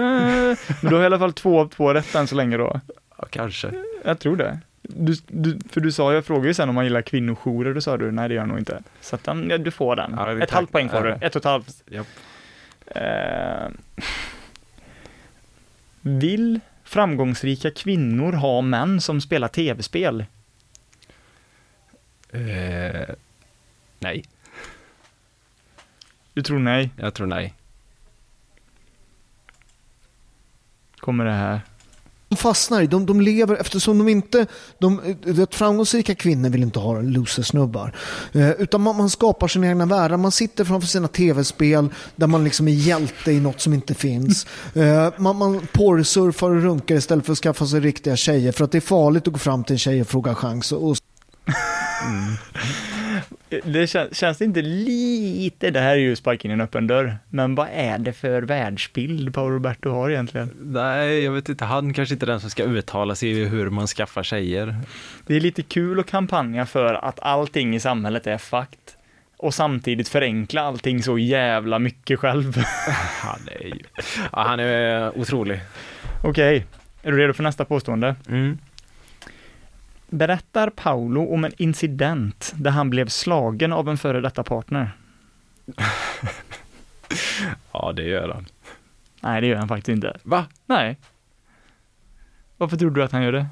men 0.81 0.89
du 0.89 0.95
har 0.95 1.03
i 1.03 1.05
alla 1.05 1.19
fall 1.19 1.33
två 1.33 1.59
av 1.59 1.67
två 1.67 1.93
rätt 1.93 2.15
än 2.15 2.27
så 2.27 2.35
länge 2.35 2.57
då. 2.57 2.79
Ja, 3.17 3.25
kanske. 3.29 3.71
Jag 4.05 4.19
tror 4.19 4.35
det. 4.37 4.59
Du, 4.81 5.15
du, 5.27 5.59
för 5.69 5.81
du 5.81 5.91
sa, 5.91 6.13
jag 6.13 6.25
frågade 6.25 6.47
ju 6.47 6.53
sen 6.53 6.69
om 6.69 6.75
man 6.75 6.83
gillar 6.83 7.01
kvinnojourer, 7.01 7.73
då 7.73 7.81
sa 7.81 7.97
du 7.97 8.11
nej 8.11 8.29
det 8.29 8.35
gör 8.35 8.41
jag 8.41 8.47
nog 8.47 8.57
inte. 8.57 8.83
Så 9.01 9.15
att 9.15 9.23
den, 9.23 9.47
ja, 9.49 9.57
du 9.57 9.71
får 9.71 9.95
den. 9.95 10.13
Ja, 10.17 10.31
ett 10.31 10.39
tack. 10.39 10.51
halvt 10.51 10.71
poäng 10.71 10.89
får 10.89 11.01
du, 11.01 11.11
ett 11.11 11.35
och 11.35 11.41
ett 11.41 11.45
halvt. 11.45 11.83
Japp. 11.89 12.07
Eh, 12.87 13.71
vill 16.01 16.59
Framgångsrika 16.83 17.71
kvinnor 17.71 18.31
har 18.33 18.61
män 18.61 19.01
som 19.01 19.21
spelar 19.21 19.47
tv-spel. 19.47 20.25
Eh, 22.33 23.15
nej, 23.99 24.23
Du 26.33 26.41
tror 26.41 26.59
nej? 26.59 26.89
jag 26.97 27.13
tror 27.13 27.27
nej. 27.27 27.53
Kommer 30.99 31.25
det 31.25 31.31
här? 31.31 31.61
De 32.29 32.35
fastnar 32.37 32.81
i, 32.81 32.87
de, 32.87 33.05
de 33.05 33.21
lever 33.21 33.55
eftersom 33.55 33.97
de 33.97 34.09
inte, 34.09 34.45
de, 34.77 35.15
det 35.23 35.55
framgångsrika 35.55 36.15
kvinnor 36.15 36.49
vill 36.49 36.63
inte 36.63 36.79
ha 36.79 37.01
loser-snubbar. 37.01 37.95
Eh, 38.31 38.51
utan 38.51 38.81
man, 38.81 38.97
man 38.97 39.09
skapar 39.09 39.47
sina 39.47 39.67
egna 39.67 39.85
världar, 39.85 40.17
man 40.17 40.31
sitter 40.31 40.65
framför 40.65 40.87
sina 40.87 41.07
tv-spel 41.07 41.89
där 42.15 42.27
man 42.27 42.43
liksom 42.43 42.67
är 42.67 42.71
hjälte 42.71 43.31
i 43.31 43.39
något 43.39 43.61
som 43.61 43.73
inte 43.73 43.93
finns. 43.93 44.47
Eh, 44.75 45.13
man, 45.17 45.35
man 45.35 45.67
porrsurfar 45.73 46.49
och 46.49 46.61
runkar 46.61 46.95
istället 46.95 47.25
för 47.25 47.31
att 47.31 47.37
skaffa 47.39 47.65
sig 47.67 47.79
riktiga 47.79 48.15
tjejer 48.15 48.51
för 48.51 48.63
att 48.63 48.71
det 48.71 48.77
är 48.77 48.81
farligt 48.81 49.27
att 49.27 49.33
gå 49.33 49.39
fram 49.39 49.63
till 49.63 49.73
en 49.73 49.79
tjej 49.79 50.01
och 50.01 50.07
fråga 50.07 50.35
chans. 50.35 50.71
Och, 50.71 50.97
Det 53.63 53.87
kän, 53.87 54.07
känns 54.11 54.37
det 54.37 54.45
inte 54.45 54.61
lite, 54.61 55.71
det 55.71 55.79
här 55.79 55.91
är 55.91 55.99
ju 55.99 56.15
sparken 56.15 56.51
i 56.51 56.53
en 56.53 56.61
öppen 56.61 56.87
dörr, 56.87 57.17
men 57.29 57.55
vad 57.55 57.67
är 57.73 57.97
det 57.97 58.13
för 58.13 58.41
världsbild 58.41 59.33
Paolo 59.33 59.53
Roberto 59.53 59.89
har 59.89 60.09
egentligen? 60.09 60.49
Nej, 60.61 61.23
jag 61.23 61.31
vet 61.31 61.49
inte. 61.49 61.65
Han 61.65 61.93
kanske 61.93 62.13
inte 62.13 62.25
är 62.25 62.27
den 62.27 62.39
som 62.39 62.49
ska 62.49 62.63
uttala 62.63 63.15
sig 63.15 63.29
i 63.29 63.45
hur 63.45 63.69
man 63.69 63.87
skaffar 63.87 64.23
tjejer. 64.23 64.75
Det 65.27 65.35
är 65.35 65.39
lite 65.39 65.61
kul 65.61 65.99
att 65.99 66.05
kampanja 66.05 66.65
för 66.65 66.93
att 66.93 67.19
allting 67.19 67.75
i 67.75 67.79
samhället 67.79 68.27
är 68.27 68.37
fakt 68.37 68.97
och 69.37 69.53
samtidigt 69.53 70.09
förenkla 70.09 70.61
allting 70.61 71.03
så 71.03 71.17
jävla 71.17 71.79
mycket 71.79 72.19
själv. 72.19 72.57
Han 73.21 73.39
är 73.51 73.65
ju... 73.65 73.79
Ja, 74.31 74.43
han 74.43 74.59
är 74.59 75.17
otrolig. 75.17 75.61
Okej, 76.23 76.65
är 77.03 77.11
du 77.11 77.17
redo 77.17 77.33
för 77.33 77.43
nästa 77.43 77.65
påstående? 77.65 78.15
Mm. 78.29 78.57
Berättar 80.13 80.69
Paolo 80.69 81.33
om 81.33 81.45
en 81.45 81.51
incident 81.57 82.53
där 82.55 82.71
han 82.71 82.89
blev 82.89 83.07
slagen 83.07 83.73
av 83.73 83.89
en 83.89 83.97
före 83.97 84.21
detta 84.21 84.43
partner? 84.43 84.91
Ja, 87.71 87.91
det 87.95 88.03
gör 88.03 88.29
han. 88.29 88.45
Nej, 89.21 89.41
det 89.41 89.47
gör 89.47 89.55
han 89.55 89.67
faktiskt 89.67 89.89
inte. 89.89 90.17
Va? 90.23 90.45
Nej. 90.65 90.97
Varför 92.57 92.77
tror 92.77 92.91
du 92.91 93.03
att 93.03 93.11
han 93.11 93.23
gör 93.23 93.31
det? 93.31 93.45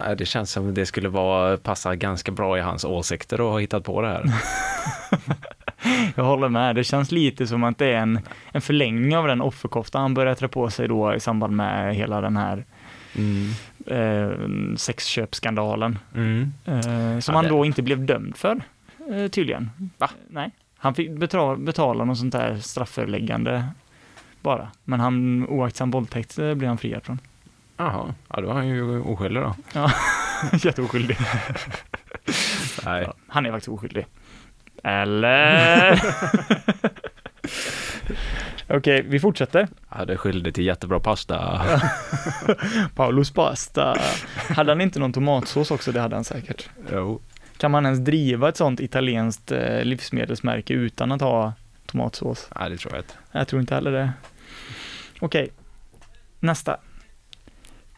Nej, 0.00 0.16
det 0.16 0.26
känns 0.26 0.50
som 0.50 0.74
det 0.74 0.86
skulle 0.86 1.08
vara, 1.08 1.56
passa 1.56 1.96
ganska 1.96 2.32
bra 2.32 2.58
i 2.58 2.60
hans 2.60 2.84
åsikter 2.84 3.40
och 3.40 3.50
ha 3.50 3.58
hittat 3.58 3.84
på 3.84 4.02
det 4.02 4.08
här. 4.08 4.24
Jag 6.16 6.24
håller 6.24 6.48
med. 6.48 6.76
Det 6.76 6.84
känns 6.84 7.12
lite 7.12 7.46
som 7.46 7.64
att 7.64 7.78
det 7.78 7.92
är 7.92 7.98
en, 7.98 8.20
en 8.52 8.60
förlängning 8.60 9.16
av 9.16 9.26
den 9.26 9.40
offerkofta 9.40 9.98
han 9.98 10.14
började 10.14 10.36
trä 10.36 10.48
på 10.48 10.70
sig 10.70 10.88
då 10.88 11.14
i 11.14 11.20
samband 11.20 11.56
med 11.56 11.94
hela 11.94 12.20
den 12.20 12.36
här 12.36 12.64
Mm. 13.16 13.48
eh, 13.86 14.76
sexköpskandalen. 14.76 15.98
Mm. 16.14 16.52
Eh, 16.64 17.18
som 17.20 17.34
Ja, 17.34 17.40
han 17.40 17.48
då 17.48 17.64
inte 17.64 17.82
blev 17.82 18.06
dömd 18.06 18.36
för, 18.36 18.60
eh, 19.10 19.28
tydligen. 19.28 19.70
Va? 19.98 20.10
Nej. 20.28 20.50
Han 20.78 20.94
fick 20.94 21.10
betala, 21.10 21.56
betala 21.56 22.04
något 22.04 22.18
sånt 22.18 22.32
där 22.32 22.56
strafföreläggande 22.56 23.64
bara. 24.40 24.68
Men 24.84 25.00
han, 25.00 25.46
oaktsam 25.48 25.90
våldtäkt 25.90 26.38
eh, 26.38 26.54
blev 26.54 26.68
han 26.68 26.78
friad 26.78 27.04
från. 27.04 27.20
Jaha, 27.76 28.14
ja, 28.28 28.40
då 28.40 28.48
är 28.50 28.54
han 28.54 28.68
ju 28.68 29.00
oskyldig 29.00 29.42
då. 29.42 29.54
Jätteoskyldig. 30.62 31.16
Nej. 32.84 33.02
Ja, 33.02 33.14
han 33.28 33.46
är 33.46 33.50
faktiskt 33.50 33.68
oskyldig. 33.68 34.06
Eller? 34.82 36.02
Okej, 38.68 39.02
vi 39.08 39.20
fortsätter. 39.20 39.68
Han 39.88 40.08
är 40.08 40.16
skyldig 40.16 40.54
till 40.54 40.64
jättebra 40.64 41.00
pasta. 41.00 41.62
Paulos 42.94 43.30
pasta. 43.30 43.96
Hade 44.36 44.70
han 44.70 44.80
inte 44.80 44.98
någon 44.98 45.12
tomatsås 45.12 45.70
också? 45.70 45.92
Det 45.92 46.00
hade 46.00 46.16
han 46.16 46.24
säkert. 46.24 46.68
Jo. 46.92 47.20
Kan 47.56 47.70
man 47.70 47.86
ens 47.86 47.98
driva 47.98 48.48
ett 48.48 48.56
sånt 48.56 48.80
italienskt 48.80 49.52
eh, 49.52 49.84
livsmedelsmärke 49.84 50.74
utan 50.74 51.12
att 51.12 51.20
ha 51.20 51.52
tomatsås? 51.86 52.50
Nej, 52.60 52.70
det 52.70 52.76
tror 52.76 52.94
jag 52.94 53.00
inte. 53.00 53.14
Jag 53.32 53.48
tror 53.48 53.60
inte 53.60 53.74
heller 53.74 53.92
det. 53.92 54.12
Okej, 55.20 55.50
nästa. 56.40 56.76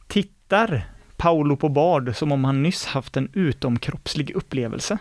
Tittar 0.07 0.87
Paolo 1.17 1.57
på 1.57 1.69
Bard 1.69 2.17
som 2.17 2.33
om 2.33 2.45
han 2.45 2.63
nyss 2.63 2.87
haft 2.87 3.17
en 3.17 3.31
utomkroppslig 3.33 4.31
upplevelse? 4.31 4.99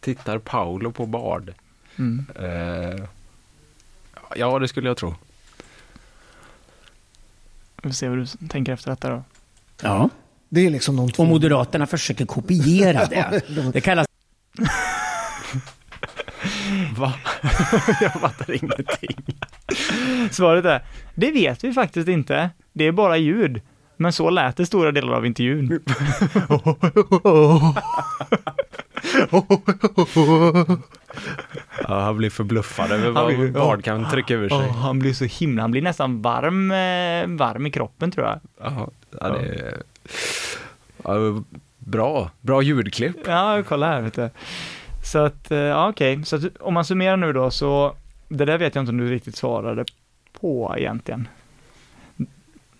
Tittar 0.00 0.38
Paolo 0.38 0.92
på 0.92 1.06
Bard? 1.06 1.54
Mm. 1.96 2.26
Eh, 2.34 3.04
ja, 4.36 4.58
det 4.58 4.68
skulle 4.68 4.88
jag 4.88 4.96
tro. 4.96 5.14
Vi 7.82 7.88
får 7.88 7.94
se 7.94 8.08
vad 8.08 8.18
du 8.18 8.26
tänker 8.48 8.72
efter 8.72 8.90
detta 8.90 9.10
då. 9.10 9.22
Ja. 9.82 10.10
det 10.48 10.66
är 10.66 10.70
liksom 10.70 10.96
de 10.96 11.10
två. 11.10 11.22
Och 11.22 11.28
Moderaterna 11.28 11.86
försöker 11.86 12.26
kopiera 12.26 13.06
det. 13.06 13.42
Det 13.72 13.80
kallas 13.80 14.06
Va? 16.96 17.14
jag 18.00 18.12
fattar 18.12 18.50
ingenting. 18.50 19.36
Svaret 20.30 20.64
är, 20.64 20.82
det 21.14 21.30
vet 21.30 21.64
vi 21.64 21.72
faktiskt 21.72 22.08
inte. 22.08 22.50
Det 22.72 22.84
är 22.84 22.92
bara 22.92 23.16
ljud. 23.16 23.62
Men 23.96 24.12
så 24.12 24.30
lät 24.30 24.56
det 24.56 24.66
stora 24.66 24.92
delar 24.92 25.12
av 25.12 25.26
intervjun. 25.26 25.80
Ja, 31.88 32.00
han 32.00 32.16
blir 32.16 32.30
förbluffad 32.30 32.90
över 32.92 33.10
vad 33.10 33.26
blir- 33.36 33.52
Bard 33.52 33.84
kan 33.84 34.10
trycka 34.10 34.34
ur 34.34 34.48
sig. 34.48 34.58
Åh, 34.58 34.76
han 34.76 34.98
blir 34.98 35.12
så 35.12 35.24
himla, 35.24 35.62
han 35.62 35.70
blir 35.70 35.82
nästan 35.82 36.22
varm, 36.22 36.70
eh, 36.70 37.38
varm 37.38 37.66
i 37.66 37.70
kroppen 37.70 38.10
tror 38.10 38.26
jag. 38.26 38.40
Ja, 38.60 38.88
ja, 39.20 39.28
det 39.28 39.38
är... 39.38 39.82
Ja, 41.04 41.42
bra, 41.78 42.30
bra 42.40 42.62
ljudklipp. 42.62 43.16
Ja, 43.26 43.62
kolla 43.68 43.86
här 43.86 44.00
vet 44.00 44.14
du. 44.14 44.30
Så 45.04 45.18
att, 45.18 45.50
eh, 45.50 45.58
ja 45.58 45.88
okej, 45.88 46.24
så 46.24 46.36
att, 46.36 46.42
om 46.60 46.74
man 46.74 46.84
summerar 46.84 47.16
nu 47.16 47.32
då 47.32 47.50
så, 47.50 47.96
det 48.28 48.44
där 48.44 48.58
vet 48.58 48.74
jag 48.74 48.82
inte 48.82 48.90
om 48.90 48.98
du 48.98 49.10
riktigt 49.10 49.36
svarade 49.36 49.84
på 50.40 50.74
egentligen. 50.78 51.28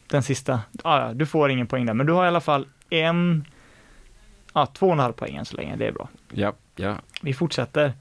Den 0.07 0.23
sista, 0.23 0.61
ja, 0.85 1.01
ja, 1.07 1.15
du 1.15 1.27
får 1.27 1.51
ingen 1.51 1.67
poäng 1.67 1.87
där, 1.87 1.95
men 1.95 2.07
du 2.07 2.13
har 2.13 2.25
i 2.25 2.29
alla 2.29 2.41
fall 2.41 2.67
en, 2.91 3.45
ja, 4.55 4.67
två 4.67 4.87
och 4.87 4.93
en 4.93 4.99
halv 4.99 5.13
poäng 5.13 5.37
än 5.37 5.45
så 5.45 5.57
länge, 5.57 5.77
det 5.77 5.87
är 5.87 5.93
bra. 5.93 6.09
Ja, 6.33 6.53
ja. 6.77 6.95
Vi 7.23 7.35
fortsätter. 7.35 7.93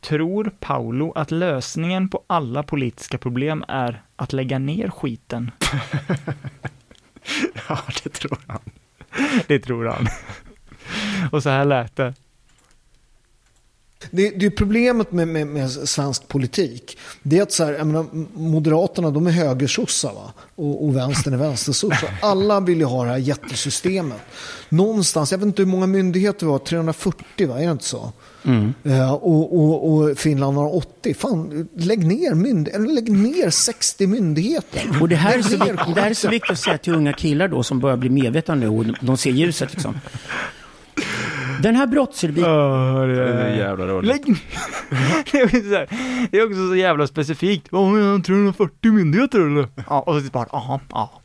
Tror 0.00 0.50
Paolo 0.60 1.12
att 1.12 1.30
lösningen 1.30 2.08
på 2.08 2.24
alla 2.26 2.62
politiska 2.62 3.18
problem 3.18 3.64
är 3.68 4.02
att 4.16 4.32
lägga 4.32 4.58
ner 4.58 4.88
skiten? 4.88 5.50
ja, 7.68 7.78
det 8.04 8.10
tror 8.10 8.38
han. 8.46 8.60
Det 9.46 9.58
tror 9.58 9.86
han. 9.86 10.06
Och 11.32 11.42
så 11.42 11.50
här 11.50 11.64
lät 11.64 11.96
det. 11.96 12.14
Det, 14.10 14.30
det 14.30 14.46
är 14.46 14.50
problemet 14.50 15.12
med, 15.12 15.28
med, 15.28 15.46
med 15.46 15.70
svensk 15.70 16.28
politik. 16.28 16.98
Det 17.22 17.38
är 17.38 17.42
att 17.42 17.52
så 17.52 17.64
här, 17.64 17.72
jag 17.72 17.86
menar, 17.86 18.06
Moderaterna 18.38 19.10
de 19.10 19.26
är 19.26 19.30
högersossar 19.30 20.12
va? 20.12 20.32
Och, 20.54 20.84
och 20.84 20.96
vänstern 20.96 21.34
är 21.34 21.38
vänstersossar. 21.38 22.10
Alla 22.22 22.60
vill 22.60 22.78
ju 22.78 22.84
ha 22.84 23.04
det 23.04 23.10
här 23.10 23.18
jättesystemet. 23.18 24.20
Någonstans, 24.68 25.32
jag 25.32 25.38
vet 25.38 25.46
inte 25.46 25.62
hur 25.62 25.70
många 25.70 25.86
myndigheter 25.86 26.46
vi 26.46 26.52
har, 26.52 26.58
340 26.58 27.48
va? 27.48 27.60
Är 27.60 27.66
det 27.66 27.72
inte 27.72 27.84
så? 27.84 28.12
Eh, 28.84 29.12
och, 29.12 29.56
och, 29.56 29.94
och 29.94 30.18
Finland 30.18 30.56
har 30.56 30.76
80. 30.76 31.14
Fan, 31.14 31.68
lägg 31.76 32.06
ner, 32.06 32.34
mynd, 32.34 32.68
lägg 32.94 33.12
ner 33.12 33.50
60 33.50 34.06
myndigheter. 34.06 34.82
Och 35.00 35.08
det 35.08 35.16
här, 35.16 35.38
är 35.38 35.42
så, 35.42 35.56
det 35.94 36.00
här 36.00 36.10
är 36.10 36.14
så 36.14 36.28
viktigt 36.28 36.50
att 36.50 36.58
säga 36.58 36.78
till 36.78 36.94
unga 36.94 37.12
killar 37.12 37.48
då 37.48 37.62
som 37.62 37.80
börjar 37.80 37.96
bli 37.96 38.10
medvetna 38.10 38.54
nu 38.54 38.68
och 38.68 38.84
de 39.00 39.16
ser 39.16 39.30
ljuset 39.30 39.72
liksom. 39.72 39.94
Den 41.62 41.76
här 41.76 41.86
brottsrubriken, 41.86 42.52
Det 42.52 43.42
är 43.42 43.56
jävla 43.56 43.86
roligt. 43.86 44.08
Lägg 44.08 44.24
det, 45.32 45.38
är 45.38 45.44
också 45.44 45.56
så 45.56 45.74
här, 45.74 45.88
det 46.30 46.38
är 46.38 46.46
också 46.46 46.68
så 46.68 46.76
jävla 46.76 47.06
specifikt. 47.06 47.66
Vad 47.70 47.92
menar 47.92 48.10
han, 48.10 48.22
340 48.22 48.92
myndigheter 48.92 49.40
eller? 49.40 49.68
Ja, 49.88 50.00
och 50.00 50.22
så 50.22 50.30
bara, 50.30 50.46
ja, 50.52 50.80
ja. 50.90 51.22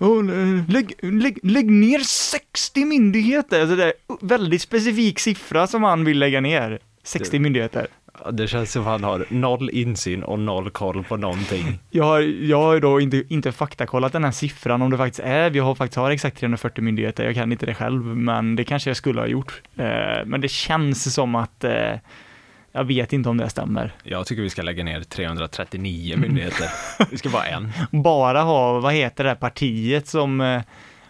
Eh, 0.00 0.70
Lägg, 0.72 0.92
lägg, 1.02 1.38
lägg 1.42 1.70
ner 1.70 1.98
60 1.98 2.84
myndigheter! 2.84 3.60
Alltså 3.60 3.76
det 3.76 3.84
är 3.84 3.92
väldigt 4.20 4.62
specifik 4.62 5.18
siffra 5.18 5.66
som 5.66 5.82
han 5.82 6.04
vill 6.04 6.18
lägga 6.18 6.40
ner. 6.40 6.78
60 7.02 7.38
myndigheter. 7.38 7.86
Det 8.32 8.48
känns 8.48 8.72
som 8.72 8.84
han 8.84 9.04
har 9.04 9.26
noll 9.28 9.70
insyn 9.70 10.22
och 10.22 10.38
noll 10.38 10.70
koll 10.70 11.04
på 11.04 11.16
någonting. 11.16 11.78
Jag 11.90 12.04
har, 12.04 12.20
jag 12.20 12.62
har 12.62 12.80
då 12.80 13.00
inte, 13.00 13.24
inte 13.28 13.52
faktakollat 13.52 14.12
den 14.12 14.24
här 14.24 14.30
siffran 14.30 14.82
om 14.82 14.90
det 14.90 14.96
faktiskt 14.96 15.20
är, 15.20 15.50
vi 15.50 15.58
har 15.58 15.74
faktiskt 15.74 15.96
har 15.96 16.10
exakt 16.10 16.38
340 16.38 16.84
myndigheter, 16.84 17.24
jag 17.24 17.34
kan 17.34 17.52
inte 17.52 17.66
det 17.66 17.74
själv, 17.74 18.04
men 18.04 18.56
det 18.56 18.64
kanske 18.64 18.90
jag 18.90 18.96
skulle 18.96 19.20
ha 19.20 19.26
gjort. 19.26 19.62
Eh, 19.76 19.84
men 20.26 20.40
det 20.40 20.48
känns 20.48 21.14
som 21.14 21.34
att, 21.34 21.64
eh, 21.64 21.92
jag 22.76 22.84
vet 22.84 23.12
inte 23.12 23.28
om 23.28 23.36
det 23.36 23.48
stämmer. 23.48 23.92
Jag 24.02 24.26
tycker 24.26 24.42
vi 24.42 24.50
ska 24.50 24.62
lägga 24.62 24.84
ner 24.84 25.00
339 25.00 26.16
myndigheter. 26.16 26.68
Det 27.10 27.18
ska 27.18 27.28
vara 27.28 27.44
en. 27.44 27.72
Bara 27.90 28.42
ha, 28.42 28.80
vad 28.80 28.92
heter 28.92 29.24
det 29.24 29.30
här 29.30 29.36
partiet 29.36 30.06
som, 30.06 30.40
eh, 30.40 30.62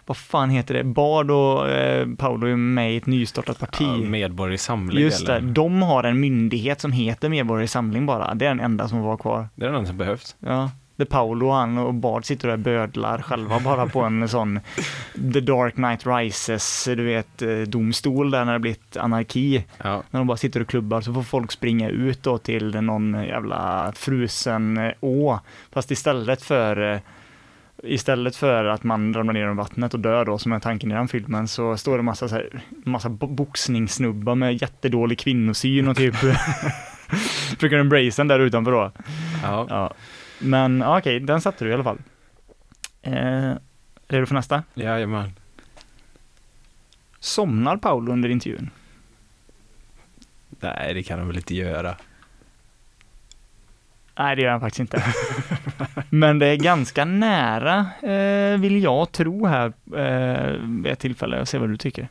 vad 0.05 0.17
fan 0.17 0.49
heter 0.49 0.73
det, 0.73 0.83
Bard 0.83 1.31
och 1.31 1.69
eh, 1.69 2.07
Paolo 2.17 2.47
är 2.47 2.55
med 2.55 2.93
i 2.93 2.97
ett 2.97 3.05
nystartat 3.05 3.59
parti. 3.59 3.81
Ja, 3.81 3.97
Medborgerlig 3.97 4.59
Samling 4.59 5.03
Just 5.03 5.25
det, 5.25 5.35
eller? 5.35 5.47
de 5.47 5.81
har 5.81 6.03
en 6.03 6.19
myndighet 6.19 6.81
som 6.81 6.91
heter 6.91 7.29
Medborgerlig 7.29 7.69
Samling 7.69 8.05
bara, 8.05 8.35
det 8.35 8.45
är 8.45 8.49
den 8.49 8.59
enda 8.59 8.87
som 8.87 9.01
var 9.01 9.17
kvar. 9.17 9.49
Det 9.55 9.65
är 9.65 9.71
den 9.71 9.87
som 9.87 9.97
behövs. 9.97 10.35
Ja, 10.39 10.71
Där 10.95 11.05
Paolo 11.05 11.51
han 11.51 11.77
och 11.77 11.93
Bard 11.93 12.25
sitter 12.25 12.49
och 12.49 12.59
bödlar 12.59 13.21
själva 13.21 13.59
bara 13.59 13.87
på 13.87 14.01
en 14.01 14.29
sån 14.29 14.59
The 15.33 15.39
Dark 15.39 15.73
Knight 15.75 16.05
Rises, 16.07 16.85
du 16.85 17.03
vet, 17.03 17.41
eh, 17.41 17.57
domstol 17.57 18.31
där 18.31 18.45
när 18.45 18.53
det 18.53 18.59
blivit 18.59 18.97
anarki. 18.97 19.65
Ja. 19.83 20.03
När 20.11 20.19
de 20.19 20.27
bara 20.27 20.37
sitter 20.37 20.61
och 20.61 20.67
klubbar 20.67 21.01
så 21.01 21.13
får 21.13 21.23
folk 21.23 21.51
springa 21.51 21.89
ut 21.89 22.23
då 22.23 22.37
till 22.37 22.81
någon 22.81 23.13
jävla 23.23 23.91
frusen 23.95 24.77
eh, 24.77 24.91
å. 24.99 25.39
Fast 25.73 25.91
istället 25.91 26.41
för 26.41 26.93
eh, 26.93 26.99
Istället 27.83 28.35
för 28.35 28.65
att 28.65 28.83
man 28.83 29.13
ramlar 29.13 29.33
ner 29.33 29.51
i 29.51 29.53
vattnet 29.53 29.93
och 29.93 29.99
dör 29.99 30.25
då, 30.25 30.37
som 30.37 30.51
är 30.51 30.59
tanken 30.59 30.91
i 30.91 30.93
den 30.93 31.07
filmen, 31.07 31.47
så 31.47 31.77
står 31.77 31.97
det 31.97 32.03
massa, 32.03 32.27
så 32.27 32.35
här, 32.35 32.49
massa 32.85 33.09
bo- 33.09 33.27
boxningssnubbar 33.27 34.35
med 34.35 34.61
jättedålig 34.61 35.19
kvinnosyn 35.19 35.87
och 35.87 35.97
typ 35.97 36.15
försöker 37.55 37.77
embrace 37.77 38.21
den 38.21 38.27
där 38.27 38.39
utanför 38.39 38.71
då. 38.71 38.91
Ja. 39.43 39.65
Ja. 39.69 39.93
Men 40.39 40.79
ja, 40.79 40.97
okej, 40.99 41.19
den 41.19 41.41
satte 41.41 41.65
du 41.65 41.71
i 41.71 41.73
alla 41.73 41.83
fall. 41.83 41.97
Eh, 43.01 43.51
redo 44.07 44.25
för 44.25 44.35
nästa? 44.35 44.63
Jajamän. 44.73 45.31
Somnar 47.19 47.77
Paolo 47.77 48.11
under 48.11 48.29
intervjun? 48.29 48.69
Nej, 50.59 50.93
det 50.93 51.03
kan 51.03 51.19
de 51.19 51.27
väl 51.27 51.37
inte 51.37 51.55
göra. 51.55 51.95
Nej, 54.19 54.35
det 54.35 54.41
gör 54.41 54.51
han 54.51 54.59
faktiskt 54.59 54.79
inte. 54.79 55.03
Men 56.09 56.39
det 56.39 56.47
är 56.47 56.55
ganska 56.55 57.05
nära, 57.05 57.85
eh, 58.01 58.59
vill 58.59 58.83
jag 58.83 59.11
tro 59.11 59.45
här, 59.45 59.73
eh, 59.95 60.51
vid 60.61 60.91
ett 60.91 60.99
tillfälle. 60.99 61.37
Jag 61.37 61.47
ser 61.47 61.59
vad 61.59 61.69
du 61.69 61.77
tycker. 61.77 62.07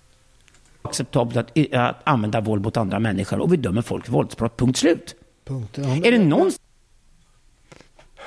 acceptabelt 0.82 1.36
att, 1.36 1.74
att 1.74 1.96
använda 2.04 2.40
våld 2.40 2.62
mot 2.64 2.76
andra 2.76 2.98
människor 2.98 3.40
och 3.40 3.52
vi 3.52 3.56
dömer 3.56 3.82
folk 3.82 4.04
för 4.04 4.12
våldsbrott, 4.12 4.56
punkt 4.56 4.78
slut. 4.78 5.14
Punkt. 5.44 5.78
Ja, 5.82 5.96
Är 6.04 6.10
det 6.12 6.18
någon 6.18 6.50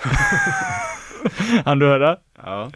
Han 1.66 1.80
du 1.80 1.86
höra? 1.86 2.18
Ja. 2.44 2.72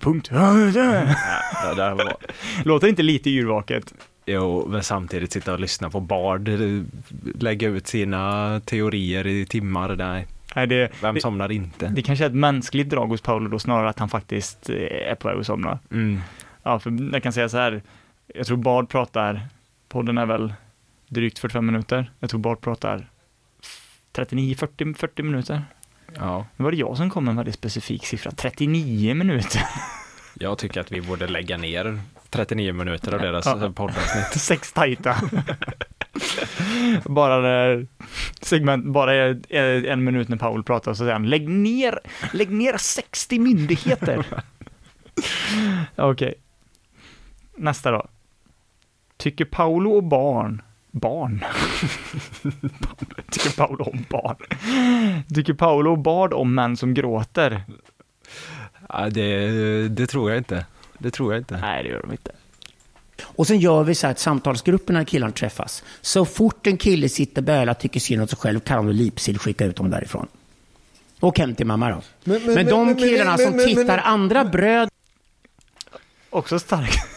Punkt. 0.00 0.28
ja 0.32 0.52
det 0.52 1.74
där 1.76 1.94
var... 1.94 2.16
Låter 2.64 2.88
inte 2.88 3.02
lite 3.02 3.30
yrvaket? 3.30 3.94
Jo, 4.26 4.66
men 4.68 4.82
samtidigt 4.82 5.32
sitta 5.32 5.52
och 5.52 5.60
lyssna 5.60 5.90
på 5.90 6.00
Bard 6.00 6.48
eh, 6.48 6.82
lägga 7.34 7.68
ut 7.68 7.86
sina 7.86 8.60
teorier 8.64 9.26
i 9.26 9.46
timmar. 9.46 9.96
Nej, 9.96 10.26
Nej, 10.56 10.66
det, 10.66 10.90
vem 11.02 11.14
det, 11.14 11.20
somnar 11.20 11.52
inte? 11.52 11.86
det 11.88 12.02
kanske 12.02 12.24
är 12.24 12.28
ett 12.28 12.34
mänskligt 12.34 12.90
drag 12.90 13.06
hos 13.06 13.20
Paolo 13.20 13.48
då, 13.48 13.58
snarare 13.58 13.88
att 13.88 13.98
han 13.98 14.08
faktiskt 14.08 14.70
eh, 14.70 15.10
är 15.10 15.14
på 15.14 15.28
väg 15.28 15.38
att 15.38 15.46
somna. 15.46 15.78
Mm. 15.90 16.20
Ja, 16.62 16.78
för 16.78 17.12
jag 17.12 17.22
kan 17.22 17.32
säga 17.32 17.48
så 17.48 17.56
här, 17.56 17.82
jag 18.34 18.46
tror 18.46 18.56
Bard 18.56 18.88
pratar, 18.88 19.40
podden 19.88 20.18
är 20.18 20.26
väl 20.26 20.54
drygt 21.08 21.38
45 21.38 21.66
minuter. 21.66 22.10
Jag 22.20 22.30
tror 22.30 22.40
Bard 22.40 22.60
pratar 22.60 23.08
39, 24.12 24.54
40, 24.54 24.94
40 24.94 25.22
minuter. 25.22 25.62
Ja, 26.18 26.46
Nu 26.56 26.62
var 26.64 26.70
det 26.70 26.76
jag 26.76 26.96
som 26.96 27.10
kom 27.10 27.24
med 27.24 27.30
en 27.32 27.36
väldigt 27.36 27.54
specifik 27.54 28.06
siffra, 28.06 28.30
39 28.30 29.14
minuter. 29.14 29.62
jag 30.34 30.58
tycker 30.58 30.80
att 30.80 30.92
vi 30.92 31.00
borde 31.00 31.26
lägga 31.28 31.56
ner 31.56 32.00
39 32.30 32.72
minuter 32.72 33.12
av 33.14 33.20
deras 33.20 33.46
Ja. 33.46 33.72
poddavsnitt. 33.74 34.26
Sex 34.40 34.72
tajta. 34.72 35.16
bara 37.04 37.40
när 37.40 37.86
segment, 38.40 38.84
bara 38.86 39.14
är 39.14 39.84
en 39.86 40.04
minut 40.04 40.28
när 40.28 40.36
Paul 40.36 40.62
pratar 40.64 40.92
så 40.92 40.98
säger 40.98 41.12
han 41.12 41.28
lägg 41.28 41.48
ner, 41.48 41.98
lägg 42.32 42.50
ner 42.50 42.76
60 42.76 43.38
myndigheter. 43.38 44.26
Okej. 45.96 46.34
Nästa 47.56 47.90
då. 47.90 48.06
Tycker 49.16 49.44
Paolo 49.44 49.90
och 49.90 50.04
barn, 50.04 50.62
barn? 50.96 51.44
Tycker 53.30 53.56
Paolo 53.56 53.84
om 53.84 54.04
barn? 54.10 54.36
Tycker 55.34 55.52
Paolo 55.54 55.90
och 55.90 55.98
Bard 55.98 56.32
om 56.32 56.54
män 56.54 56.76
som 56.76 56.94
gråter? 56.94 57.62
Ja, 58.88 59.10
det, 59.10 59.88
det 59.88 60.06
tror 60.06 60.30
jag 60.30 60.38
inte. 60.40 60.66
Det 60.98 61.10
tror 61.10 61.32
jag 61.32 61.40
inte. 61.40 61.56
Nej, 61.60 61.82
det 61.82 61.88
gör 61.88 62.02
de 62.02 62.10
inte. 62.12 62.30
Och 63.22 63.46
sen 63.46 63.58
gör 63.58 63.84
vi 63.84 63.94
så 63.94 64.06
här 64.06 64.12
att 64.12 64.18
samtalsgrupper 64.18 64.92
när 64.92 65.04
killarna 65.04 65.32
träffas. 65.32 65.84
Så 66.00 66.24
fort 66.24 66.66
en 66.66 66.76
kille 66.76 67.08
sitter 67.08 67.42
böla 67.42 67.74
tycker 67.74 68.00
synd 68.00 68.22
om 68.22 68.28
sig 68.28 68.38
själv 68.38 68.60
kan 68.60 68.86
de 68.86 68.92
Lipsil 68.92 69.38
skicka 69.38 69.64
ut 69.64 69.76
dem 69.76 69.90
därifrån. 69.90 70.26
Och 71.20 71.38
hem 71.38 71.54
till 71.54 71.66
mamma 71.66 71.90
då. 71.90 72.02
Men- 72.24 72.42
Men, 72.44 72.54
men- 72.54 72.66
de 72.66 72.94
killarna 72.96 73.30
men- 73.30 73.38
som 73.38 73.56
men- 73.56 73.56
men- 73.56 73.66
tittar 73.76 73.98
andra 73.98 74.44
bröd 74.44 74.88
Också 76.30 76.58
starkt. 76.58 77.15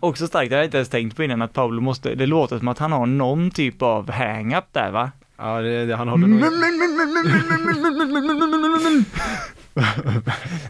Också 0.00 0.26
starkt, 0.26 0.50
det 0.50 0.56
har 0.56 0.60
jag 0.60 0.66
inte 0.66 0.76
ens 0.76 0.88
tänkt 0.88 1.16
på 1.16 1.24
innan, 1.24 1.42
att 1.42 1.52
Paolo 1.52 1.80
måste, 1.80 2.14
det 2.14 2.26
låter 2.26 2.58
som 2.58 2.68
att 2.68 2.78
han 2.78 2.92
har 2.92 3.06
någon 3.06 3.50
typ 3.50 3.82
av 3.82 4.10
hang-up 4.10 4.64
där 4.72 4.90
va? 4.90 5.10
Ja, 5.36 5.60
det, 5.60 5.86
det, 5.86 5.96
han 5.96 6.08
håller 6.08 6.26
nog... 6.26 6.40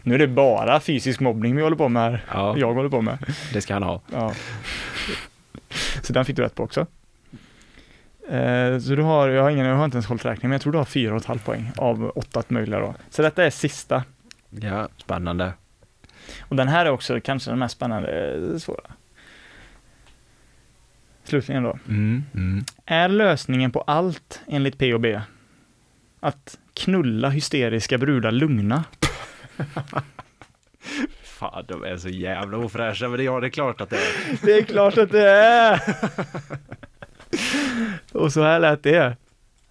Nu 0.03 0.15
är 0.15 0.19
det 0.19 0.27
bara 0.27 0.79
fysisk 0.79 1.19
mobbning 1.19 1.55
vi 1.55 1.61
håller 1.61 1.77
på 1.77 1.89
med 1.89 2.01
här. 2.01 2.25
Ja. 2.33 2.57
Jag 2.57 2.73
håller 2.73 2.89
på 2.89 3.01
med. 3.01 3.17
Det 3.53 3.61
ska 3.61 3.73
han 3.73 3.83
ha. 3.83 4.01
Ja. 4.11 4.33
Så 6.01 6.13
den 6.13 6.25
fick 6.25 6.35
du 6.35 6.41
rätt 6.41 6.55
på 6.55 6.63
också. 6.63 6.85
Eh, 8.29 8.79
så 8.79 8.95
du 8.95 9.01
har, 9.01 9.29
jag 9.29 9.43
har, 9.43 9.49
ingen, 9.49 9.65
jag 9.65 9.75
har 9.75 9.85
inte 9.85 9.95
ens 9.95 10.07
hållit 10.07 10.25
räkning, 10.25 10.49
men 10.49 10.51
jag 10.51 10.61
tror 10.61 10.71
du 10.71 10.77
har 10.77 10.85
fyra 10.85 11.13
och 11.13 11.21
ett 11.21 11.25
halvt 11.25 11.45
poäng 11.45 11.71
av 11.77 12.11
åtta 12.15 12.43
möjliga 12.47 12.79
då. 12.79 12.95
Så 13.09 13.21
detta 13.21 13.43
är 13.43 13.49
sista. 13.49 14.03
Ja, 14.49 14.87
spännande. 14.97 15.53
Och 16.41 16.55
den 16.55 16.67
här 16.67 16.85
är 16.85 16.89
också 16.89 17.21
kanske 17.21 17.51
den 17.51 17.59
mest 17.59 17.75
spännande, 17.75 18.33
eh, 18.33 18.57
svåra. 18.57 18.91
Slutligen 21.23 21.63
då. 21.63 21.79
Mm, 21.87 22.23
mm. 22.33 22.65
Är 22.85 23.09
lösningen 23.09 23.71
på 23.71 23.81
allt 23.81 24.41
enligt 24.47 24.77
P 24.77 24.93
och 24.93 24.99
B 25.01 25.21
att 26.19 26.57
knulla 26.73 27.29
hysteriska 27.29 27.97
brudar 27.97 28.31
lugna? 28.31 28.83
Fan, 31.23 31.65
de 31.67 31.83
är 31.83 31.97
så 31.97 32.09
jävla 32.09 32.57
ofräscha, 32.57 33.07
men 33.07 33.17
det, 33.17 33.23
ja, 33.23 33.39
det 33.39 33.47
är 33.47 33.49
klart 33.49 33.81
att 33.81 33.89
det 33.89 33.97
är. 33.97 34.37
Det 34.41 34.57
är 34.57 34.61
klart 34.61 34.97
att 34.97 35.11
det 35.11 35.29
är! 35.29 35.81
Och 38.11 38.33
så 38.33 38.43
här 38.43 38.59
lät 38.59 38.83
det. 38.83 39.17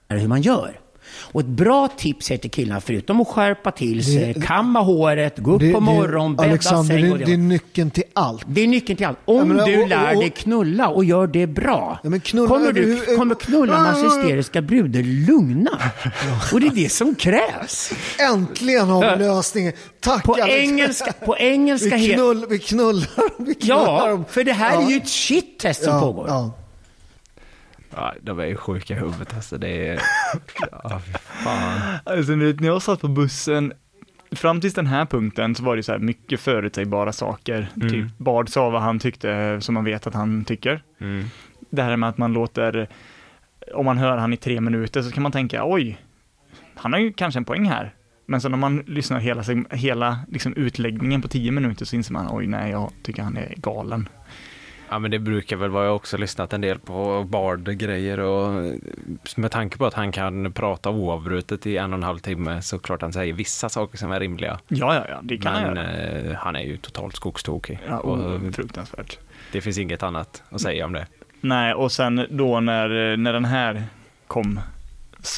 är 0.08 0.18
hur 0.18 0.28
man 0.28 0.42
gör. 0.42 0.80
Och 1.14 1.40
ett 1.40 1.46
bra 1.46 1.88
tips 1.88 2.30
är 2.30 2.36
till 2.36 2.50
killarna, 2.50 2.80
förutom 2.80 3.20
att 3.20 3.28
skärpa 3.28 3.70
till 3.70 4.04
sig, 4.04 4.32
Det- 4.36 4.46
kamma 4.46 4.80
håret, 4.80 5.38
gå 5.38 5.52
upp 5.54 5.60
Det- 5.60 5.72
på 5.72 5.80
morgonen, 5.80 6.36
bädda 6.36 6.48
Alexander, 6.48 7.00
säng 7.00 7.12
och 7.12 7.18
det, 7.18 7.24
det. 7.24 7.32
är 7.32 7.36
nyckeln 7.36 7.90
till 7.90 8.02
allt. 8.12 8.42
Det 8.46 8.60
är 8.60 8.66
nyckeln 8.66 8.96
till 8.96 9.06
allt. 9.06 9.18
Om 9.24 9.36
Jag 9.36 9.46
menar, 9.46 9.66
du 9.66 9.82
och- 9.82 9.88
lär 9.88 10.14
och- 10.16 10.20
dig 10.20 10.30
knulla 10.30 10.88
och 10.88 11.04
gör 11.04 11.26
det 11.26 11.46
bra, 11.46 12.00
Ja, 12.02 12.10
men 12.10 12.20
knulla 12.20 12.48
kommer, 12.48 12.72
du, 12.72 12.96
överhu- 12.96 13.16
kommer 13.16 13.34
knullarnas 13.34 14.04
hysteriska 14.04 14.62
brudar 14.62 15.00
lugna. 15.02 15.70
Och 16.52 16.60
det 16.60 16.66
är 16.66 16.70
det 16.74 16.88
som 16.92 17.14
krävs. 17.14 17.92
Äntligen 18.32 18.88
har 18.88 19.16
vi 19.16 19.24
lösningen. 19.24 19.72
Tack 20.00 20.24
På 20.24 20.34
Alex. 20.34 20.48
engelska, 20.50 21.12
på 21.12 21.36
engelska 21.36 21.96
Vi, 21.96 22.08
knull, 22.14 22.46
vi 22.48 22.58
knullar, 22.58 23.42
vi 23.44 23.54
knullar 23.54 24.08
Ja, 24.10 24.24
för 24.28 24.44
det 24.44 24.52
här 24.52 24.74
Ja. 24.74 24.82
är 24.86 24.90
ju 24.90 24.96
ett 24.96 25.08
shit-test 25.08 25.84
som 25.84 25.92
ja, 25.94 26.00
pågår. 26.00 26.50
Ja. 27.94 28.14
De 28.20 28.40
är 28.40 28.46
ju 28.46 28.56
sjuka 28.56 28.94
i 28.94 28.98
huvudet 28.98 29.34
alltså. 29.34 29.58
Det 29.58 29.88
är... 29.88 30.02
Ja, 30.72 31.00
fy 31.06 31.12
fan. 31.12 31.80
Alltså 32.04 32.32
nu, 32.32 32.56
när 32.60 32.66
jag 32.68 32.82
satt 32.82 33.00
på 33.00 33.08
bussen, 33.08 33.72
fram 34.32 34.60
tills 34.60 34.74
den 34.74 34.86
här 34.86 35.06
punkten 35.06 35.54
så 35.54 35.64
var 35.64 35.76
det 35.76 35.82
så 35.82 35.92
här 35.92 35.98
mycket 35.98 36.40
förutsägbara 36.40 37.12
saker. 37.12 37.68
Mm. 37.76 37.90
Typ 37.90 38.18
Bard 38.18 38.48
sa 38.48 38.70
vad 38.70 38.82
han 38.82 38.98
tyckte, 38.98 39.60
som 39.60 39.74
man 39.74 39.84
vet 39.84 40.06
att 40.06 40.14
han 40.14 40.44
tycker. 40.44 40.82
Mm. 41.00 41.24
Det 41.70 41.82
här 41.82 41.96
med 41.96 42.08
att 42.08 42.18
man 42.18 42.32
låter, 42.32 42.88
om 43.74 43.84
man 43.84 43.98
hör 43.98 44.16
han 44.16 44.32
i 44.32 44.36
tre 44.36 44.60
minuter 44.60 45.02
så 45.02 45.10
kan 45.10 45.22
man 45.22 45.32
tänka, 45.32 45.62
oj, 45.64 45.98
han 46.74 46.92
har 46.92 47.00
ju 47.00 47.12
kanske 47.12 47.40
en 47.40 47.44
poäng 47.44 47.68
här. 47.68 47.94
Men 48.26 48.40
sen 48.40 48.54
om 48.54 48.60
man 48.60 48.84
lyssnar 48.86 49.18
hela, 49.18 49.42
hela 49.70 50.18
liksom 50.28 50.54
utläggningen 50.54 51.22
på 51.22 51.28
tio 51.28 51.52
minuter 51.52 51.84
så 51.84 51.96
inser 51.96 52.12
man, 52.12 52.28
oj 52.30 52.46
nej, 52.46 52.70
jag 52.70 52.92
tycker 53.02 53.22
han 53.22 53.36
är 53.36 53.54
galen. 53.56 54.08
Ja 54.92 54.98
men 54.98 55.10
det 55.10 55.18
brukar 55.18 55.56
väl 55.56 55.70
vara, 55.70 55.84
jag 55.84 55.90
har 55.90 55.96
också 55.96 56.16
lyssnat 56.16 56.52
en 56.52 56.60
del 56.60 56.78
på 56.78 57.24
Bard-grejer 57.24 58.20
och 58.20 58.72
med 59.36 59.50
tanke 59.50 59.78
på 59.78 59.86
att 59.86 59.94
han 59.94 60.12
kan 60.12 60.52
prata 60.52 60.90
oavbrutet 60.90 61.66
i 61.66 61.76
en 61.76 61.92
och 61.92 61.96
en 61.96 62.02
halv 62.02 62.18
timme 62.18 62.62
så 62.62 62.78
klart 62.78 63.02
han 63.02 63.12
säger 63.12 63.32
vissa 63.32 63.68
saker 63.68 63.98
som 63.98 64.12
är 64.12 64.20
rimliga. 64.20 64.58
Ja, 64.68 64.94
ja, 64.94 65.04
ja, 65.08 65.20
det 65.22 65.38
kan 65.38 65.52
han 65.54 65.62
Men 65.62 65.76
göra. 65.76 66.30
eh, 66.30 66.36
han 66.36 66.56
är 66.56 66.60
ju 66.60 66.76
totalt 66.76 67.16
skogstokig. 67.16 67.78
Ja, 67.88 67.98
och 67.98 68.54
fruktansvärt. 68.54 69.18
det 69.52 69.60
finns 69.60 69.78
inget 69.78 70.02
annat 70.02 70.42
att 70.50 70.60
säga 70.60 70.84
om 70.84 70.92
det. 70.92 71.06
Nej, 71.40 71.74
och 71.74 71.92
sen 71.92 72.26
då 72.30 72.60
när, 72.60 73.16
när 73.16 73.32
den 73.32 73.44
här 73.44 73.84
kom, 74.26 74.60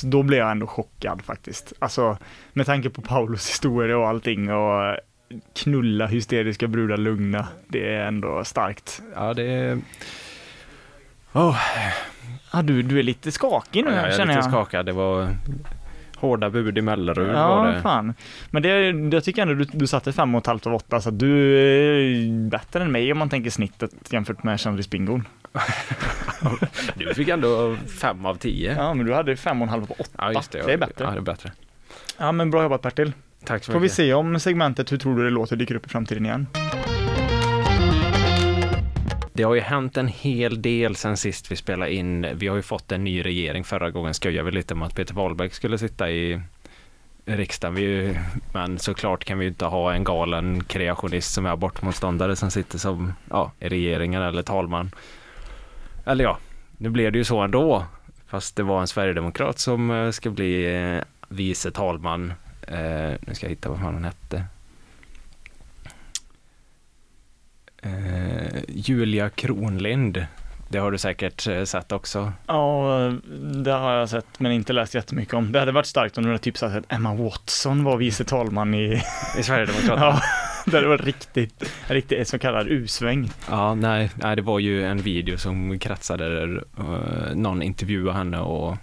då 0.05 0.23
blev 0.23 0.41
jag 0.41 0.51
ändå 0.51 0.67
chockad 0.67 1.23
faktiskt. 1.23 1.73
Alltså, 1.79 2.19
med 2.53 2.67
tanke 2.67 2.91
på 2.91 3.03
Paulos 3.03 3.49
historia 3.49 3.99
och 3.99 4.09
allting 4.09 4.53
och 4.53 4.97
knulla 5.55 6.07
hysteriska 6.07 6.67
brudar 6.67 6.97
lugna, 6.97 7.49
det 7.69 7.95
är 7.95 8.07
ändå 8.07 8.45
starkt. 8.45 9.03
Ja 9.15 9.35
det 9.35 9.43
är... 9.43 9.79
Oh, 11.33 11.57
Ja, 12.53 12.63
du, 12.63 12.83
du 12.83 12.99
är 12.99 13.03
lite 13.03 13.33
skakig 13.33 13.85
nu 13.85 13.91
jag 13.91 13.99
är 14.05 14.11
känner 14.11 14.27
lite 14.27 14.39
jag. 14.39 14.45
skakad. 14.51 14.87
Det 14.87 14.93
var 14.93 15.29
hårda 16.17 16.51
bud 16.51 16.79
i 16.79 16.81
Mellerud 16.81 17.27
var 17.27 17.67
Ja, 17.67 17.73
det. 17.73 17.81
fan. 17.83 18.15
Men 18.51 18.63
det, 18.63 18.69
jag 19.17 19.25
tycker 19.25 19.43
ändå 19.43 19.55
du, 19.55 19.65
du 19.65 19.87
satte 19.87 20.13
fem 20.13 20.35
och 20.35 20.41
ett 20.41 20.47
halvt 20.47 20.67
av 20.67 20.75
åtta, 20.75 21.01
så 21.01 21.11
du 21.11 21.59
är 21.59 22.49
bättre 22.51 22.83
än 22.85 22.93
mig 22.93 23.13
om 23.13 23.19
man 23.19 23.29
tänker 23.29 23.51
snittet 23.51 23.91
jämfört 24.13 24.43
med 24.43 24.61
kändisbingon. 24.61 25.29
Du 26.95 27.15
fick 27.15 27.29
ändå 27.29 27.77
fem 28.01 28.27
av 28.27 28.35
tio. 28.35 28.75
Ja, 28.77 28.95
men 28.95 29.07
du 29.07 29.15
hade 29.15 29.37
fem 29.37 29.63
och 29.63 29.67
en 29.67 29.69
halv 29.69 29.87
på 29.87 29.95
åtta. 29.99 30.11
Ja, 30.19 30.33
just 30.33 30.51
det. 30.51 30.63
det 30.67 30.73
är 30.73 30.77
bättre. 30.79 31.05
Ja, 31.05 31.11
det 31.11 31.17
är 31.17 31.21
bättre. 31.21 31.53
Ja, 32.19 32.33
men 32.33 32.51
bra 32.51 32.63
jobbat 32.63 32.83
Bertil. 32.83 33.13
Tack 33.45 33.65
så 33.65 33.73
Får 33.73 33.81
vi 33.81 33.89
se 33.89 34.15
om 34.15 34.41
segmentet 34.41 34.93
Hur 34.93 34.99
tror 34.99 35.17
du 35.17 35.25
det 35.25 35.31
låter 35.31 35.57
dyker 35.57 35.75
upp 35.75 35.87
i 35.87 35.89
framtiden 35.89 36.27
igen. 36.27 36.47
Det 39.33 39.43
har 39.43 39.55
ju 39.55 39.61
hänt 39.61 39.97
en 39.97 40.09
hel 40.09 40.63
del 40.63 40.97
sen 40.97 41.17
sist 41.17 41.53
vi 41.53 41.57
spelade 41.57 41.95
in. 41.95 42.27
Vi 42.35 42.49
har 42.49 42.57
ju 42.57 42.63
fått 42.63 42.93
en 42.93 43.05
ny 43.05 43.23
regering. 43.23 43.65
Förra 43.65 43.91
gången 43.91 44.15
skojade 44.15 44.51
vi 44.51 44.53
lite 44.53 44.75
om 44.75 44.83
att 44.83 44.95
Peter 44.95 45.15
Wahlbeck 45.15 45.55
skulle 45.55 45.79
sitta 45.79 46.11
i 46.11 46.41
riksdagen. 47.25 47.75
Vi, 47.75 48.19
men 48.53 48.79
såklart 48.79 49.25
kan 49.25 49.39
vi 49.39 49.45
ju 49.45 49.51
inte 49.51 49.65
ha 49.65 49.95
en 49.95 50.05
galen 50.05 50.65
kreationist 50.65 51.33
som 51.33 51.47
är 51.47 51.51
abortmotståndare 51.51 52.37
som 52.37 52.51
sitter 52.51 52.79
som 52.79 53.13
ja, 53.31 53.53
i 53.59 53.69
regeringen 53.69 54.23
eller 54.23 54.43
talman. 54.43 54.91
Eller 56.05 56.25
ja, 56.25 56.39
nu 56.79 56.89
blev 56.89 57.13
det 57.13 57.19
ju 57.19 57.25
så 57.25 57.41
ändå. 57.41 57.85
Fast 58.27 58.57
det 58.57 58.63
var 58.63 58.81
en 58.81 58.87
sverigedemokrat 58.87 59.59
som 59.59 59.91
eh, 59.91 60.11
ska 60.11 60.31
bli 60.31 60.75
eh, 60.75 61.03
vice 61.29 61.71
talman. 61.71 62.33
Eh, 62.69 63.15
nu 63.21 63.35
ska 63.35 63.47
jag 63.47 63.51
hitta 63.51 63.69
vad 63.69 63.79
fan 63.79 63.95
han 63.95 64.05
hette. 64.05 64.45
Eh, 67.83 68.63
Julia 68.69 69.31
Kronlind. 69.31 70.27
Det 70.69 70.79
har 70.79 70.91
du 70.91 70.99
säkert 70.99 71.47
eh, 71.47 71.65
sett 71.65 71.93
också. 71.93 72.33
Ja, 72.47 73.13
det 73.65 73.73
har 73.73 73.93
jag 73.93 74.09
sett 74.09 74.41
men 74.41 74.53
inte 74.53 74.73
läst 74.73 74.95
jättemycket 74.95 75.35
om. 75.35 75.53
Det 75.53 75.59
hade 75.59 75.73
varit 75.73 75.87
starkt 75.87 76.19
om 76.19 76.25
du 76.25 76.31
hade 76.31 76.39
typ 76.39 76.59
sagt 76.59 76.77
att 76.77 76.93
Emma 76.93 77.15
Watson 77.15 77.85
var 77.85 77.97
vice 77.97 78.25
talman 78.25 78.75
i... 78.75 79.03
I 79.39 79.43
Sverigedemokraterna. 79.43 80.21
Ja, 80.67 80.71
det 80.71 80.77
hade 80.77 80.89
varit 80.89 81.05
riktigt, 81.05 81.73
riktigt 81.87 82.29
så 82.29 82.39
kallad 82.39 82.69
U-sväng. 82.69 83.31
Ja, 83.51 83.75
nej, 83.75 84.11
nej, 84.15 84.37
det 84.37 84.43
var 84.43 84.59
ju 84.59 84.85
en 84.85 84.99
video 84.99 85.39
som 85.39 85.79
kretsade 85.79 86.29
där 86.29 86.65
uh, 86.79 87.35
någon 87.35 87.63
intervjuade 87.63 88.19
henne 88.19 88.39
och 88.39 88.77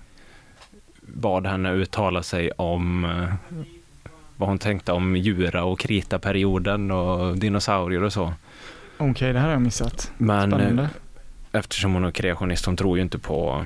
bad 1.02 1.46
henne 1.48 1.72
uttala 1.72 2.24
sig 2.24 2.52
om 2.52 3.06
eh, 3.06 3.34
vad 4.38 4.50
hon 4.50 4.60
tänkte 4.60 4.92
om 4.92 5.16
Jura 5.16 5.64
och 5.64 5.80
Krita-perioden 5.80 6.92
och 6.92 7.38
dinosaurier 7.38 8.04
och 8.04 8.14
så. 8.14 8.34
Okej, 8.98 9.34
det 9.34 9.40
här 9.40 9.46
har 9.46 9.54
jag 9.54 9.62
missat. 9.62 10.12
Men 10.18 10.52
eh, 10.52 10.58
Spännande. 10.58 10.90
eftersom 11.52 11.94
hon 11.94 12.06
är 12.06 12.12
kreationist, 12.12 12.66
hon 12.66 12.76
tror 12.76 12.98
ju 12.98 13.04
inte 13.04 13.20
på 13.20 13.66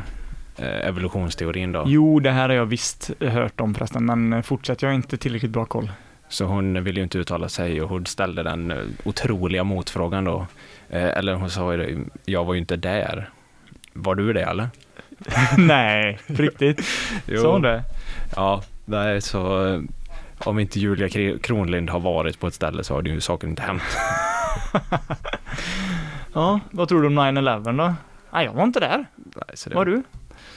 eh, 0.58 0.88
evolutionsteorin 0.88 1.72
då. 1.72 1.84
Jo, 1.88 2.20
det 2.20 2.32
här 2.32 2.50
har 2.50 2.56
jag 2.56 2.66
visst 2.66 3.12
hört 3.20 3.62
om 3.62 3.76
förresten, 3.76 4.06
men 4.06 4.44
fortsätt, 4.44 4.82
jag 4.82 4.90
har 4.90 4.96
inte 4.96 5.18
tillräckligt 5.18 5.52
bra 5.52 5.66
koll. 5.66 5.92
Så 6.30 6.46
hon 6.46 6.84
ville 6.84 7.00
ju 7.00 7.04
inte 7.04 7.18
uttala 7.18 7.50
sig 7.50 7.82
och 7.82 7.90
hon 7.90 8.06
ställde 8.06 8.44
den 8.44 8.74
otroliga 9.04 9.64
motfrågan 9.64 10.24
då. 10.24 10.48
Eller 10.90 11.34
hon 11.34 11.50
sa 11.50 11.74
ju 11.74 12.06
jag 12.26 12.46
var 12.46 12.54
ju 12.54 12.60
inte 12.60 12.76
där. 12.76 13.30
Var 13.94 14.16
du 14.16 14.34
det 14.34 14.44
eller? 14.44 14.68
Nej, 15.58 16.20
på 16.28 16.34
riktigt. 16.42 16.86
Sa 17.42 17.52
hon 17.52 17.62
det? 17.62 17.84
Ja, 18.36 18.64
nej, 18.86 19.22
så 19.22 19.68
eh, 19.74 19.82
om 20.38 20.60
inte 20.60 20.80
Julia 20.80 21.38
Kronlind 21.44 21.90
har 21.90 22.00
varit 22.00 22.40
på 22.40 22.48
ett 22.48 22.54
ställe 22.54 22.84
så 22.84 22.94
har 22.94 23.02
det 23.02 23.10
ju 23.10 23.22
saken 23.22 23.50
inte 23.50 23.62
hänt. 23.62 23.82
Ja, 26.34 26.60
vad 26.72 26.90
tror 26.90 27.02
du 27.02 27.08
om 27.08 27.20
9-11 27.20 27.78
då? 27.78 27.94
Nej, 28.34 28.46
jag 28.46 28.54
var 28.54 28.64
inte 28.64 28.80
där. 28.80 29.06
Nej, 29.16 29.44
så 29.54 29.70
det 29.70 29.76
Var 29.76 29.86
du? 29.86 30.04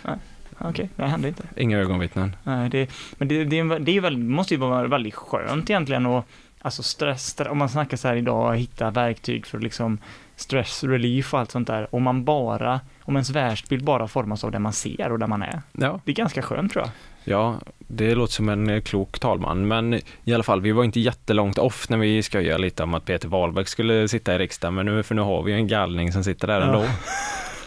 Nej, 0.05 0.17
okej, 0.59 0.91
det 0.97 1.05
hände 1.05 1.29
inte. 1.29 1.43
Inga 1.57 1.79
ögonvittnen. 1.79 2.37
Nej, 2.43 2.69
det, 2.69 2.91
men 3.19 3.29
det, 3.29 3.45
det, 3.45 3.79
det 3.79 3.97
är 3.97 4.01
väl, 4.01 4.19
måste 4.19 4.55
ju 4.55 4.61
vara 4.61 4.87
väldigt 4.87 5.15
skönt 5.15 5.71
egentligen 5.71 6.07
och 6.07 6.27
alltså 6.63 6.83
stress, 6.83 7.37
stre- 7.39 7.49
om 7.49 7.59
man 7.59 7.69
snackar 7.69 7.97
så 7.97 8.09
här 8.09 8.17
idag, 8.17 8.57
hitta 8.57 8.91
verktyg 8.91 9.47
för 9.47 9.59
liksom 9.59 9.99
stress 10.41 10.85
relief 10.85 11.35
och 11.35 11.41
allt 11.41 11.51
sånt 11.51 11.67
där. 11.67 11.95
Om 11.95 12.03
man 12.03 12.25
bara, 12.25 12.81
om 13.03 13.17
ens 13.17 13.31
världsbild 13.31 13.85
bara 13.85 14.09
formas 14.09 14.45
av 14.45 14.51
det 14.51 14.59
man 14.59 14.73
ser 14.73 15.13
och 15.13 15.19
där 15.19 15.27
man 15.27 15.43
är. 15.43 15.63
Ja, 15.73 16.01
Det 16.05 16.11
är 16.11 16.15
ganska 16.15 16.43
skönt 16.43 16.73
tror 16.73 16.85
jag. 16.85 16.91
ja, 17.39 17.57
det 17.79 18.15
låter 18.15 18.33
som 18.33 18.49
en 18.49 18.71
eh, 18.71 18.81
klok 18.81 19.19
talman, 19.19 19.69
men 19.69 19.95
i 20.25 20.35
alla 20.35 20.43
fall, 20.43 20.61
vi 20.61 20.73
var 20.73 20.85
inte 20.85 21.01
jättelångt 21.01 21.59
off 21.59 21.89
när 21.89 21.99
vi 21.99 22.23
skojade 22.23 22.59
lite 22.59 22.83
om 22.83 22.95
att 22.95 23.05
Peter 23.05 23.29
Wahlbeck 23.29 23.69
skulle 23.69 24.09
sitta 24.09 24.35
i 24.35 24.39
riksdagen, 24.39 24.75
men 24.75 24.87
nu, 24.87 25.03
för 25.03 25.15
nu 25.15 25.23
har 25.23 25.43
vi 25.43 25.53
ju 25.53 25.59
en 25.59 25.69
galning 25.69 26.13
som 26.13 26.25
sitter 26.25 26.47
där 26.47 26.61
Ja. 26.61 26.67
ändå. 26.67 26.85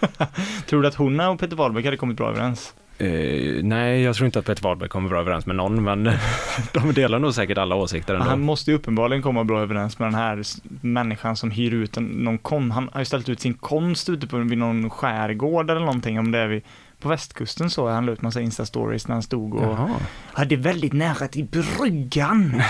Tror 0.69 0.81
du 0.81 0.88
att 0.88 0.95
hon 0.95 1.19
och 1.19 1.39
Peter 1.39 1.55
Wahlbeck 1.55 1.86
hade 1.86 1.97
kommit 1.97 2.17
bra 2.17 2.29
överens? 2.29 2.73
Uh, 3.01 3.63
nej, 3.63 4.01
jag 4.01 4.15
tror 4.15 4.25
inte 4.25 4.39
att 4.39 4.45
Peter 4.45 4.63
Wahlberg 4.63 4.89
kommer 4.89 5.09
bra 5.09 5.19
överens 5.19 5.45
med 5.45 5.55
någon, 5.55 5.83
men 5.83 6.03
de 6.73 6.93
delar 6.93 7.19
nog 7.19 7.33
säkert 7.33 7.57
alla 7.57 7.75
åsikter 7.75 8.13
ändå. 8.13 8.25
Han 8.25 8.41
måste 8.41 8.71
ju 8.71 8.77
uppenbarligen 8.77 9.21
komma 9.21 9.43
bra 9.43 9.61
överens 9.61 9.99
med 9.99 10.07
den 10.07 10.15
här 10.15 10.43
människan 10.81 11.35
som 11.35 11.51
hyr 11.51 11.73
ut 11.73 11.97
en, 11.97 12.05
någon 12.05 12.37
kon, 12.37 12.71
han 12.71 12.89
har 12.93 13.01
ju 13.01 13.05
ställt 13.05 13.29
ut 13.29 13.39
sin 13.39 13.53
konst 13.53 14.09
ute 14.09 14.27
på 14.27 14.37
vid 14.37 14.57
någon 14.57 14.89
skärgård 14.89 15.69
eller 15.69 15.81
någonting 15.81 16.19
om 16.19 16.31
det 16.31 16.39
är 16.39 16.47
vid, 16.47 16.61
på 17.01 17.09
västkusten 17.09 17.69
så, 17.69 17.89
han 17.89 18.05
la 18.05 18.11
ut 18.11 18.21
massa 18.21 18.39
Insta-stories 18.41 19.07
när 19.07 19.15
han 19.15 19.23
stod 19.23 19.53
och 19.53 19.63
Jaha. 19.63 19.89
Ja, 20.37 20.45
det 20.45 20.55
är 20.55 20.59
väldigt 20.59 20.93
nära 20.93 21.27
till 21.27 21.45
bryggan. 21.45 22.61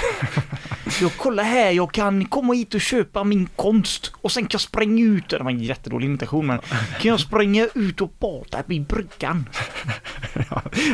jag 1.02 1.12
kolla 1.17 1.44
här, 1.44 1.72
jag 1.72 1.91
kan 1.91 2.26
komma 2.26 2.54
hit 2.54 2.74
och 2.74 2.82
köpa 2.82 3.24
min 3.24 3.48
konst 3.56 4.13
och 4.22 4.32
sen 4.32 4.44
kan 4.44 4.50
jag 4.52 4.62
spränga 4.62 5.04
ut, 5.04 5.30
det 5.30 5.39
var 5.44 5.52
en 5.52 5.60
jättedålig 5.60 6.06
imitation 6.06 6.48
men, 6.48 6.60
kan 7.00 7.10
jag 7.12 7.20
spränga 7.20 7.67
ut 7.76 8.02
och 8.02 8.12
bada 8.20 8.63
vid 8.65 8.86
bryggan? 8.88 9.50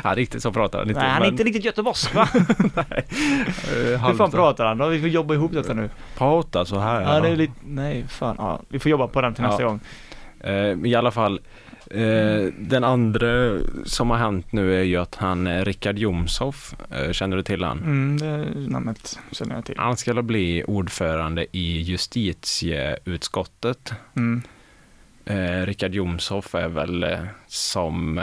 Ja, 0.03 0.13
riktigt 0.15 0.41
så 0.43 0.51
pratar 0.51 0.79
han 0.79 0.87
inte. 0.87 0.99
Nej, 1.01 1.09
han 1.09 1.17
är 1.17 1.25
men- 1.25 1.29
inte 1.33 1.43
riktigt 1.43 1.65
göteborgsk 1.65 2.15
va? 2.15 2.29
eh, 2.35 4.07
Hur 4.07 4.13
fan 4.13 4.31
pratar 4.31 4.65
han 4.65 4.77
då? 4.77 4.87
Vi 4.87 4.99
får 4.99 5.09
jobba 5.09 5.33
ihop 5.33 5.51
detta 5.53 5.73
nu. 5.73 5.89
Prata 6.17 6.65
så 6.65 6.79
här. 6.79 7.01
Ja, 7.01 7.19
det 7.19 7.29
är 7.29 7.35
lite, 7.35 7.53
nej 7.65 8.05
fan, 8.07 8.35
ja, 8.39 8.61
vi 8.69 8.79
får 8.79 8.89
jobba 8.91 9.07
på 9.07 9.21
den 9.21 9.33
till 9.33 9.43
Ja. 9.43 9.49
nästa 9.49 9.63
gång. 9.63 9.79
Eh, 10.39 10.53
I 10.85 10.95
alla 10.95 11.11
fall, 11.11 11.39
eh, 11.91 12.53
den 12.59 12.83
andra 12.83 13.59
som 13.85 14.09
har 14.09 14.17
hänt 14.17 14.51
nu 14.51 14.79
är 14.79 14.83
ju 14.83 14.97
att 14.97 15.15
han, 15.15 15.47
eh, 15.47 15.65
Richard 15.65 15.99
Jomshoff, 15.99 16.75
eh, 16.91 17.11
känner 17.11 17.37
du 17.37 17.43
till 17.43 17.63
han? 17.63 17.77
Mm, 17.77 18.17
det 18.17 18.45
namnet 18.71 19.19
känner 19.31 19.55
jag 19.55 19.65
till. 19.65 19.75
Han 19.77 19.97
ska 19.97 20.21
bli 20.21 20.63
ordförande 20.63 21.45
i 21.51 21.81
justitieutskottet. 21.81 23.93
Mm. 24.15 24.41
Eh, 25.25 25.65
Richard 25.65 25.95
Jomshoff 25.95 26.55
är 26.55 26.67
väl 26.67 27.17
som 27.47 28.21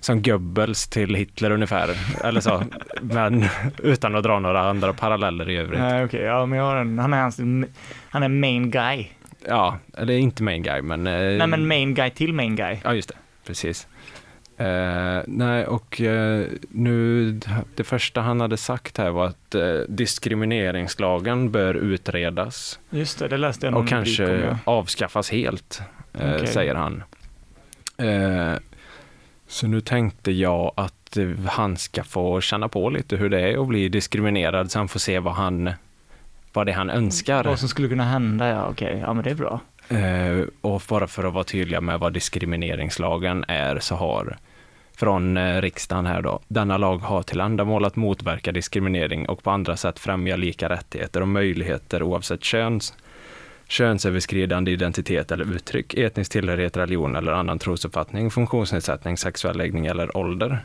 som 0.00 0.22
Goebbels 0.22 0.88
till 0.88 1.14
Hitler 1.14 1.50
ungefär, 1.50 1.96
eller 2.24 2.40
så, 2.40 2.62
men 3.00 3.44
utan 3.78 4.16
att 4.16 4.22
dra 4.22 4.38
några 4.38 4.60
andra 4.60 4.92
paralleller 4.92 5.50
i 5.50 5.56
övrigt. 5.56 5.80
Nej 5.80 6.04
okej, 6.04 6.20
ja 6.20 6.46
men 6.46 6.58
jag 6.58 6.66
har 6.66 6.76
en, 6.76 6.98
han 6.98 7.12
är 7.12 7.22
hans, 7.22 7.40
han 8.10 8.22
är 8.22 8.28
main 8.28 8.70
guy. 8.70 9.08
Ja, 9.46 9.78
eller 9.96 10.14
inte 10.14 10.42
main 10.42 10.62
guy, 10.62 10.82
men... 10.82 11.06
eh, 11.06 11.12
Nej 11.12 11.46
men 11.46 11.68
main 11.68 11.94
guy 11.94 12.10
till 12.10 12.32
main 12.32 12.56
guy. 12.56 12.76
Ja, 12.84 12.94
just 12.94 13.08
det. 13.08 13.14
Precis. 13.46 13.86
Eh, 14.58 15.22
nej, 15.26 15.66
och 15.66 16.00
eh, 16.00 16.46
nu, 16.68 17.32
det 17.74 17.84
första 17.84 18.20
han 18.20 18.40
hade 18.40 18.56
sagt 18.56 18.98
här 18.98 19.10
var 19.10 19.26
att 19.26 19.54
eh, 19.54 19.78
diskrimineringslagen 19.88 21.50
bör 21.50 21.74
utredas 21.74 22.78
Just 22.90 23.18
det, 23.18 23.28
det 23.28 23.36
läste 23.36 23.66
jag 23.66 23.74
och 23.74 23.80
rubrik 23.80 23.92
om, 23.92 24.04
kanske 24.04 24.24
ja. 24.24 24.58
avskaffas 24.64 25.30
helt, 25.30 25.82
Okej. 26.14 26.46
säger 26.46 26.74
han. 26.74 27.02
Så 29.48 29.66
nu 29.66 29.80
tänkte 29.80 30.32
jag 30.32 30.72
att 30.76 31.18
han 31.48 31.76
ska 31.76 32.04
få 32.04 32.40
känna 32.40 32.68
på 32.68 32.90
lite 32.90 33.16
hur 33.16 33.28
det 33.28 33.40
är 33.40 33.62
att 33.62 33.68
bli 33.68 33.88
diskriminerad, 33.88 34.70
så 34.70 34.78
han 34.78 34.88
får 34.88 35.00
se 35.00 35.18
vad 35.18 35.34
han 35.34 35.70
vad 36.58 36.66
det 36.66 36.72
är 36.72 36.76
han 36.76 36.90
önskar. 36.90 37.44
Vad 37.44 37.58
som 37.58 37.68
skulle 37.68 37.88
kunna 37.88 38.04
hända, 38.04 38.48
ja 38.48 38.68
okej, 38.70 38.98
ja 39.00 39.14
men 39.14 39.24
det 39.24 39.30
är 39.30 39.34
bra. 39.34 39.60
Eh, 39.88 40.46
och 40.60 40.82
bara 40.88 41.06
för 41.06 41.24
att 41.24 41.34
vara 41.34 41.44
tydliga 41.44 41.80
med 41.80 42.00
vad 42.00 42.12
diskrimineringslagen 42.12 43.44
är 43.48 43.78
så 43.78 43.94
har 43.94 44.36
från 44.96 45.36
eh, 45.36 45.60
riksdagen 45.60 46.06
här 46.06 46.22
då, 46.22 46.40
denna 46.48 46.78
lag 46.78 46.98
har 46.98 47.22
till 47.22 47.40
ändamål 47.40 47.84
att 47.84 47.96
motverka 47.96 48.52
diskriminering 48.52 49.28
och 49.28 49.42
på 49.42 49.50
andra 49.50 49.76
sätt 49.76 49.98
främja 49.98 50.36
lika 50.36 50.68
rättigheter 50.68 51.20
och 51.20 51.28
möjligheter 51.28 52.02
oavsett 52.02 52.44
köns, 52.44 52.94
könsöverskridande 53.68 54.70
identitet 54.70 55.32
eller 55.32 55.54
uttryck, 55.54 55.94
etnisk 55.94 56.32
tillhörighet, 56.32 56.76
religion 56.76 57.16
eller 57.16 57.32
annan 57.32 57.58
trosuppfattning, 57.58 58.30
funktionsnedsättning, 58.30 59.16
sexuell 59.16 59.56
läggning 59.56 59.86
eller 59.86 60.16
ålder. 60.16 60.64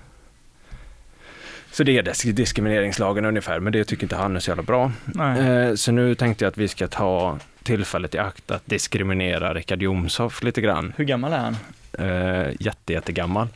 Så 1.74 1.84
det 1.84 1.98
är 1.98 2.04
disk- 2.04 2.36
diskrimineringslagen 2.36 3.26
ungefär, 3.26 3.60
men 3.60 3.74
det 3.74 3.84
tycker 3.84 4.04
inte 4.04 4.16
han 4.16 4.36
är 4.36 4.40
så 4.40 4.50
jävla 4.52 4.64
bra. 4.64 4.92
Eh, 5.38 5.76
Så 5.76 5.92
nu 5.92 6.16
tänkte 6.16 6.46
jag 6.46 6.50
att 6.52 6.58
vi 6.58 6.68
ska 6.68 6.88
ta 6.88 7.40
tillfället 7.64 8.16
i 8.16 8.18
akt 8.18 8.52
att 8.52 8.66
diskriminera 8.66 9.54
Richard 9.54 9.82
Jomshoff 9.82 10.44
lite 10.44 10.62
grann. 10.62 10.94
Hur 10.98 11.06
gammal 11.06 11.34
är 11.34 11.38
han? 11.38 11.56
Eh, 12.00 12.52
jätte, 12.60 12.94
jättegammal. 12.94 13.48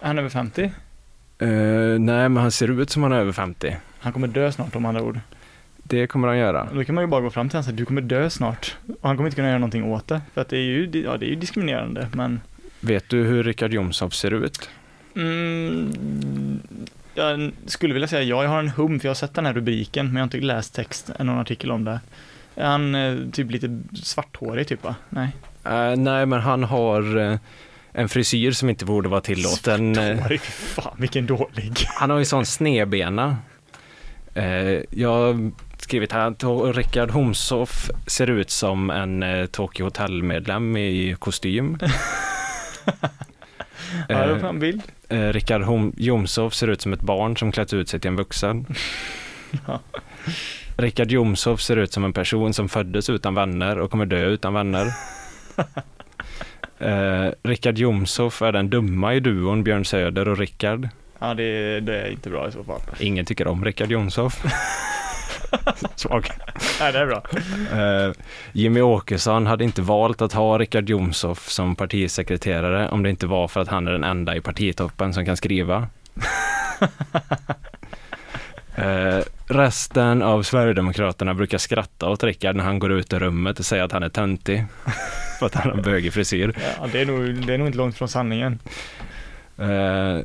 Är 0.00 0.06
han 0.06 0.18
över 0.18 0.28
50? 0.28 0.62
Eh, 1.38 1.48
nej, 1.98 2.28
men 2.28 2.36
han 2.36 2.50
ser 2.50 2.80
ut 2.80 2.90
som 2.90 3.02
han 3.02 3.12
är 3.12 3.16
över 3.16 3.32
50. 3.32 3.76
Han 3.98 4.12
kommer 4.12 4.28
dö 4.28 4.52
snart 4.52 4.76
om 4.76 4.86
andra 4.86 5.02
ord. 5.02 5.20
Det 5.82 6.06
kommer 6.06 6.28
han 6.28 6.38
göra. 6.38 6.68
Då 6.74 6.84
kan 6.84 6.94
man 6.94 7.04
ju 7.04 7.08
bara 7.08 7.20
gå 7.20 7.30
fram 7.30 7.48
till 7.48 7.56
honom 7.56 7.60
och 7.60 7.64
säga 7.64 7.76
du 7.76 7.84
kommer 7.84 8.00
dö 8.00 8.30
snart. 8.30 8.76
Och 9.00 9.08
han 9.08 9.16
kommer 9.16 9.28
inte 9.28 9.36
kunna 9.36 9.48
göra 9.48 9.58
någonting 9.58 9.84
åt 9.84 10.06
det. 10.08 10.20
För 10.34 10.40
att 10.40 10.48
det 10.48 10.56
är 10.56 10.60
ju, 10.62 10.90
ja, 11.04 11.16
det 11.16 11.26
är 11.26 11.30
ju 11.30 11.34
diskriminerande 11.36 12.08
men 12.12 12.40
Vet 12.80 13.08
du 13.08 13.22
hur 13.24 13.42
Richard 13.42 13.72
Jomshoff 13.72 14.14
ser 14.14 14.30
ut? 14.44 14.70
mm, 15.16 16.60
jag 17.16 17.52
skulle 17.66 17.94
vilja 17.94 18.08
säga 18.08 18.22
ja, 18.22 18.42
jag 18.42 18.50
har 18.50 18.58
en 18.58 18.68
hum 18.68 19.00
för 19.00 19.06
jag 19.06 19.10
har 19.10 19.14
sett 19.14 19.34
den 19.34 19.46
här 19.46 19.52
rubriken 19.52 20.06
men 20.06 20.14
jag 20.16 20.20
har 20.20 20.24
inte 20.26 20.40
läst 20.40 20.74
text, 20.74 21.10
någon 21.18 21.38
artikel 21.38 21.70
om 21.70 21.84
det. 21.84 22.00
Är 22.54 22.66
han 22.66 22.94
eh, 22.94 23.16
typ 23.32 23.50
lite 23.50 23.80
svarthårig 24.02 24.68
typ 24.68 24.84
va? 24.84 24.94
Nej. 25.08 25.28
Eh, 25.64 25.96
nej, 25.96 26.26
men 26.26 26.40
han 26.40 26.64
har 26.64 27.16
eh, 27.18 27.38
en 27.92 28.08
frisyr 28.08 28.52
som 28.52 28.68
inte 28.70 28.84
borde 28.84 29.08
vara 29.08 29.20
tillåten. 29.20 29.94
Fy 30.28 30.38
fan 30.38 30.96
vilken 30.98 31.26
dålig. 31.26 31.72
Han 31.86 32.10
har 32.10 32.18
ju 32.18 32.24
sån 32.24 32.46
snedbena. 32.46 33.36
Eh, 34.34 34.82
jag 34.90 35.52
skrivit 35.78 36.12
här 36.12 36.26
att 36.30 36.76
Rickard 36.76 37.10
Homshoff 37.10 37.90
ser 38.06 38.30
ut 38.30 38.50
som 38.50 38.90
en 38.90 39.22
eh, 39.22 39.46
Tokyo 39.46 39.84
Hotel-medlem 39.84 40.76
i 40.76 41.16
kostym. 41.18 41.78
Ja, 44.08 44.14
jag 44.26 44.30
Eh, 44.30 44.42
har 44.42 44.48
en 44.48 44.58
bild. 44.58 44.82
Eh, 45.08 45.32
Rickard 45.32 45.92
Jomshof 45.96 46.54
ser 46.54 46.68
ut 46.68 46.80
som 46.80 46.92
ett 46.92 47.00
barn 47.00 47.36
som 47.36 47.52
klätt 47.52 47.72
ut 47.72 47.88
sig 47.88 48.00
till 48.00 48.08
en 48.08 48.16
vuxen. 48.16 48.66
Ja. 49.66 49.80
Rickard 50.76 51.10
Jomshof 51.10 51.60
ser 51.60 51.76
ut 51.76 51.92
som 51.92 52.04
en 52.04 52.12
person 52.12 52.54
som 52.54 52.68
föddes 52.68 53.10
utan 53.10 53.34
vänner 53.34 53.78
och 53.78 53.90
kommer 53.90 54.06
dö 54.06 54.26
utan 54.26 54.54
vänner. 54.54 54.86
eh, 56.78 57.32
Rickard 57.42 57.78
Jomshof 57.78 58.42
är 58.42 58.52
den 58.52 58.70
dumma 58.70 59.14
i 59.14 59.20
duon 59.20 59.64
Björn 59.64 59.84
Söder 59.84 60.28
och 60.28 60.38
Rickard. 60.38 60.88
Ja, 61.18 61.34
det, 61.34 61.80
det 61.80 62.00
är 62.00 62.10
inte 62.10 62.30
bra 62.30 62.48
i 62.48 62.52
så 62.52 62.64
fall. 62.64 62.80
Ingen 62.98 63.24
tycker 63.24 63.46
om 63.46 63.64
Rickard 63.64 63.90
Jomshof. 63.90 64.44
Svag. 65.94 66.30
Nej, 66.80 66.92
det 66.92 66.98
är 66.98 67.06
bra. 67.06 67.22
Eh, 67.72 68.12
Jimmy 68.52 68.80
Åkesson 68.80 69.46
hade 69.46 69.64
inte 69.64 69.82
valt 69.82 70.22
att 70.22 70.32
ha 70.32 70.58
Rickard 70.58 70.88
Jomshof 70.88 71.48
som 71.48 71.76
partisekreterare 71.76 72.88
om 72.88 73.02
det 73.02 73.10
inte 73.10 73.26
var 73.26 73.48
för 73.48 73.60
att 73.60 73.68
han 73.68 73.88
är 73.88 73.92
den 73.92 74.04
enda 74.04 74.36
i 74.36 74.40
partitoppen 74.40 75.14
som 75.14 75.24
kan 75.24 75.36
skriva. 75.36 75.88
Eh, 78.78 79.22
resten 79.46 80.22
av 80.22 80.42
Sverigedemokraterna 80.42 81.34
brukar 81.34 81.58
skratta 81.58 82.08
åt 82.08 82.24
Rickard 82.24 82.56
när 82.56 82.64
han 82.64 82.78
går 82.78 82.92
ut 82.92 83.12
ur 83.12 83.18
rummet 83.18 83.58
och 83.58 83.64
säger 83.64 83.82
att 83.82 83.92
han 83.92 84.02
är 84.02 84.08
töntig. 84.08 84.64
för 85.38 85.46
att 85.46 85.54
han 85.54 85.70
har 85.70 85.82
bögig 85.82 86.12
frisyr. 86.12 86.54
Ja, 86.80 86.86
det, 86.92 87.00
är 87.00 87.06
nog, 87.06 87.46
det 87.46 87.54
är 87.54 87.58
nog 87.58 87.68
inte 87.68 87.78
långt 87.78 87.98
från 87.98 88.08
sanningen. 88.08 88.58
Eh, 89.58 90.18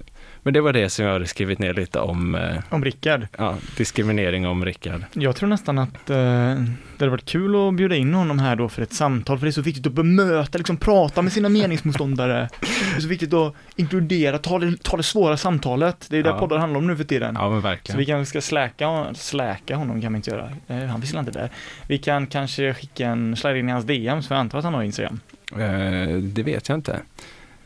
men 0.44 0.54
det 0.54 0.62
var 0.62 0.74
det 0.74 0.90
som 0.90 1.06
jag 1.06 1.14
hade 1.14 1.28
skrivit 1.28 1.60
ner 1.60 1.74
lite 1.74 2.00
om 2.00 2.36
eh, 2.36 2.56
Om 2.70 2.84
Rickard. 2.84 3.28
ja, 3.38 3.56
diskriminering 3.78 4.48
om 4.48 4.66
Rickard. 4.66 5.04
Jag 5.14 5.36
tror 5.36 5.50
nästan 5.50 5.78
att 5.80 6.10
eh, 6.10 6.16
det 6.16 6.66
hade 7.00 7.10
varit 7.10 7.26
kul 7.26 7.68
att 7.68 7.74
bjuda 7.76 7.96
in 7.96 8.14
honom 8.14 8.40
här 8.40 8.56
då 8.56 8.70
för 8.70 8.82
ett 8.82 8.94
samtal, 8.94 9.40
för 9.40 9.46
det 9.46 9.50
är 9.50 9.52
så 9.52 9.62
viktigt 9.62 9.88
att 9.88 9.94
bemöta, 9.94 10.58
liksom 10.58 10.78
prata 10.78 11.22
med 11.22 11.34
sina 11.34 11.50
meningsmotståndare. 11.50 12.50
Det 12.60 12.98
är 12.98 13.02
så 13.02 13.08
viktigt 13.08 13.34
att 13.34 13.54
inkludera, 13.76 14.38
ta 14.38 14.60
det, 14.60 14.84
ta 14.84 14.98
det 14.98 15.04
svåra 15.04 15.38
samtalet. 15.38 16.08
Det 16.10 16.16
är 16.16 16.18
ju 16.18 16.24
det 16.24 16.30
Ja. 16.30 16.40
poddar 16.40 16.58
handlar 16.58 16.78
om 16.80 16.88
nu 16.88 16.98
för 16.98 17.04
tiden. 17.04 17.36
Ja 17.40 17.50
men 17.50 17.62
Så 17.62 17.68
verkligen. 17.68 18.00
vi 18.00 18.06
kanske 18.06 18.30
ska 18.30 18.42
släka, 18.42 19.14
släka 19.14 19.76
honom 19.76 20.02
kan 20.02 20.14
vi 20.14 20.18
inte 20.18 20.32
göra. 20.32 20.52
Eh, 20.68 20.78
han 20.78 21.02
finns 21.02 21.14
inte 21.14 21.32
där. 21.32 21.50
Vi 21.88 21.98
kan 21.98 22.28
kanske 22.28 22.74
skicka 22.74 23.08
en, 23.08 23.36
slide 23.36 23.60
in 23.60 23.70
i 23.70 23.72
hans 23.72 23.86
DMs, 23.86 24.28
för 24.28 24.36
jag 24.36 24.40
antar 24.40 24.58
att 24.58 24.64
han 24.64 24.74
har 24.74 24.84
Instagram. 24.84 25.20
Eh, 25.52 26.18
det 26.18 26.44
vet 26.44 26.70
jag 26.70 26.78
inte. 26.78 27.00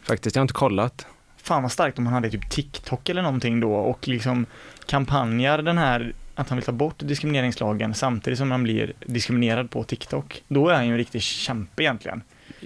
Faktiskt, 0.04 0.36
jag 0.36 0.42
har 0.42 0.44
inte 0.44 0.54
kollat. 0.54 1.08
Fan 1.46 1.62
vad 1.62 1.72
starkt 1.72 2.00
om 2.00 2.06
han 2.06 2.14
hade 2.14 2.30
typ 2.30 2.50
TikTok 2.50 3.10
eller 3.10 3.22
någonting 3.22 3.60
då 3.60 3.74
och 3.74 4.08
liksom 4.08 4.46
kampanjar 4.86 5.62
den 5.62 5.78
här 5.78 6.14
att 6.36 6.50
han 6.50 6.58
vill 6.58 6.66
ta 6.66 6.72
bort 6.72 6.96
diskrimineringslagen 6.98 7.94
samtidigt 7.94 8.40
som 8.40 8.52
han 8.52 8.64
blir 8.64 8.94
diskriminerad 9.06 9.72
på 9.72 9.84
TikTok. 9.84 10.44
Då 10.48 10.70
är 10.70 10.74
han 10.76 10.86
ju 10.86 10.92
en 10.92 10.98
riktig 10.98 11.22
kämpe 11.22 11.84
egentligen. 11.84 12.22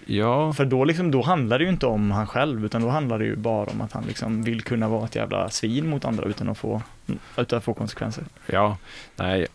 Ja, 0.06 0.54
För 0.54 0.66
då 0.66 0.84
liksom, 0.84 1.12
då 1.12 1.22
handlar 1.22 1.60
det 1.60 1.64
ju 1.64 1.70
inte 1.70 1.86
om 1.86 2.12
han 2.12 2.28
själv, 2.28 2.66
utan 2.66 2.82
då 2.82 2.90
handlar 2.90 3.20
det 3.20 3.26
ju 3.26 3.36
bara 3.36 3.66
om 3.66 3.82
att 3.82 3.92
han 3.92 4.04
liksom 4.08 4.44
vill 4.44 4.62
kunna 4.62 4.88
vara 4.88 5.06
ett 5.06 5.16
jävla 5.16 5.50
svin 5.50 5.90
mot 5.90 6.06
andra 6.06 6.26
utan 6.26 6.50
att 6.50 6.58
få, 6.58 6.82
utan 7.38 7.58
att 7.58 7.64
få 7.64 7.74
konsekvenser. 7.74 8.24
Ja, 8.46 8.78
nej, 9.16 9.48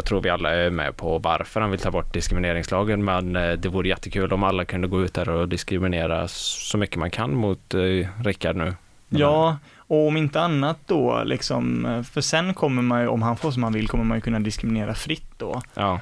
jag 0.00 0.04
tror 0.04 0.20
vi 0.20 0.30
alla 0.30 0.50
är 0.54 0.70
med 0.70 0.96
på 0.96 1.18
varför 1.18 1.60
han 1.60 1.70
vill 1.70 1.80
ta 1.80 1.90
bort 1.90 2.12
diskrimineringslagen, 2.14 3.04
men 3.04 3.36
eh, 3.36 3.52
det 3.52 3.68
vore 3.68 3.88
jättekul 3.88 4.32
om 4.32 4.42
alla 4.42 4.64
kunde 4.64 4.88
gå 4.88 5.02
ut 5.04 5.14
där 5.14 5.28
och 5.28 5.48
diskriminera 5.48 6.28
så 6.28 6.78
mycket 6.78 6.96
man 6.96 7.10
kan 7.10 7.34
mot 7.34 7.74
eh, 7.74 8.08
Rickard 8.24 8.56
nu. 8.56 8.74
Ja, 9.08 9.56
och 9.76 10.06
om 10.08 10.16
inte 10.16 10.40
annat 10.40 10.78
då 10.86 11.22
liksom, 11.24 11.86
eh, 11.86 12.02
för 12.02 12.20
sen 12.20 12.54
kommer 12.54 12.82
man 12.82 13.00
ju, 13.00 13.08
om 13.08 13.22
han 13.22 13.36
får 13.36 13.50
som 13.50 13.62
han 13.62 13.72
vill, 13.72 13.88
kommer 13.88 14.04
man 14.04 14.16
ju 14.16 14.20
kunna 14.20 14.40
diskriminera 14.40 14.94
fritt 14.94 15.30
då. 15.38 15.62
Ja, 15.74 16.00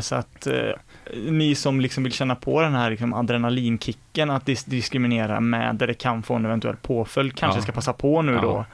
Så 0.00 0.14
att 0.14 0.46
ni 1.26 1.54
som 1.54 1.80
liksom 1.80 2.02
vill 2.04 2.12
känna 2.12 2.34
på 2.34 2.60
den 2.62 2.74
här 2.74 2.90
liksom 2.90 3.14
adrenalinkicken 3.14 4.30
att 4.30 4.44
dis- 4.46 4.70
diskriminera 4.70 5.40
med 5.40 5.74
där 5.76 5.86
det 5.86 5.94
kan 5.94 6.22
få 6.22 6.34
en 6.34 6.44
eventuell 6.44 6.76
påföljd 6.76 7.34
kanske 7.36 7.58
Ja. 7.58 7.62
ska 7.62 7.72
passa 7.72 7.92
på 7.92 8.22
nu 8.22 8.32
Ja. 8.32 8.40
då. 8.40 8.64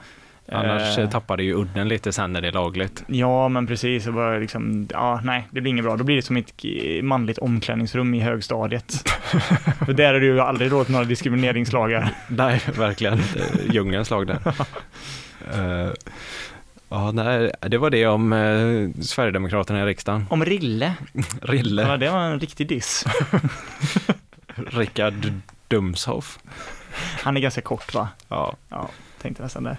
Annars 0.51 0.97
Eh, 0.97 1.03
eh, 1.03 1.09
tappar 1.09 1.37
det 1.37 1.43
ju 1.43 1.53
udden 1.53 1.87
lite 1.87 2.11
sen 2.11 2.33
när 2.33 2.41
det 2.41 2.47
är 2.47 2.51
lagligt. 2.51 3.03
Ja, 3.07 3.49
men 3.49 3.67
precis. 3.67 4.05
Det 4.05 4.11
bara 4.11 4.37
liksom, 4.37 4.87
ja, 4.91 5.21
nej, 5.23 5.47
det 5.51 5.61
blir 5.61 5.71
inget 5.71 5.85
bra. 5.85 5.95
Då 5.97 6.03
blir 6.03 6.15
det 6.15 6.21
som 6.21 6.37
ett 6.37 6.53
eh, 6.63 7.03
manligt 7.03 7.37
omklädningsrum 7.37 8.13
i 8.13 8.19
högstadiet. 8.19 9.09
För 9.85 9.93
där 9.93 10.13
är 10.13 10.19
det 10.19 10.25
ju 10.25 10.39
aldrig 10.39 10.71
råd 10.71 10.89
några 10.89 11.05
diskrimineringslagar. 11.05 12.09
Nej, 12.27 12.61
verkligen. 12.77 13.19
Djungelns 13.71 14.09
lag 14.09 14.27
där. 14.27 14.39
Eh, 15.53 15.91
ja, 16.89 17.11
nej, 17.11 17.51
det 17.61 17.77
var 17.77 17.89
det 17.89 18.05
om 18.07 18.93
Sverigedemokraterna 19.01 19.81
i 19.81 19.85
riksdagen. 19.85 20.25
Om 20.29 20.45
Rille. 20.45 20.93
Rille, 21.41 21.81
Ja, 21.81 21.97
det 21.97 22.09
var 22.09 22.19
en 22.19 22.39
riktig 22.39 22.67
diss. 22.67 23.05
Rickard 24.55 25.31
Dumshoff. 25.67 26.39
Han 27.23 27.37
är 27.37 27.41
ganska 27.41 27.61
kort 27.61 27.93
va? 27.93 28.07
Ja. 28.27 28.55
Ja, 28.69 28.89
tänkte 29.21 29.43
nästan 29.43 29.63
det. 29.63 29.77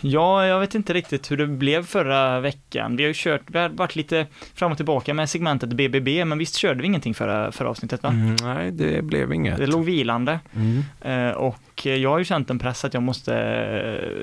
Ja, 0.00 0.46
jag 0.46 0.60
vet 0.60 0.74
inte 0.74 0.92
riktigt 0.92 1.30
hur 1.30 1.36
det 1.36 1.46
blev 1.46 1.86
förra 1.86 2.40
veckan. 2.40 2.96
Vi 2.96 3.02
har 3.02 3.08
ju 3.08 3.14
kört, 3.16 3.42
vi 3.46 3.58
har 3.58 3.68
varit 3.68 3.96
lite 3.96 4.26
fram 4.54 4.70
och 4.70 4.78
tillbaka 4.78 5.14
med 5.14 5.30
segmentet 5.30 5.72
BBB, 5.72 6.24
men 6.24 6.38
visst 6.38 6.56
körde 6.56 6.80
vi 6.80 6.86
ingenting 6.86 7.14
förra, 7.14 7.52
förra 7.52 7.68
avsnittet 7.68 8.02
va? 8.02 8.08
Mm, 8.08 8.36
nej, 8.42 8.70
det 8.70 9.04
blev 9.04 9.32
inget. 9.32 9.56
Det 9.56 9.66
låg 9.66 9.84
vilande. 9.84 10.40
Mm. 10.54 10.82
Eh, 11.00 11.34
och 11.34 11.86
jag 11.86 12.10
har 12.10 12.18
ju 12.18 12.24
känt 12.24 12.50
en 12.50 12.58
press 12.58 12.84
att 12.84 12.94
jag 12.94 13.02
måste 13.02 13.36
eh, 13.36 14.20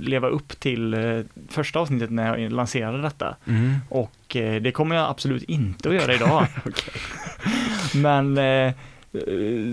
leva 0.00 0.28
upp 0.28 0.60
till 0.60 0.94
eh, 0.94 1.20
första 1.48 1.80
avsnittet 1.80 2.10
när 2.10 2.38
jag 2.38 2.52
lanserade 2.52 3.02
detta. 3.02 3.36
Mm. 3.46 3.74
Och 3.88 4.36
det 4.60 4.72
kommer 4.74 4.96
jag 4.96 5.10
absolut 5.10 5.42
inte 5.42 5.88
att 5.88 5.94
göra 5.94 6.14
idag. 6.14 6.46
Men 7.94 8.38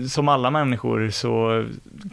som 0.08 0.28
alla 0.28 0.50
människor 0.50 1.10
så 1.10 1.64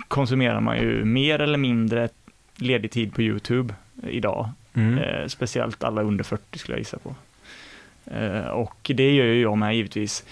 konsumerar 0.07 0.59
man 0.59 0.77
ju 0.77 1.05
mer 1.05 1.39
eller 1.39 1.57
mindre 1.57 2.09
ledig 2.55 2.91
tid 2.91 3.13
på 3.13 3.21
YouTube 3.21 3.73
idag. 4.07 4.49
Mm. 4.73 4.97
Eh, 4.97 5.27
speciellt 5.27 5.83
alla 5.83 6.01
under 6.01 6.23
40 6.23 6.59
skulle 6.59 6.75
jag 6.75 6.79
gissa 6.79 6.97
på. 6.97 7.15
Eh, 8.05 8.47
och 8.47 8.91
det 8.95 9.11
gör 9.11 9.25
ju 9.25 9.41
jag 9.41 9.57
med 9.57 9.75
givetvis. 9.75 10.25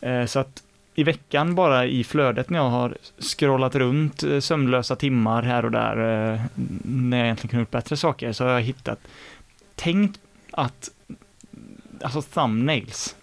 Eh, 0.00 0.26
så 0.26 0.38
att 0.38 0.62
i 0.94 1.04
veckan 1.04 1.54
bara 1.54 1.86
i 1.86 2.04
flödet 2.04 2.50
när 2.50 2.58
jag 2.58 2.70
har 2.70 2.96
scrollat 3.18 3.74
runt 3.74 4.22
eh, 4.22 4.40
sömnlösa 4.40 4.96
timmar 4.96 5.42
här 5.42 5.64
och 5.64 5.70
där, 5.70 5.96
eh, 6.32 6.40
när 6.84 7.16
jag 7.16 7.24
egentligen 7.24 7.50
kunde 7.50 7.62
gjort 7.62 7.70
bättre 7.70 7.96
saker, 7.96 8.32
så 8.32 8.44
har 8.44 8.50
jag 8.50 8.60
hittat, 8.60 8.98
tänkt 9.74 10.20
att, 10.50 10.90
alltså 12.02 12.22
thumbnails, 12.22 13.16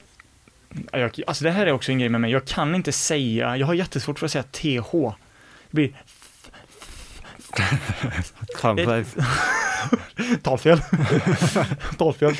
jag, 0.92 1.12
alltså 1.28 1.44
det 1.44 1.52
här 1.52 1.66
är 1.66 1.72
också 1.72 1.92
en 1.92 2.00
grej 2.00 2.10
med 2.10 2.22
mig, 2.22 2.32
jag 2.32 2.46
kan 2.46 2.76
inte 2.76 2.92
säga, 2.92 3.58
jag 3.58 3.68
har 3.68 3.74
jättesvårt 3.74 4.20
för 4.20 4.26
att 4.26 4.32
säga 4.32 4.44
TH. 4.44 4.92
Det 5.70 5.76
blir. 5.76 5.92
talfel. 10.44 10.78
talfel. 11.98 12.36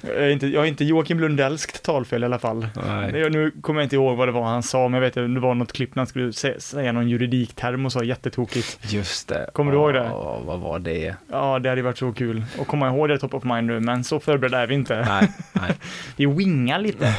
Jag 0.00 0.16
är, 0.16 0.28
inte, 0.30 0.46
jag 0.46 0.64
är 0.64 0.68
inte 0.68 0.84
Joakim 0.84 1.20
Lundellskt 1.20 1.82
talfel 1.82 2.22
i 2.22 2.26
alla 2.26 2.38
fall. 2.38 2.68
Jag, 3.12 3.32
nu 3.32 3.50
kommer 3.60 3.80
jag 3.80 3.86
inte 3.86 3.96
ihåg 3.96 4.16
vad 4.16 4.28
det 4.28 4.32
var 4.32 4.42
han 4.44 4.62
sa, 4.62 4.88
men 4.88 4.92
jag 4.94 5.00
vet 5.00 5.16
att 5.16 5.34
det 5.34 5.40
var 5.40 5.54
något 5.54 5.72
klipp 5.72 5.94
när 5.94 6.00
han 6.00 6.06
skulle 6.06 6.32
sä, 6.32 6.60
säga 6.60 6.92
någon 6.92 7.08
juridikterm 7.08 7.86
och 7.86 7.92
sa 7.92 8.04
jättetokigt. 8.04 8.78
Just 8.92 9.28
det. 9.28 9.50
Kommer 9.52 9.72
du 9.72 9.78
ihåg 9.78 9.94
det? 9.94 10.04
Ja, 10.04 10.40
vad 10.46 10.60
var 10.60 10.78
det? 10.78 11.16
Ja, 11.30 11.58
det 11.58 11.68
hade 11.68 11.82
varit 11.82 11.98
så 11.98 12.12
kul 12.12 12.44
att 12.60 12.66
komma 12.66 12.88
ihåg 12.88 13.08
det 13.08 13.18
top 13.18 13.34
of 13.34 13.44
mind 13.44 13.66
nu, 13.66 13.80
men 13.80 14.04
så 14.04 14.20
förberedda 14.20 14.58
är 14.60 14.66
vi 14.66 14.74
inte. 14.74 15.04
Nej, 15.08 15.32
nej. 15.52 15.72
Vi 16.16 16.26
wingar 16.26 16.78
lite. 16.78 17.14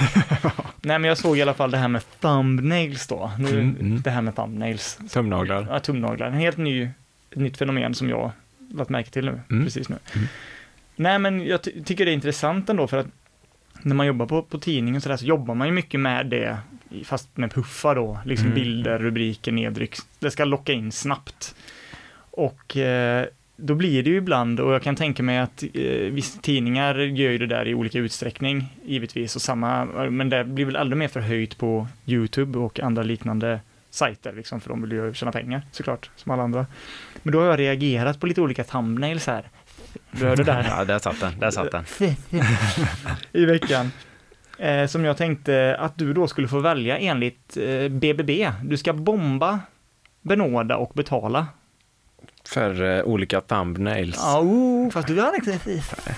Nej, 0.81 0.99
men 0.99 1.03
jag 1.03 1.17
såg 1.17 1.37
i 1.37 1.41
alla 1.41 1.53
fall 1.53 1.71
det 1.71 1.77
här 1.77 1.87
med 1.87 2.01
thumbnails 2.19 3.07
då. 3.07 3.31
Nu, 3.39 3.49
Mm, 3.53 3.75
mm. 3.79 4.01
Det 4.01 4.09
här 4.09 4.21
med 4.21 4.35
thumbnails. 4.35 4.99
Tumnaglar. 5.11 5.67
Ja, 5.69 5.79
tumnaglar. 5.79 6.27
En 6.27 6.33
helt 6.33 6.57
ny, 6.57 6.89
nytt 7.35 7.57
fenomen 7.57 7.93
som 7.93 8.09
jag 8.09 8.31
lagt 8.73 8.89
märke 8.89 9.09
till 9.09 9.25
nu, 9.25 9.41
Mm. 9.51 9.63
precis 9.65 9.89
nu. 9.89 9.95
Mm. 10.15 10.27
Nej, 10.95 11.19
men 11.19 11.45
jag 11.45 11.61
ty- 11.63 11.83
tycker 11.83 12.05
det 12.05 12.11
är 12.11 12.13
intressant 12.13 12.69
ändå 12.69 12.87
för 12.87 12.97
att 12.97 13.07
när 13.81 13.95
man 13.95 14.07
jobbar 14.07 14.25
på, 14.25 14.41
på 14.43 14.57
tidning 14.59 14.95
och 14.95 15.03
sådär 15.03 15.17
så 15.17 15.25
jobbar 15.25 15.55
man 15.55 15.67
ju 15.67 15.73
mycket 15.73 15.99
med 15.99 16.25
det, 16.25 16.57
fast 17.03 17.37
med 17.37 17.51
puffar 17.53 17.95
då, 17.95 18.19
liksom 18.25 18.45
Mm. 18.47 18.55
bilder, 18.59 18.99
rubriker, 18.99 19.51
nedryck. 19.51 19.95
Det 20.19 20.31
ska 20.31 20.45
locka 20.45 20.73
in 20.73 20.91
snabbt. 20.91 21.55
Och 22.15 22.77
eh, 22.77 23.25
då 23.55 23.75
blir 23.75 24.03
det 24.03 24.09
ju 24.09 24.17
ibland, 24.17 24.59
och 24.59 24.73
jag 24.73 24.81
kan 24.83 24.95
tänka 24.95 25.23
mig 25.23 25.37
att 25.37 25.63
eh, 25.73 25.81
vissa 26.11 26.39
tidningar 26.41 26.95
gör 26.95 27.31
ju 27.31 27.37
det 27.37 27.47
där 27.47 27.67
i 27.67 27.73
olika 27.73 27.99
utsträckning, 27.99 28.77
givetvis, 28.85 29.35
och 29.35 29.41
samma, 29.41 29.85
men 30.09 30.29
det 30.29 30.43
blir 30.43 30.65
väl 30.65 30.75
aldrig 30.75 30.97
mer 30.97 31.07
förhöjt 31.07 31.57
på 31.57 31.87
YouTube 32.05 32.59
och 32.59 32.79
andra 32.79 33.03
liknande 33.03 33.59
sajter, 33.93 34.33
liksom, 34.33 34.61
för 34.61 34.69
de 34.69 34.81
vill 34.81 34.91
ju 34.91 35.13
tjäna 35.13 35.31
pengar 35.31 35.61
såklart, 35.71 36.09
som 36.15 36.31
alla 36.31 36.43
andra. 36.43 36.65
Men 37.23 37.31
då 37.31 37.39
har 37.39 37.45
jag 37.45 37.59
reagerat 37.59 38.19
på 38.19 38.27
lite 38.27 38.41
olika 38.41 38.63
thumbnails 38.63 39.27
här. 39.27 39.49
Du 40.11 40.25
hörde 40.25 40.43
där? 40.43 40.63
Ja, 40.77 40.85
där 40.85 40.99
satt 40.99 41.19
den. 41.19 41.39
Där 41.39 41.51
satt 41.51 41.71
den. 41.71 41.85
i 43.31 43.45
veckan. 43.45 43.91
Eh, 44.57 44.87
som 44.87 45.05
jag 45.05 45.17
tänkte 45.17 45.75
att 45.79 45.97
du 45.97 46.13
då 46.13 46.27
skulle 46.27 46.47
få 46.47 46.59
välja 46.59 46.97
enligt 46.97 47.57
eh, 47.57 47.89
BBB. 47.89 48.51
Du 48.63 48.77
ska 48.77 48.93
bomba, 48.93 49.59
benåda 50.21 50.77
och 50.77 50.91
betala. 50.93 51.47
För 52.47 52.97
eh, 52.97 53.03
olika 53.03 53.41
thumbnails. 53.41 54.15
Ja, 54.17 54.39
oh, 54.39 54.89
fast 54.91 55.07
du 55.07 55.21
har 55.21 55.31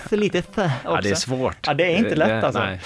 för 0.10 0.18
lite 0.18 0.40
också. 0.40 0.72
Ja, 0.84 1.00
det 1.02 1.10
är 1.10 1.16
svårt. 1.16 1.58
Ja, 1.68 1.74
det 1.74 1.84
är 1.84 1.98
inte 1.98 2.16
lätt 2.16 2.44
alltså. 2.44 2.60
nej. 2.60 2.82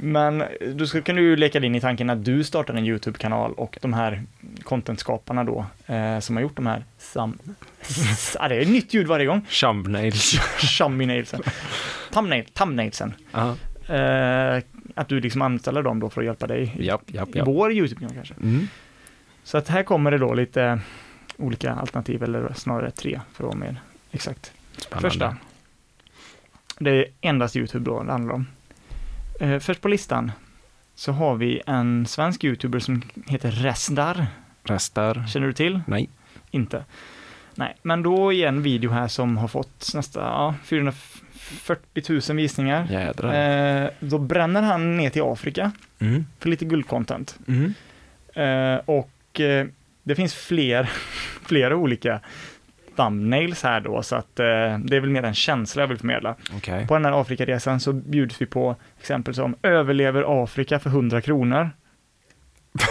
Men 0.00 0.44
du 0.74 0.86
ska, 0.86 1.02
kan 1.02 1.16
du 1.16 1.36
leka 1.36 1.60
dig 1.60 1.66
in 1.66 1.74
i 1.74 1.80
tanken 1.80 2.10
att 2.10 2.24
du 2.24 2.44
startar 2.44 2.74
en 2.74 2.86
YouTube-kanal 2.86 3.52
och 3.52 3.78
de 3.82 3.92
här 3.92 4.22
contentskaparna 4.62 5.44
då, 5.44 5.66
eh, 5.86 6.18
som 6.18 6.36
har 6.36 6.42
gjort 6.42 6.56
de 6.56 6.66
här 6.66 6.84
sam... 6.98 7.38
ja, 8.38 8.48
det 8.48 8.56
är 8.56 8.66
nytt 8.66 8.94
ljud 8.94 9.06
varje 9.06 9.26
gång. 9.26 9.46
Thumbnails. 9.60 10.40
Thumbnailsen. 10.78 11.42
Thumbnail, 12.12 12.44
thumbnailsen. 12.44 13.14
Ja, 13.32 13.56
Eh, 13.88 14.62
att 14.94 15.08
du 15.08 15.20
liksom 15.20 15.42
anställer 15.42 15.82
dem 15.82 16.00
då 16.00 16.10
för 16.10 16.20
att 16.20 16.24
hjälpa 16.24 16.46
dig 16.46 16.74
i, 16.78 16.86
japp, 16.86 17.02
japp, 17.06 17.34
i 17.34 17.38
japp. 17.38 17.48
vår 17.48 17.72
YouTube-kanal 17.72 18.14
kanske. 18.14 18.34
Mm. 18.34 18.68
Så 19.44 19.58
att 19.58 19.68
här 19.68 19.82
kommer 19.82 20.10
det 20.10 20.18
då 20.18 20.34
lite 20.34 20.80
olika 21.38 21.72
alternativ, 21.74 22.22
eller 22.22 22.52
snarare 22.54 22.90
tre 22.90 23.20
för 23.32 23.44
att 23.44 23.48
vara 23.48 23.58
mer 23.58 23.80
exakt. 24.10 24.52
Spännande. 24.76 25.08
Första. 25.10 25.36
Det 26.78 26.90
är 26.90 27.04
endast 27.20 27.56
YouTube 27.56 27.84
då 27.90 28.02
det 28.02 28.12
handlar 28.12 28.34
om. 28.34 28.46
Eh, 29.40 29.58
först 29.58 29.80
på 29.80 29.88
listan 29.88 30.32
så 30.94 31.12
har 31.12 31.34
vi 31.34 31.60
en 31.66 32.06
svensk 32.06 32.44
YouTuber 32.44 32.78
som 32.78 33.02
heter 33.26 33.50
Resdar. 33.50 34.26
Restar? 34.64 35.26
Känner 35.28 35.46
du 35.46 35.52
till? 35.52 35.80
Nej. 35.86 36.08
Inte. 36.50 36.84
Nej, 37.54 37.76
men 37.82 38.02
då 38.02 38.32
är 38.32 38.46
en 38.48 38.62
video 38.62 38.90
här 38.90 39.08
som 39.08 39.36
har 39.36 39.48
fått 39.48 39.90
nästan 39.94 40.22
ja, 40.24 40.54
440 40.64 42.02
000 42.28 42.36
visningar. 42.36 42.86
Jädrar. 42.90 43.82
Eh, 43.84 43.90
då 44.00 44.18
bränner 44.18 44.62
han 44.62 44.96
ner 44.96 45.10
till 45.10 45.22
Afrika 45.22 45.72
Mm. 46.00 46.26
för 46.38 46.48
lite 46.48 46.64
guldcontent. 46.64 47.38
Mm. 47.48 47.74
Eh, 48.34 48.80
och 48.84 49.40
eh, 49.40 49.66
det 50.08 50.14
finns 50.14 50.34
fler, 50.34 50.84
flera 51.46 51.76
olika 51.76 52.20
thumbnails 52.96 53.62
här 53.62 53.80
då, 53.80 54.02
så 54.02 54.16
att 54.16 54.40
eh, 54.40 54.44
det 54.78 54.96
är 54.96 55.00
väl 55.00 55.10
mer 55.10 55.22
en 55.22 55.34
känsla 55.34 55.82
jag 55.82 55.88
vill 55.88 55.98
förmedla. 55.98 56.34
Okej. 56.56 56.86
På 56.86 56.94
den 56.94 57.04
här 57.04 57.20
Afrikaresan 57.20 57.80
så 57.80 57.92
bjuds 57.92 58.40
vi 58.40 58.46
på 58.46 58.76
exempel 59.00 59.34
som 59.34 59.54
överlever 59.62 60.44
Afrika 60.44 60.78
för 60.78 60.90
100 60.90 61.20
kronor. 61.20 61.70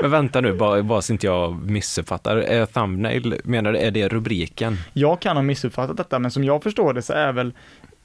Men 0.00 0.10
vänta 0.10 0.40
nu, 0.40 0.52
bara, 0.52 0.82
bara 0.82 1.02
så 1.02 1.12
inte 1.12 1.26
jag 1.26 1.70
missuppfattar. 1.70 2.36
Är 2.36 2.66
thumbnail, 2.66 3.40
menar 3.44 3.72
du, 3.72 3.78
är 3.78 3.90
det 3.90 4.08
rubriken? 4.08 4.76
Jag 4.92 5.20
kan 5.20 5.36
ha 5.36 5.42
missuppfattat 5.42 5.96
detta, 5.96 6.18
men 6.18 6.30
som 6.30 6.44
jag 6.44 6.62
förstår 6.62 6.94
det 6.94 7.02
så 7.02 7.12
är 7.12 7.32
väl, 7.32 7.52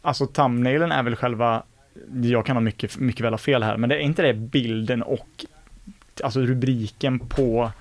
alltså 0.01 0.27
thumbnailen 0.27 0.91
är 0.91 1.03
väl 1.03 1.15
själva, 1.15 1.63
jag 2.23 2.45
kan 2.45 2.55
ha 2.55 2.61
mycket, 2.61 2.97
mycket 2.97 3.25
väl 3.25 3.33
ha 3.33 3.37
fel 3.37 3.63
här, 3.63 3.77
men 3.77 3.89
det 3.89 3.95
är 3.95 3.99
inte 3.99 4.21
det 4.21 4.33
bilden 4.33 5.03
och 5.03 5.45
alltså 6.23 6.39
rubriken 6.41 7.19
på, 7.19 7.71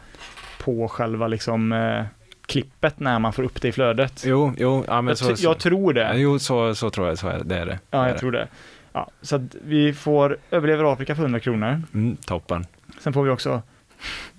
på 0.59 0.89
själva 0.89 1.28
liksom 1.28 1.72
eh, 1.72 2.05
klippet 2.47 3.01
när 3.01 3.18
man 3.18 3.32
får 3.32 3.43
upp 3.43 3.61
det 3.62 3.68
i 3.68 3.72
flödet. 3.72 4.22
Jo, 4.26 4.53
jo, 4.59 4.85
ja 4.87 5.03
men 5.03 5.09
jag, 5.20 5.39
så, 5.39 5.47
jag 5.47 5.59
tror 5.59 5.99
Ja, 5.99 6.09
det. 6.12 6.18
Jo, 6.18 6.39
så, 6.39 6.74
så 6.74 6.91
tror 6.91 7.09
jag, 7.09 7.18
så 7.18 7.28
är 7.28 7.39
det. 7.39 7.45
det 7.45 7.57
är 7.59 7.66
det. 7.66 7.78
Ja, 7.91 7.99
Det 7.99 8.05
är 8.05 8.07
jag 8.09 8.14
det. 8.16 8.20
tror 8.20 8.32
det. 8.32 8.49
Ja, 8.93 9.11
så 9.22 9.37
att 9.37 9.43
vi 9.64 9.93
får 9.93 10.39
överlever 10.51 10.93
Afrika 10.93 11.14
för 11.14 11.22
100 11.22 11.41
kronor. 11.41 11.82
Mm, 11.95 12.16
toppen. 12.16 12.66
Sen 13.01 13.12
får 13.12 13.22
vi 13.24 13.30
också 13.30 13.62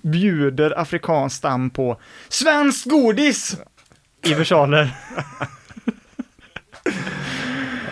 bjuder 0.02 0.78
afrikansk 0.78 1.36
stam 1.36 1.70
på 1.70 1.96
svenskt 2.28 2.90
godis 2.90 3.60
i 4.26 4.34
versaler. 4.34 4.90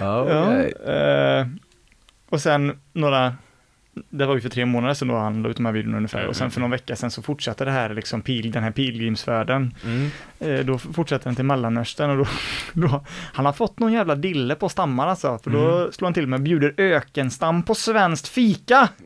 Ja, 0.00 0.28
Ja, 0.30 0.62
eh, 0.92 1.46
och 2.28 2.40
sen 2.40 2.80
några, 2.92 3.34
det 4.10 4.26
var 4.26 4.34
ju 4.34 4.40
för 4.40 4.48
tre 4.48 4.66
månader 4.66 4.94
sedan 4.94 5.08
då 5.08 5.16
han 5.16 5.42
la 5.42 5.48
ut 5.48 5.56
de 5.56 5.66
här 5.66 5.72
videorna 5.72 5.96
ungefär, 5.96 6.26
och 6.26 6.36
sen 6.36 6.50
för 6.50 6.60
någon 6.60 6.70
vecka 6.70 6.96
sedan 6.96 7.10
så 7.10 7.22
fortsatte 7.22 7.64
det 7.64 7.70
här 7.70 7.94
liksom 7.94 8.22
pil, 8.22 8.50
den 8.50 8.62
här 8.62 8.70
pilgrimsfärden. 8.70 9.74
Mm. 9.84 10.10
Eh, 10.40 10.64
då 10.64 10.78
fortsätter 10.78 11.24
den 11.24 11.34
till 11.34 11.44
Mellanöstern 11.44 12.10
och 12.10 12.16
då, 12.16 12.26
då, 12.88 13.04
han 13.32 13.46
har 13.46 13.52
fått 13.52 13.78
någon 13.78 13.92
jävla 13.92 14.14
dille 14.14 14.54
på 14.54 14.68
stammar 14.68 15.06
alltså, 15.06 15.38
för 15.38 15.50
då 15.50 15.92
slår 15.92 16.06
han 16.06 16.14
till 16.14 16.26
med 16.26 16.42
bjuder 16.42 16.74
ökenstam 16.76 17.62
på 17.62 17.74
svenskt 17.74 18.28
fika. 18.28 18.88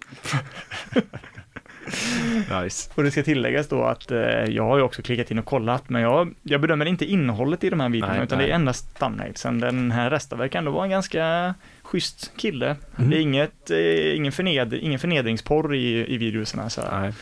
Nice. 2.63 2.91
Och 2.95 3.03
det 3.03 3.11
ska 3.11 3.23
tilläggas 3.23 3.69
då 3.69 3.85
att 3.85 4.11
eh, 4.11 4.19
jag 4.49 4.65
har 4.65 4.77
ju 4.77 4.83
också 4.83 5.03
klickat 5.03 5.31
in 5.31 5.39
och 5.39 5.45
kollat, 5.45 5.89
men 5.89 6.03
jag, 6.03 6.35
jag 6.43 6.61
bedömer 6.61 6.87
inte 6.87 7.05
innehållet 7.05 7.65
i 7.65 7.71
de 7.71 7.81
här 7.81 7.89
videorna, 7.89 8.15
Nej, 8.15 8.23
utan 8.23 8.39
nej. 8.39 8.47
det 8.47 8.53
är 8.53 8.55
endast 8.55 8.99
thumbnailsen. 8.99 9.61
Den 9.61 9.91
här 9.91 10.11
resten 10.11 10.39
verkar 10.39 10.59
ändå 10.59 10.71
vara 10.71 10.85
en 10.85 10.91
ganska 10.91 11.55
schysst 11.91 12.33
kille. 12.37 12.77
Mm. 12.99 13.11
Det 13.11 13.17
är 13.17 13.21
inget, 13.21 13.71
eh, 13.71 14.17
ingen, 14.17 14.33
förned, 14.33 14.75
ingen 14.75 14.99
förnedringsporr 14.99 15.75
i, 15.75 16.15
i 16.15 16.19
videorna. 16.19 16.71
Så, 16.71 16.83
Nej. 16.93 17.13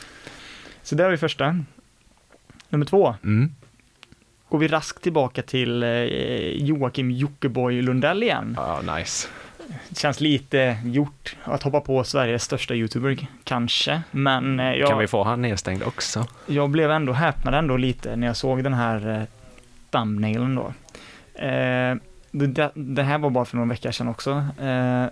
så 0.82 0.94
där 0.94 1.04
har 1.04 1.10
vi 1.10 1.16
första. 1.16 1.58
Nummer 2.68 2.86
två, 2.86 3.14
Mm. 3.24 3.50
går 4.48 4.58
vi 4.58 4.68
raskt 4.68 5.02
tillbaka 5.02 5.42
till 5.42 5.82
eh, 5.82 5.88
Joakim 6.64 7.10
Jockiboi 7.10 7.82
Lundell 7.82 8.22
igen. 8.22 8.54
Ja, 8.56 8.96
nice. 8.96 9.28
Det 9.88 9.98
känns 9.98 10.20
lite 10.20 10.76
gjort 10.84 11.36
att 11.44 11.62
hoppa 11.62 11.80
på 11.80 12.04
Sveriges 12.04 12.44
största 12.44 12.74
YouTuber, 12.74 13.26
kanske, 13.44 14.02
men 14.10 14.60
eh, 14.60 14.74
jag... 14.74 14.88
Kan 14.88 14.98
vi 14.98 15.06
få 15.06 15.24
han 15.24 15.42
nedstängd 15.42 15.82
också? 15.82 16.26
jag 16.46 16.70
blev 16.70 16.90
ändå 16.90 17.12
häpnad 17.12 17.54
ändå 17.54 17.76
lite 17.76 18.16
när 18.16 18.26
jag 18.26 18.36
såg 18.36 18.64
den 18.64 18.74
här 18.74 19.08
eh, 19.20 19.22
thumbnailen 19.90 20.54
då. 20.54 20.72
Eh, 21.44 21.96
det, 22.30 22.70
det 22.74 23.02
här 23.02 23.18
var 23.18 23.30
bara 23.30 23.44
för 23.44 23.56
några 23.56 23.68
veckor 23.68 23.90
sedan 23.90 24.08
också. 24.08 24.30
Eh, 24.60 25.04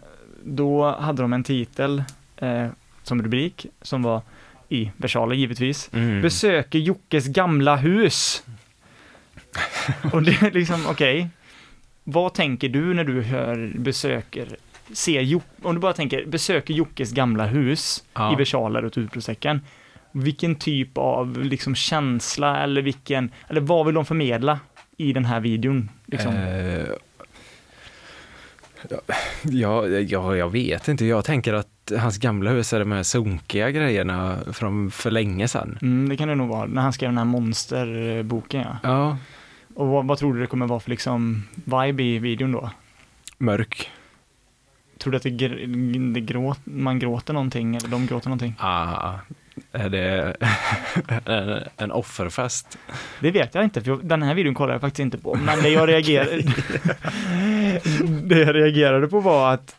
då 0.44 0.90
hade 0.90 1.22
de 1.22 1.32
en 1.32 1.44
titel 1.44 2.02
eh, 2.36 2.66
som 3.02 3.22
rubrik 3.22 3.66
som 3.82 4.02
var 4.02 4.22
i 4.68 4.90
versaler 4.96 5.34
givetvis. 5.34 5.90
Mm. 5.92 6.22
Besöker 6.22 6.78
Jockes 6.78 7.26
gamla 7.26 7.76
hus. 7.76 8.42
Och 10.12 10.22
det 10.22 10.42
är 10.42 10.50
liksom, 10.50 10.86
okej. 10.88 11.28
Vad 12.04 12.34
tänker 12.34 12.68
du 12.68 12.94
när 12.94 13.04
du 13.04 13.22
hör 13.22 13.72
besöker, 13.78 14.56
ser 14.92 15.20
Jocke, 15.20 15.46
om 15.62 15.74
du 15.74 15.80
bara 15.80 15.92
tänker 15.92 16.26
besöker 16.26 16.74
Jockes 16.74 17.12
gamla 17.12 17.46
hus 17.46 18.04
Ja. 18.14 18.32
i 18.32 18.36
versaler 18.36 18.84
och 18.84 18.92
utropstecken. 18.96 19.60
Vilken 20.12 20.54
typ 20.54 20.98
av 20.98 21.38
liksom 21.44 21.74
känsla 21.74 22.58
eller 22.62 22.82
vilken, 22.82 23.30
eller 23.48 23.60
vad 23.60 23.86
vill 23.86 23.94
de 23.94 24.04
förmedla 24.04 24.60
i 24.96 25.12
den 25.12 25.24
här 25.24 25.40
videon? 25.40 25.90
Liksom? 26.06 26.34
Eh, 26.34 26.86
ja, 29.42 29.86
ja, 29.88 30.36
jag 30.36 30.50
vet 30.50 30.88
inte. 30.88 31.04
Jag 31.06 31.24
tänker 31.24 31.54
att 31.54 31.92
hans 31.98 32.18
gamla 32.18 32.50
hus 32.50 32.72
är 32.72 32.78
de 32.78 32.92
här 32.92 33.02
sunkiga 33.02 33.70
grejerna 33.70 34.38
från 34.52 34.90
för 34.90 35.10
länge 35.10 35.48
sedan. 35.48 35.78
Mm, 35.82 36.08
det 36.08 36.16
kan 36.16 36.28
det 36.28 36.34
nog 36.34 36.48
vara, 36.48 36.66
när 36.66 36.82
han 36.82 36.92
skrev 36.92 37.10
den 37.10 37.18
här 37.18 37.24
monsterboken 37.24 38.60
ja. 38.60 38.76
Ja, 38.82 39.16
Och 39.74 39.86
vad, 39.88 40.06
vad 40.06 40.18
tror 40.18 40.34
du 40.34 40.40
det 40.40 40.46
kommer 40.46 40.66
vara 40.66 40.80
för 40.80 40.90
liksom 40.90 41.42
vibe 41.64 42.02
i 42.02 42.18
videon 42.18 42.52
då? 42.52 42.70
mörk. 43.38 43.90
Tror 44.98 45.10
du 45.10 45.16
att 45.16 45.22
det, 45.22 45.30
gr- 45.30 46.12
det 46.14 46.20
gråt, 46.20 46.58
man 46.64 46.98
gråter 46.98 47.32
någonting 47.34 47.76
eller 47.76 47.88
de 47.88 48.06
gråter 48.06 48.28
någonting? 48.28 48.54
Ah, 48.58 49.14
är 49.72 49.88
det 49.88 50.36
en, 51.24 51.62
en 51.76 51.92
offerfest? 51.92 52.78
Det 53.20 53.30
vet 53.30 53.54
jag 53.54 53.64
inte, 53.64 53.80
för 53.80 53.96
den 54.02 54.22
här 54.22 54.34
videon 54.34 54.54
kollar 54.54 54.72
jag 54.72 54.80
faktiskt 54.80 55.00
inte 55.00 55.18
på. 55.18 55.34
Men 55.34 55.62
det 55.62 55.68
jag 55.68 55.88
reagerade, 55.88 56.36
det 58.22 58.38
jag 58.38 58.54
reagerade 58.54 59.08
på 59.08 59.20
var 59.20 59.54
att 59.54 59.76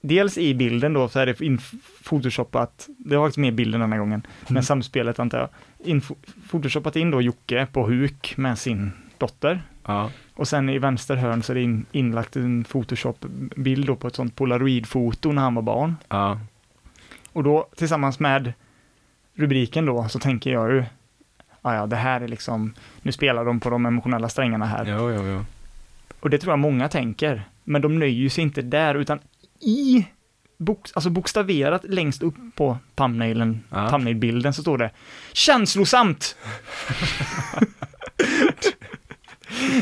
dels 0.00 0.38
i 0.38 0.54
bilden 0.54 0.92
då 0.92 1.08
så 1.08 1.18
är 1.18 1.26
det 1.26 1.40
in, 1.40 1.60
photoshoppat, 2.04 2.88
det 2.98 3.16
var 3.16 3.26
faktiskt 3.26 3.38
med 3.38 3.54
bilden 3.54 3.80
den 3.80 3.92
här 3.92 3.98
gången, 3.98 4.26
men 4.48 4.62
samspelet 4.62 5.18
antar 5.18 5.38
jag, 5.38 5.48
in, 5.88 6.02
photoshoppat 6.50 6.96
in 6.96 7.10
då 7.10 7.22
Jocke 7.22 7.66
på 7.72 7.86
huk 7.86 8.34
med 8.36 8.58
sin 8.58 8.92
dotter. 9.18 9.62
Ja. 9.86 10.10
Och 10.34 10.48
sen 10.48 10.68
i 10.68 10.78
vänster 10.78 11.16
hörn 11.16 11.42
så 11.42 11.52
är 11.52 11.54
det 11.54 11.62
in, 11.62 11.86
inlagt 11.92 12.36
en 12.36 12.64
photoshop-bild 12.64 13.86
då 13.86 13.96
på 13.96 14.06
ett 14.06 14.14
sånt 14.14 14.36
polaroid-foto 14.36 15.32
när 15.32 15.42
han 15.42 15.54
var 15.54 15.62
barn. 15.62 15.96
Ja. 16.08 16.40
Och 17.32 17.44
då 17.44 17.68
tillsammans 17.76 18.20
med 18.20 18.52
rubriken 19.34 19.86
då 19.86 20.08
så 20.08 20.18
tänker 20.18 20.52
jag 20.52 20.70
ju, 20.72 20.84
ja 21.62 21.74
ja 21.74 21.86
det 21.86 21.96
här 21.96 22.20
är 22.20 22.28
liksom, 22.28 22.74
nu 23.02 23.12
spelar 23.12 23.44
de 23.44 23.60
på 23.60 23.70
de 23.70 23.86
emotionella 23.86 24.28
strängarna 24.28 24.66
här. 24.66 24.84
Jo, 24.98 25.10
jo, 25.10 25.26
jo. 25.26 25.44
Och 26.20 26.30
det 26.30 26.38
tror 26.38 26.52
jag 26.52 26.58
många 26.58 26.88
tänker. 26.88 27.42
Men 27.64 27.82
de 27.82 27.98
nöjer 27.98 28.28
sig 28.28 28.44
inte 28.44 28.62
där 28.62 28.94
utan 28.94 29.18
i 29.60 30.06
bok, 30.58 30.88
alltså 30.94 31.10
bokstaverat 31.10 31.84
längst 31.84 32.22
upp 32.22 32.34
på 32.54 32.78
thumbnailen, 32.94 33.62
Ja. 33.70 33.90
thumbnail-bilden 33.90 34.54
så 34.54 34.62
står 34.62 34.78
det 34.78 34.90
känslosamt. 35.32 36.36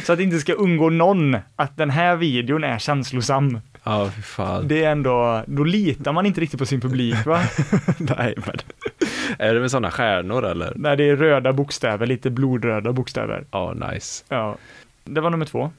så 0.04 0.12
att 0.12 0.18
det 0.18 0.24
inte 0.24 0.38
ska 0.38 0.52
undgå 0.52 0.90
någon 0.90 1.36
att 1.56 1.76
den 1.76 1.90
här 1.90 2.16
videon 2.16 2.64
är 2.64 2.78
känslosam. 2.78 3.60
Ja, 3.84 4.10
fy 4.16 4.22
fan. 4.22 4.68
Det 4.68 4.84
är 4.84 4.92
ändå, 4.92 5.44
då 5.46 5.64
litar 5.64 6.12
man 6.12 6.26
inte 6.26 6.40
riktigt 6.40 6.58
på 6.58 6.66
sin 6.66 6.80
publik 6.80 7.26
va? 7.26 7.42
Nej, 7.98 8.34
men. 8.46 8.56
Är 9.38 9.54
det 9.54 9.60
med 9.60 9.70
sådana 9.70 9.90
stjärnor 9.90 10.44
eller? 10.46 10.72
När 10.76 10.96
det 10.96 11.04
är 11.08 11.16
röda 11.16 11.52
bokstäver, 11.52 12.06
lite 12.06 12.30
blodröda 12.30 12.92
bokstäver. 12.92 13.44
Ja, 13.50 13.72
nice. 13.92 14.24
Ja, 14.28 14.56
det 15.04 15.20
var 15.20 15.30
nummer 15.30 15.46
två. 15.46 15.70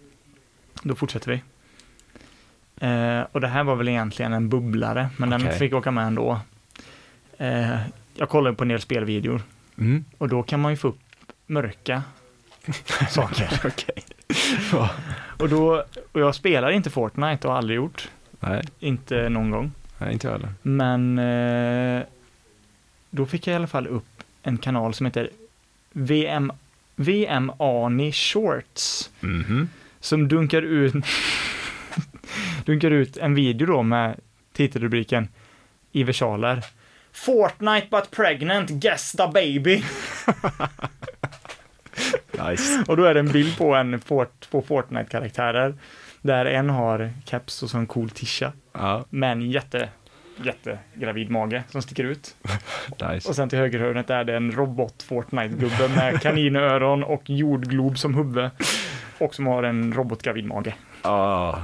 Då 0.83 0.95
fortsätter 0.95 1.31
vi. 1.31 1.41
Eh, 2.87 3.21
och 3.31 3.41
det 3.41 3.47
här 3.47 3.63
var 3.63 3.75
väl 3.75 3.87
egentligen 3.89 4.33
en 4.33 4.49
bubblare, 4.49 5.09
men 5.17 5.29
den 5.29 5.41
Okej. 5.41 5.59
fick 5.59 5.73
åka 5.73 5.91
med 5.91 6.07
ändå. 6.07 6.39
Eh, 7.37 7.75
jag 8.13 8.29
kollade 8.29 8.55
på 8.55 8.63
en 8.63 8.67
del 8.67 8.81
spelvideor 8.81 9.41
Mm. 9.77 10.05
och 10.17 10.29
då 10.29 10.43
kan 10.43 10.59
man 10.59 10.71
ju 10.71 10.77
få 10.77 10.87
upp 10.87 10.99
mörka 11.47 12.03
saker. 13.09 13.49
Och, 15.39 15.49
då, 15.49 15.83
och 16.11 16.19
jag 16.21 16.35
spelar 16.35 16.71
inte 16.71 16.89
Fortnite 16.89 17.47
och 17.47 17.51
har 17.53 17.57
aldrig 17.57 17.75
gjort. 17.75 18.09
Nej, 18.39 18.61
Inte 18.79 19.29
någon 19.29 19.51
gång. 19.51 19.71
nej, 19.97 20.13
inte 20.13 20.27
jag 20.27 20.31
heller. 20.31 20.49
Men 20.61 21.19
eh, 21.19 22.03
då 23.09 23.25
fick 23.25 23.47
jag 23.47 23.53
i 23.53 23.55
alla 23.55 23.67
fall 23.67 23.87
upp 23.87 24.23
en 24.43 24.57
kanal 24.57 24.93
som 24.93 25.05
heter 25.05 25.29
VM, 25.91 26.51
VM 26.95 27.51
Ani 27.59 28.11
Shorts. 28.11 29.09
Mhm. 29.19 29.69
Som 29.99 30.27
dunkar 30.27 30.61
ut, 30.61 30.93
dunkar 32.65 32.91
ut 32.91 33.17
en 33.17 33.35
video 33.35 33.67
då 33.67 33.83
med 33.83 34.15
titelrubriken 34.53 35.27
i 35.91 36.03
versaler. 36.03 36.63
Fortnite 37.11 37.87
but 37.91 38.11
pregnant, 38.11 38.69
guess 38.69 39.11
the 39.11 39.27
baby. 39.33 39.83
Nice. 42.49 42.83
Och 42.87 42.97
då 42.97 43.03
är 43.03 43.13
det 43.13 43.19
en 43.19 43.31
bild 43.31 43.57
på 43.57 43.75
en 43.75 43.99
Fort, 43.99 44.47
två 44.49 44.61
Fortnite-karaktärer. 44.61 45.73
Där 46.21 46.45
en 46.45 46.69
har 46.69 47.13
keps 47.25 47.63
och 47.63 47.69
så 47.69 47.77
en 47.77 47.85
cool 47.85 48.09
tisha. 48.09 48.51
Ja, 48.73 49.05
Med 49.09 49.31
en 49.31 49.51
jätte, 49.51 49.89
jätte 50.43 50.79
gravid 50.93 51.29
mage 51.29 51.63
som 51.69 51.81
sticker 51.81 52.03
ut. 52.03 52.35
nice. 53.11 53.29
Och 53.29 53.35
sen 53.35 53.49
till 53.49 53.59
högerhörnet 53.59 54.09
är 54.09 54.23
det 54.23 54.35
en 54.35 54.51
robot 54.51 55.05
Fortnite-gubbe 55.07 55.95
med 55.95 56.21
kaninöron 56.21 57.03
och 57.03 57.29
jordglob 57.29 57.97
som 57.97 58.13
huvud. 58.13 58.49
Och 59.17 59.35
som 59.35 59.47
har 59.47 59.63
en 59.63 59.93
robotgravid 59.93 60.45
mage. 60.45 60.75
Ja, 61.01 61.63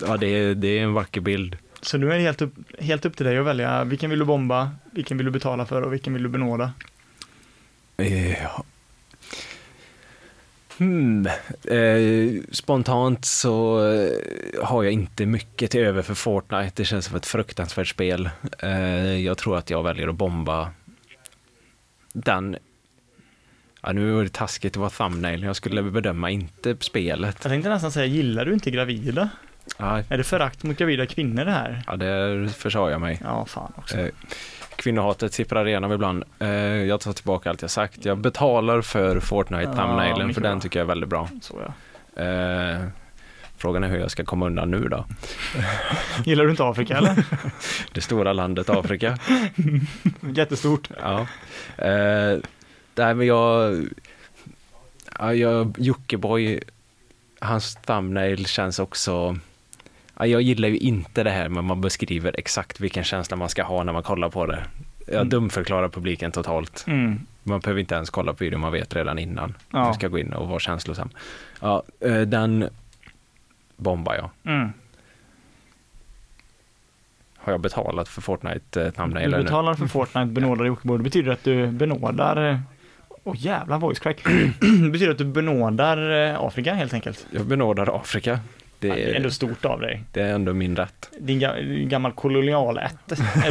ja 0.00 0.16
det, 0.16 0.26
är, 0.26 0.54
det 0.54 0.68
är 0.68 0.82
en 0.82 0.94
vacker 0.94 1.20
bild. 1.20 1.56
Så 1.80 1.98
nu 1.98 2.12
är 2.12 2.16
det 2.16 2.22
helt 2.22 2.42
upp, 2.42 2.54
helt 2.80 3.04
upp 3.04 3.16
till 3.16 3.26
dig 3.26 3.38
att 3.38 3.46
välja 3.46 3.84
vilken 3.84 4.10
vill 4.10 4.18
du 4.18 4.24
bomba, 4.24 4.70
vilken 4.90 5.16
vill 5.16 5.24
du 5.26 5.32
betala 5.32 5.66
för 5.66 5.82
och 5.82 5.92
vilken 5.92 6.12
vill 6.12 6.22
du 6.22 6.28
benåda. 6.28 6.72
Ja. 7.96 8.64
Hmm. 10.78 11.26
Eh, 11.64 12.42
spontant 12.52 13.24
så 13.24 13.86
eh, 13.86 14.10
har 14.64 14.82
jag 14.82 14.92
inte 14.92 15.26
mycket 15.26 15.70
till 15.70 15.80
över 15.80 16.02
för 16.02 16.14
Fortnite. 16.14 16.72
Det 16.74 16.84
känns 16.84 17.04
som 17.06 17.16
ett 17.16 17.26
fruktansvärt 17.26 17.88
spel. 17.88 18.30
Eh, 18.58 19.20
jag 19.20 19.38
tror 19.38 19.56
att 19.58 19.70
jag 19.70 19.82
väljer 19.82 20.08
att 20.08 20.14
bomba 20.14 20.70
den. 22.12 22.56
Ja, 23.82 23.92
nu 23.92 24.10
var 24.12 24.22
det 24.22 24.32
taskigt 24.32 24.72
att 24.72 24.76
vara 24.76 24.90
thumbnail. 24.90 25.42
Jag 25.42 25.56
skulle 25.56 25.82
bedöma 25.82 26.30
inte 26.30 26.76
spelet. 26.80 27.36
Jag 27.42 27.50
tänkte 27.50 27.68
nästan 27.70 27.92
säga, 27.92 28.06
gillar 28.06 28.44
du 28.44 28.52
inte 28.54 28.70
gravida? 28.70 29.28
Ja, 29.78 30.02
Är 30.08 30.18
det 30.18 30.24
förakt 30.24 30.62
mot 30.62 30.78
gravida 30.78 31.06
kvinnor 31.06 31.44
det 31.44 31.50
här? 31.50 31.82
ja 31.86 31.96
det 31.96 32.48
försade 32.56 32.90
jag 32.92 33.00
mig. 33.00 33.20
Ja, 33.24 33.46
fan 33.46 33.72
också. 33.76 33.98
Eh, 33.98 34.08
Kvinnohatet 34.84 35.32
sipprar 35.34 35.68
igenom 35.68 35.92
ibland. 35.92 36.24
Eh, 36.38 36.48
jag 36.84 37.00
tar 37.00 37.12
tillbaka 37.12 37.50
allt 37.50 37.62
jag 37.62 37.70
sagt. 37.70 38.04
Jag 38.04 38.18
betalar 38.18 38.80
för 38.82 39.20
Fortnite 39.20 39.62
Ja, 39.62 39.72
thumbnailen 39.72 40.34
för 40.34 40.40
den 40.40 40.60
tycker 40.60 40.78
jag 40.78 40.84
är 40.84 40.88
väldigt 40.88 41.08
bra. 41.08 41.28
Så 41.42 41.62
ja. 42.14 42.22
Eh, 42.22 42.80
frågan 43.56 43.84
är 43.84 43.88
hur 43.88 43.98
jag 43.98 44.10
ska 44.10 44.24
komma 44.24 44.46
undan 44.46 44.70
nu 44.70 44.88
då. 44.88 45.04
Gillar 46.24 46.44
du 46.44 46.50
inte 46.50 46.64
Afrika 46.64 46.96
eller? 46.96 47.24
Det 47.92 48.00
stora 48.00 48.32
landet 48.32 48.70
Afrika. 48.70 49.18
Jättestort. 50.34 50.90
ja. 51.00 51.26
Eh, 51.84 52.38
nej 52.94 53.14
men 53.14 53.26
jag, 53.26 53.84
ja, 55.18 55.34
jag, 55.34 55.74
Jockiboi, 55.78 56.60
hans 57.40 57.74
thumbnail 57.74 58.46
känns 58.46 58.78
också, 58.78 59.38
ja, 60.18 60.26
jag 60.26 60.42
gillar 60.42 60.68
ju 60.68 60.76
inte 60.78 61.22
det 61.22 61.30
här 61.30 61.48
med 61.48 61.64
man 61.64 61.80
beskriver 61.80 62.34
exakt 62.38 62.80
vilken 62.80 63.04
känsla 63.04 63.36
man 63.36 63.48
ska 63.48 63.62
ha 63.62 63.82
när 63.82 63.92
man 63.92 64.02
kollar 64.02 64.28
på 64.28 64.46
det. 64.46 64.64
Jag 65.06 65.14
Mm. 65.16 65.28
dumförklarar 65.28 65.88
publiken 65.88 66.32
totalt. 66.32 66.84
Mm. 66.88 67.20
Man 67.42 67.60
behöver 67.60 67.80
inte 67.80 67.94
ens 67.94 68.10
kolla 68.10 68.32
på 68.32 68.44
videon, 68.44 68.60
man 68.60 68.72
vet 68.72 68.96
redan 68.96 69.18
innan. 69.18 69.54
Ja. 69.70 69.78
Man 69.78 69.94
ska 69.94 70.08
gå 70.08 70.18
in 70.18 70.32
och 70.32 70.48
vara 70.48 70.58
känslosam. 70.60 71.08
Ja, 71.60 71.82
eh, 72.00 72.20
den 72.20 72.68
bombar 73.76 74.14
jag. 74.14 74.30
Mm. 74.54 74.68
Har 77.36 77.52
jag 77.52 77.60
betalat 77.60 78.08
för 78.08 78.22
Fortnite 78.22 78.80
eh, 78.80 78.84
Du 78.86 78.90
thumbnail 78.92 79.30
nu? 79.30 79.42
betalar 79.42 79.74
för 79.74 79.86
Fortnite, 79.86 80.26
benådar 80.26 80.64
Jockiboi. 80.64 80.98
Det 80.98 81.04
betyder 81.04 81.32
att 81.32 81.44
du 81.44 81.66
benådar... 81.66 82.50
eh, 82.50 82.58
Åh 83.26 83.34
jävla 83.38 83.78
voice 83.78 83.98
crack. 83.98 84.24
det 84.84 84.90
betyder 84.90 85.10
att 85.10 85.18
du 85.18 85.24
benådar 85.24 85.98
Afrika 86.46 86.74
helt 86.74 86.94
enkelt. 86.94 87.26
Jag 87.30 87.46
benådar 87.46 87.96
Afrika. 88.00 88.40
Det 88.78 88.88
Det 88.88 89.02
är 89.10 89.14
ändå 89.14 89.30
stort 89.30 89.64
av 89.64 89.80
dig. 89.80 90.02
det 90.12 90.20
är 90.22 90.34
ändå 90.34 90.52
min 90.52 90.76
rätt. 90.76 91.10
Din 91.18 91.40
ga- 91.40 91.84
gammal 91.88 92.12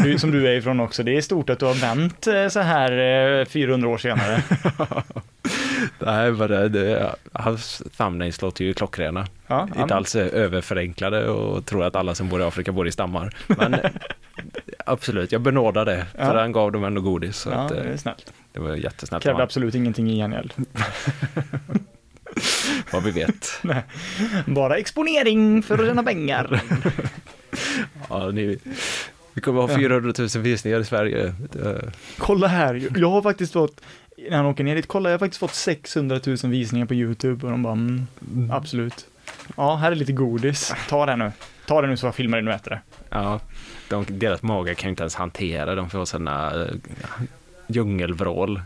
du, 0.04 0.20
som 0.20 0.32
du 0.32 0.48
är 0.48 0.54
ifrån 0.54 0.80
också. 0.80 1.04
Det 1.04 1.18
är 1.18 1.22
stort 1.22 1.50
att 1.50 1.60
du 1.60 1.66
har 1.66 1.74
vänt 1.74 2.28
eh, 2.28 2.48
så 2.48 2.60
här 2.60 2.92
eh, 3.40 3.46
400 3.46 3.90
år 3.90 3.98
senare. 3.98 4.44
Nej, 6.00 6.32
vad 6.32 6.50
det, 6.50 6.70
det, 6.70 7.16
hans 7.32 7.84
thumbnails 7.98 8.42
låter 8.42 8.66
ju 8.66 8.74
klockrena. 8.74 9.28
Ja, 9.48 9.68
Inte 9.78 9.96
alls 9.96 10.16
eh, 10.16 10.28
överförenklade 10.34 11.28
och 11.30 11.66
tror 11.66 11.84
att 11.84 11.96
alla 11.96 12.16
som 12.16 12.30
bor 12.30 12.42
i 12.42 12.44
Afrika 12.44 12.72
bor 12.72 12.88
i 12.88 12.92
stammar. 12.92 13.36
Men 13.48 13.74
eh, 13.84 13.90
absolut, 14.86 15.32
jag 15.32 15.42
benådar 15.42 15.86
det. 15.86 16.06
För 16.16 16.36
Ja. 16.36 16.40
han 16.42 16.52
gav 16.52 16.72
dem 16.72 16.84
ändå 16.84 17.02
godis. 17.02 17.38
Så 17.38 17.50
Ja, 17.50 17.56
att, 17.56 17.70
det 17.70 17.82
eh, 17.84 17.92
är 17.94 17.98
snällt. 17.98 18.34
det 18.54 18.60
var 18.60 18.76
jättesnällt 18.76 19.24
Krävde 19.24 19.44
absolut 19.44 19.76
ingenting 19.76 20.10
i 20.12 20.16
gengäld. 20.18 20.54
vad 22.92 23.04
vi 23.04 23.12
vet. 23.12 23.62
Bara 24.46 24.78
exponering 24.78 25.64
för 25.64 25.78
att 25.78 25.86
tjäna 25.88 26.04
pengar. 26.04 26.62
Ja, 28.10 28.32
ni, 28.32 28.58
vi 29.34 29.42
kommer 29.42 29.62
ha 29.62 29.68
400 29.78 30.14
000 30.18 30.28
visningar 30.44 30.80
i 30.80 30.86
Sverige. 30.86 31.34
Det- 31.52 31.92
Kolla 32.18 32.48
här, 32.48 32.88
jag 32.96 33.10
har 33.10 33.22
faktiskt 33.22 33.54
fått, 33.54 33.82
när 34.30 34.38
han 34.38 34.46
åker 34.46 34.64
ner 34.64 34.76
dit, 34.76 34.88
kolla 34.88 35.10
jag 35.10 35.14
har 35.14 35.20
faktiskt 35.20 35.40
fått 35.40 35.54
600 35.54 36.20
000 36.26 36.38
visningar 36.44 36.86
på 36.86 36.94
YouTube 36.94 37.46
och 37.46 37.52
de 37.52 37.64
bara, 37.64 37.74
mm, 37.74 38.08
absolut. 38.52 39.06
Ja, 39.58 39.76
här 39.76 39.92
är 39.92 39.96
lite 39.96 40.12
godis, 40.14 40.74
ta 40.90 41.06
det 41.06 41.16
nu. 41.16 41.32
Ta 41.66 41.82
det 41.82 41.88
nu 41.88 41.98
så 41.98 42.08
jag 42.08 42.16
filmar 42.16 42.38
det 42.38 42.44
nu 42.44 42.52
äter 42.52 42.72
det. 42.72 42.82
Ja, 43.10 43.40
de, 43.90 44.06
deras 44.10 44.42
magar 44.42 44.74
kan 44.74 44.88
ju 44.88 44.90
inte 44.90 45.04
ens 45.04 45.16
hantera, 45.16 45.76
de 45.76 45.90
får 45.90 46.06
sådana 46.06 46.54
uh, 46.56 46.68
djungelvrål. 47.68 48.62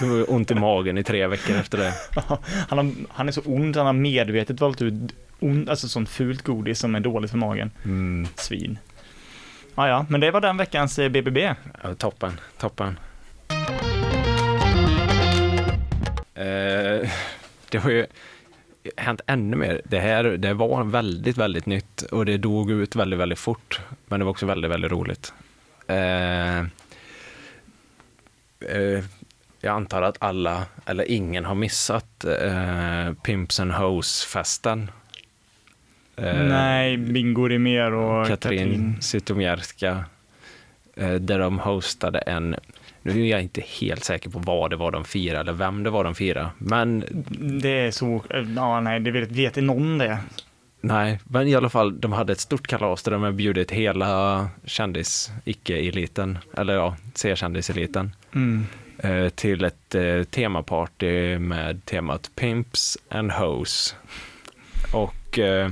De 0.00 0.10
har 0.10 0.32
ont 0.32 0.50
i 0.50 0.54
magen 0.54 0.98
i 0.98 1.04
tre 1.04 1.26
veckor 1.26 1.56
efter 1.56 1.78
det. 1.78 1.92
Han, 2.68 2.78
har, 2.78 2.92
han 3.10 3.28
är 3.28 3.32
så 3.32 3.42
ond, 3.44 3.76
han 3.76 3.86
har 3.86 3.92
medvetet 3.92 4.60
valt 4.60 4.82
ut 4.82 4.94
ond, 5.40 5.70
alltså 5.70 5.88
sånt 5.88 6.08
fult 6.08 6.42
godis 6.42 6.78
som 6.78 6.94
är 6.94 7.00
dåligt 7.00 7.30
för 7.30 7.38
magen. 7.38 7.70
Mm, 7.84 8.26
Svin. 8.34 8.78
Ja, 9.74 9.88
ja, 9.88 10.06
men 10.08 10.20
det 10.20 10.30
var 10.30 10.40
den 10.40 10.56
veckans 10.56 10.98
eh, 10.98 11.08
BBB. 11.08 11.54
ja, 11.82 11.94
toppen, 11.94 12.40
toppen. 12.58 12.98
Eh, 16.34 17.10
det 17.70 17.78
har 17.78 17.90
ju 17.90 18.06
hänt 18.96 19.20
ännu 19.26 19.56
mer. 19.56 19.80
Det 19.84 19.98
här 19.98 20.24
det 20.24 20.54
var 20.54 20.84
väldigt, 20.84 21.36
väldigt 21.36 21.66
nytt 21.66 22.02
och 22.02 22.26
det 22.26 22.36
dog 22.36 22.70
ut 22.70 22.96
väldigt, 22.96 23.18
väldigt 23.18 23.38
fort. 23.38 23.80
Men 24.06 24.20
det 24.20 24.24
var 24.24 24.30
också 24.30 24.46
väldigt, 24.46 24.70
väldigt 24.70 24.92
roligt. 24.92 25.32
Eh, 25.86 26.64
eh, 28.68 29.04
jag 29.60 29.74
antar 29.74 30.02
att 30.02 30.16
alla, 30.18 30.66
eller 30.86 31.10
ingen 31.10 31.44
har 31.44 31.54
missat 31.54 32.24
eh, 32.24 33.12
Pimps 33.22 33.60
and 33.60 33.72
Hoes-festen. 33.72 34.90
Eh, 36.16 36.36
Nej, 36.46 36.96
Bingo 36.96 37.48
Rimér 37.48 37.92
och 37.92 38.26
Katrin 38.26 38.58
Katrin. 38.58 38.96
Zytomierska, 39.02 40.04
eh, 40.96 41.14
där 41.14 41.38
de 41.38 41.58
hostade 41.58 42.18
en, 42.18 42.56
nu 43.02 43.26
är 43.26 43.30
jag 43.30 43.42
inte 43.42 43.60
helt 43.80 44.04
säker 44.04 44.30
på 44.30 44.38
vad 44.38 44.70
det 44.70 44.76
var 44.76 44.90
de 44.90 45.04
firade 45.04 45.40
eller 45.40 45.52
vem 45.52 45.82
det 45.82 45.90
var 45.90 46.04
de 46.04 46.14
firade, 46.14 46.48
men 46.58 47.04
Det 47.62 47.86
är 47.86 47.90
så, 47.90 48.24
ja 48.56 48.80
nej, 48.80 49.00
det 49.00 49.10
vet, 49.10 49.30
vet 49.30 49.56
någon 49.56 49.98
det. 49.98 50.18
Nej, 50.86 51.20
men 51.24 51.48
i 51.48 51.54
alla 51.54 51.68
fall, 51.68 52.00
de 52.00 52.12
hade 52.12 52.32
ett 52.32 52.40
stort 52.40 52.66
kalas 52.66 53.02
där 53.02 53.12
de 53.12 53.22
har 53.22 53.32
bjudit 53.32 53.70
hela 53.70 54.48
kändis, 54.64 55.32
icke-eliten, 55.44 56.38
eller 56.56 56.74
ja, 56.74 56.96
C-kändiseliten, 57.14 58.12
Mm. 58.34 58.66
eh, 58.98 59.28
till 59.28 59.64
ett 59.64 59.94
eh, 59.94 60.22
temaparty 60.24 61.38
med 61.38 61.84
temat 61.84 62.30
Pimps 62.34 62.98
and 63.08 63.32
Hoes. 63.32 63.96
Och 64.92 65.38
eh, 65.38 65.70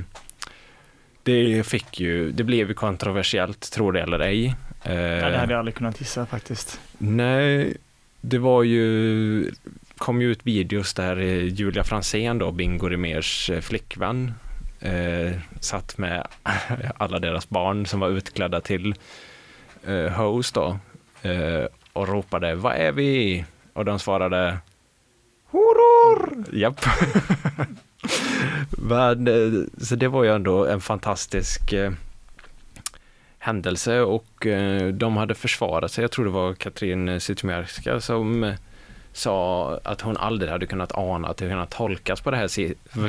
det 1.23 1.67
fick 1.67 1.99
ju, 1.99 2.31
det 2.31 2.43
blev 2.43 2.67
ju 2.67 2.73
kontroversiellt, 2.73 3.71
tror 3.71 3.91
det 3.93 4.01
eller 4.01 4.19
ej. 4.19 4.55
Ja, 4.85 4.91
det 4.91 5.37
hade 5.37 5.53
jag 5.53 5.59
aldrig 5.59 5.75
kunnat 5.75 5.99
gissa 5.99 6.25
faktiskt. 6.25 6.79
Nej, 6.97 7.77
det 8.21 8.37
var 8.37 8.63
ju, 8.63 9.51
kom 9.97 10.21
ju 10.21 10.31
ut 10.31 10.39
videos 10.43 10.93
där 10.93 11.17
Julia 11.41 11.83
Fransén 11.83 12.37
då, 12.37 12.51
Bingo 12.51 12.87
Rimérs 12.89 13.51
flickvän, 13.61 14.33
eh, 14.83 15.31
satt 15.59 15.97
med 15.97 16.27
alla 16.97 17.19
deras 17.19 17.49
barn 17.49 17.85
som 17.85 17.99
var 17.99 18.09
utklädda 18.09 18.61
till 18.61 18.95
eh, 19.87 20.07
host 20.07 20.55
då 20.55 20.77
eh, 21.21 21.65
och 21.93 22.07
ropade 22.07 22.55
Vad 22.55 22.75
är 22.75 22.91
vi? 22.91 23.45
Och 23.73 23.85
de 23.85 23.99
svarade 23.99 24.57
Horor! 25.45 26.45
Japp. 26.53 26.85
Men, 28.69 29.27
eh, 29.27 29.63
så 29.77 29.95
det 29.95 30.07
var 30.07 30.23
ju 30.23 30.35
ändå 30.35 30.65
en 30.65 30.81
fantastisk 30.81 31.73
eh, 31.73 31.91
händelse 33.39 33.99
och 33.99 34.45
eh, 34.45 34.87
de 34.93 35.17
hade 35.17 35.35
försvarat 35.35 35.91
sig. 35.91 36.03
Jag 36.03 36.11
tror 36.11 36.25
det 36.25 36.31
var 36.31 36.53
Katrin 36.53 37.21
Zytomierska 37.21 38.01
som 38.01 38.43
eh, 38.43 38.55
sa 39.13 39.79
att 39.83 40.01
hon 40.01 40.17
aldrig 40.17 40.51
hade 40.51 40.65
kunnat 40.65 40.91
ana 40.97 41.27
att 41.27 41.37
det 41.37 41.49
kunnat 41.49 41.69
tolkas 41.69 42.21
på 42.21 42.31
det 42.31 42.37
här 42.37 42.49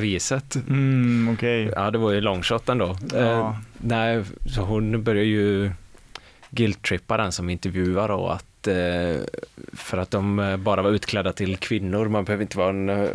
viset. 0.01 0.55
Mm, 0.57 1.35
okej. 1.35 1.73
Ja, 1.77 1.91
det 1.91 1.99
var 1.99 2.11
ju 2.13 2.21
long 2.21 2.43
shot 2.43 2.69
ändå. 2.69 2.97
Ja. 3.13 3.19
Eh, 3.19 3.55
nej, 3.79 4.23
så 4.55 4.61
hon 4.63 5.03
börjar 5.03 5.25
ju 5.25 5.71
guilt-trippa 6.51 7.17
den 7.17 7.33
som 7.33 7.51
intervjuar 7.51 8.11
och 8.11 8.33
att 8.35 8.67
eh, 8.67 9.21
för 9.73 9.99
att 9.99 10.11
de 10.11 10.39
eh, 10.39 10.57
bara 10.57 10.83
var 10.83 10.91
utklädda 10.91 11.33
till 11.33 11.57
kvinnor, 11.57 12.09
man 12.09 12.25
behöver 12.25 12.43
inte 12.43 12.59
vara 12.59 12.69
en 12.71 12.89
eh, 12.89 13.09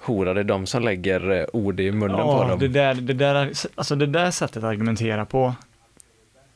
hora, 0.00 0.34
det 0.34 0.40
är 0.40 0.44
de 0.44 0.66
som 0.66 0.82
lägger 0.82 1.30
eh, 1.30 1.44
ord 1.52 1.80
i 1.80 1.92
munnen 1.92 2.16
på 2.16 2.22
Ja, 2.42 2.48
dem. 2.48 2.58
det 2.58 2.68
där, 2.68 2.94
det 2.94 3.12
där, 3.12 3.52
alltså 3.74 3.96
det 3.96 4.06
där 4.06 4.30
sättet 4.30 4.56
att 4.56 4.64
argumentera 4.64 5.24
på, 5.24 5.54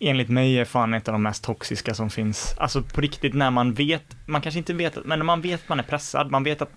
enligt 0.00 0.28
mig 0.28 0.58
är 0.58 0.64
fan 0.64 0.94
ett 0.94 1.08
av 1.08 1.12
de 1.12 1.22
mest 1.22 1.44
toxiska 1.44 1.94
som 1.94 2.10
finns. 2.10 2.54
Alltså 2.58 2.82
på 2.82 3.00
riktigt 3.00 3.34
när 3.34 3.50
man 3.50 3.72
vet, 3.74 4.04
man 4.26 4.40
kanske 4.40 4.58
inte 4.58 4.72
vet, 4.72 5.04
men 5.04 5.18
när 5.18 5.26
man 5.26 5.40
vet 5.40 5.60
att 5.62 5.68
man 5.68 5.78
är 5.78 5.82
pressad, 5.84 6.30
man 6.30 6.44
vet 6.44 6.62
att 6.62 6.70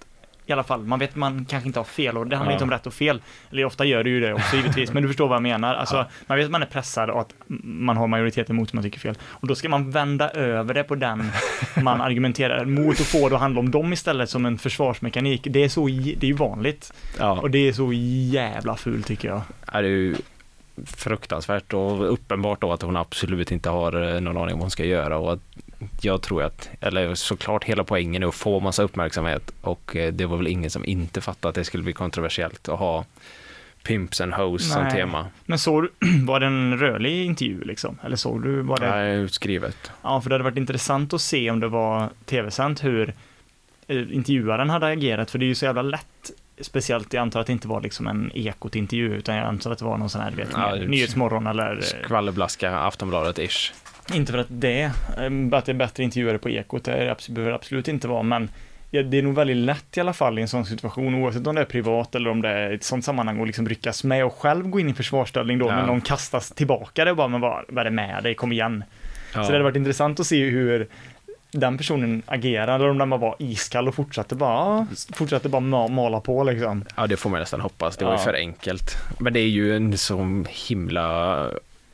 i 0.45 0.51
alla 0.53 0.63
fall, 0.63 0.83
man 0.85 0.99
vet 0.99 1.09
att 1.09 1.15
man 1.15 1.45
kanske 1.45 1.67
inte 1.69 1.79
har 1.79 1.83
fel 1.85 2.17
och 2.17 2.27
det 2.27 2.35
handlar 2.35 2.51
Ja. 2.51 2.55
inte 2.55 2.63
om 2.63 2.71
rätt 2.71 2.87
och 2.87 2.93
fel. 2.93 3.21
Eller 3.51 3.65
ofta 3.65 3.85
gör 3.85 4.03
det 4.03 4.09
ju 4.09 4.19
det 4.19 4.33
också 4.33 4.55
givetvis, 4.55 4.93
men 4.93 5.03
du 5.03 5.09
förstår 5.09 5.27
vad 5.27 5.35
jag 5.35 5.41
menar. 5.43 5.75
Alltså, 5.75 6.05
man 6.27 6.37
vet 6.37 6.45
att 6.45 6.51
man 6.51 6.61
är 6.61 6.65
pressad 6.65 7.09
och 7.09 7.21
att 7.21 7.33
man 7.63 7.97
har 7.97 8.07
majoriteten 8.07 8.55
emot 8.55 8.69
som 8.69 8.77
man 8.77 8.83
tycker 8.83 8.99
fel. 8.99 9.15
Och 9.23 9.47
då 9.47 9.55
ska 9.55 9.69
man 9.69 9.91
vända 9.91 10.29
över 10.29 10.73
det 10.73 10.83
på 10.83 10.95
den 10.95 11.31
man 11.81 12.01
argumenterar 12.07 12.65
mot 12.65 12.99
och 12.99 13.05
få 13.05 13.29
det 13.29 13.35
att 13.35 13.41
handla 13.41 13.59
om 13.59 13.71
dem 13.71 13.93
istället 13.93 14.29
som 14.29 14.45
en 14.45 14.57
försvarsmekanik. 14.57 15.47
Det 15.49 15.63
är 15.63 15.69
så, 15.69 15.87
det 15.87 16.17
är 16.23 16.25
ju 16.25 16.33
vanligt. 16.33 16.93
Ja. 17.19 17.31
Och 17.31 17.51
det 17.51 17.67
är 17.67 17.73
så 17.73 17.93
jävla 17.93 18.75
fult 18.75 19.07
tycker 19.07 19.27
jag. 19.27 19.41
är 19.65 19.83
ju 19.83 20.15
fruktansvärt 20.85 21.73
och 21.73 22.13
uppenbart 22.13 22.61
då 22.61 22.73
att 22.73 22.81
hon 22.81 22.97
absolut 22.97 23.51
inte 23.51 23.69
har 23.69 24.15
eh, 24.15 24.21
någon 24.21 24.37
aning 24.37 24.53
om 24.53 24.59
vad 24.59 24.63
hon 24.63 24.71
ska 24.71 24.85
göra 24.85 25.17
och 25.17 25.33
att 25.33 25.39
jag 26.01 26.21
tror 26.21 26.43
att, 26.43 26.69
eller 26.81 27.15
såklart 27.15 27.63
hela 27.63 27.83
poängen 27.83 28.23
är 28.23 28.27
att 28.27 28.35
få 28.35 28.59
massa 28.59 28.83
uppmärksamhet 28.83 29.51
och 29.61 29.95
eh, 29.95 30.13
det 30.13 30.25
var 30.25 30.37
väl 30.37 30.47
ingen 30.47 30.69
som 30.69 30.85
inte 30.85 31.21
fattade 31.21 31.49
att 31.49 31.55
det 31.55 31.63
skulle 31.63 31.83
bli 31.83 31.93
kontroversiellt 31.93 32.69
att 32.69 32.79
ha 32.79 33.05
Pimps 33.83 34.21
and 34.21 34.33
Hoes 34.33 34.73
som 34.73 34.89
tema. 34.89 35.27
Men 35.45 35.59
såg 35.59 35.83
du, 35.83 35.91
var 36.25 36.39
det 36.39 36.45
en 36.45 36.79
rörlig 36.79 37.25
intervju 37.25 37.63
liksom? 37.63 37.99
Eller 38.03 38.15
såg 38.15 38.43
du, 38.43 38.61
var 38.61 38.77
det? 38.79 38.89
Nej, 38.89 39.17
utskrivet. 39.17 39.91
Ja, 40.01 40.21
för 40.21 40.29
det 40.29 40.33
hade 40.33 40.43
varit 40.43 40.57
intressant 40.57 41.13
att 41.13 41.21
se 41.21 41.51
om 41.51 41.59
det 41.59 41.67
var 41.67 42.09
tv-sänt 42.25 42.83
hur 42.83 43.13
eh, 43.87 44.15
intervjuaren 44.15 44.69
hade 44.69 44.87
agerat, 44.87 45.31
för 45.31 45.39
det 45.39 45.45
är 45.45 45.47
ju 45.47 45.55
så 45.55 45.65
jävla 45.65 45.81
lätt 45.81 46.31
Speciellt, 46.61 47.13
jag 47.13 47.21
antar 47.21 47.39
att 47.39 47.47
det 47.47 47.53
inte 47.53 47.67
var 47.67 47.81
liksom 47.81 48.07
en 48.07 48.31
ekot-intervju, 48.33 49.15
utan 49.15 49.35
jag 49.35 49.47
antar 49.47 49.71
att 49.71 49.79
det 49.79 49.85
var 49.85 49.97
någon 49.97 50.09
sån 50.09 50.21
här, 50.21 50.31
du 50.31 50.37
vet, 50.37 50.49
Ja, 50.53 50.75
Nyhetsmorgon 50.75 51.47
eller... 51.47 51.79
Skvallerblaska, 51.81 52.71
Aftonbladet-ish. 52.71 53.71
Inte 54.13 54.31
för 54.31 54.39
att 54.39 54.47
det, 54.49 54.81
eh, 54.81 54.91
att 55.57 55.65
det 55.65 55.71
är 55.71 55.73
bättre 55.73 56.03
intervjuare 56.03 56.37
på 56.37 56.49
Ekot, 56.49 56.83
det 56.83 57.11
absolut, 57.11 57.35
behöver 57.35 57.51
det 57.51 57.55
absolut 57.55 57.87
inte 57.87 58.07
vara, 58.07 58.23
men 58.23 58.49
det 58.91 59.17
är 59.17 59.21
nog 59.21 59.35
väldigt 59.35 59.57
lätt 59.57 59.97
i 59.97 59.99
alla 59.99 60.13
fall 60.13 60.39
i 60.39 60.41
en 60.41 60.47
sån 60.47 60.65
situation, 60.65 61.15
oavsett 61.15 61.47
om 61.47 61.55
det 61.55 61.61
är 61.61 61.65
privat 61.65 62.15
eller 62.15 62.29
om 62.29 62.41
det 62.41 62.49
är 62.49 62.71
ett 62.71 62.83
sånt 62.83 63.05
sammanhang, 63.05 63.39
och 63.39 63.47
liksom 63.47 63.69
ryckas 63.69 64.03
med 64.03 64.25
och 64.25 64.33
själv 64.33 64.67
gå 64.69 64.79
in 64.79 64.89
i 64.89 64.93
försvarsställning 64.93 65.59
då, 65.59 65.67
Ja. 65.67 65.75
när 65.75 65.85
någon 65.87 66.01
kastas 66.01 66.49
tillbaka 66.51 67.05
det 67.05 67.11
och 67.11 67.17
bara, 67.17 67.27
men 67.27 67.41
vad, 67.41 67.65
vad 67.67 67.79
är 67.79 67.83
det 67.85 67.95
med 67.95 68.23
dig, 68.23 68.35
kom 68.35 68.51
igen. 68.51 68.83
Ja. 69.35 69.43
Så 69.43 69.49
det 69.49 69.55
hade 69.55 69.63
varit 69.63 69.75
intressant 69.75 70.19
att 70.19 70.27
se 70.27 70.49
hur 70.49 70.87
den 71.53 71.77
personen 71.77 72.21
agerar, 72.25 72.75
eller 72.75 72.89
om 72.89 72.97
den 72.97 73.09
bara 73.09 73.19
var 73.19 73.35
iskall 73.39 73.87
och 73.87 73.95
fortsatte 73.95 74.35
bara, 74.35 74.87
fortsatte 75.13 75.49
bara 75.49 75.61
ma- 75.61 75.91
mala 75.91 76.19
på 76.19 76.43
liksom. 76.43 76.85
Ja, 76.95 77.07
det 77.07 77.17
får 77.17 77.29
man 77.29 77.39
nästan 77.39 77.61
hoppas. 77.61 77.97
Det 77.97 78.05
var 78.05 78.11
ju 78.11 78.17
Ja. 78.17 78.23
för 78.23 78.33
enkelt. 78.33 78.97
Men 79.19 79.33
det 79.33 79.39
är 79.39 79.47
ju 79.49 79.75
en 79.75 79.97
så 79.97 80.43
himla 80.49 81.49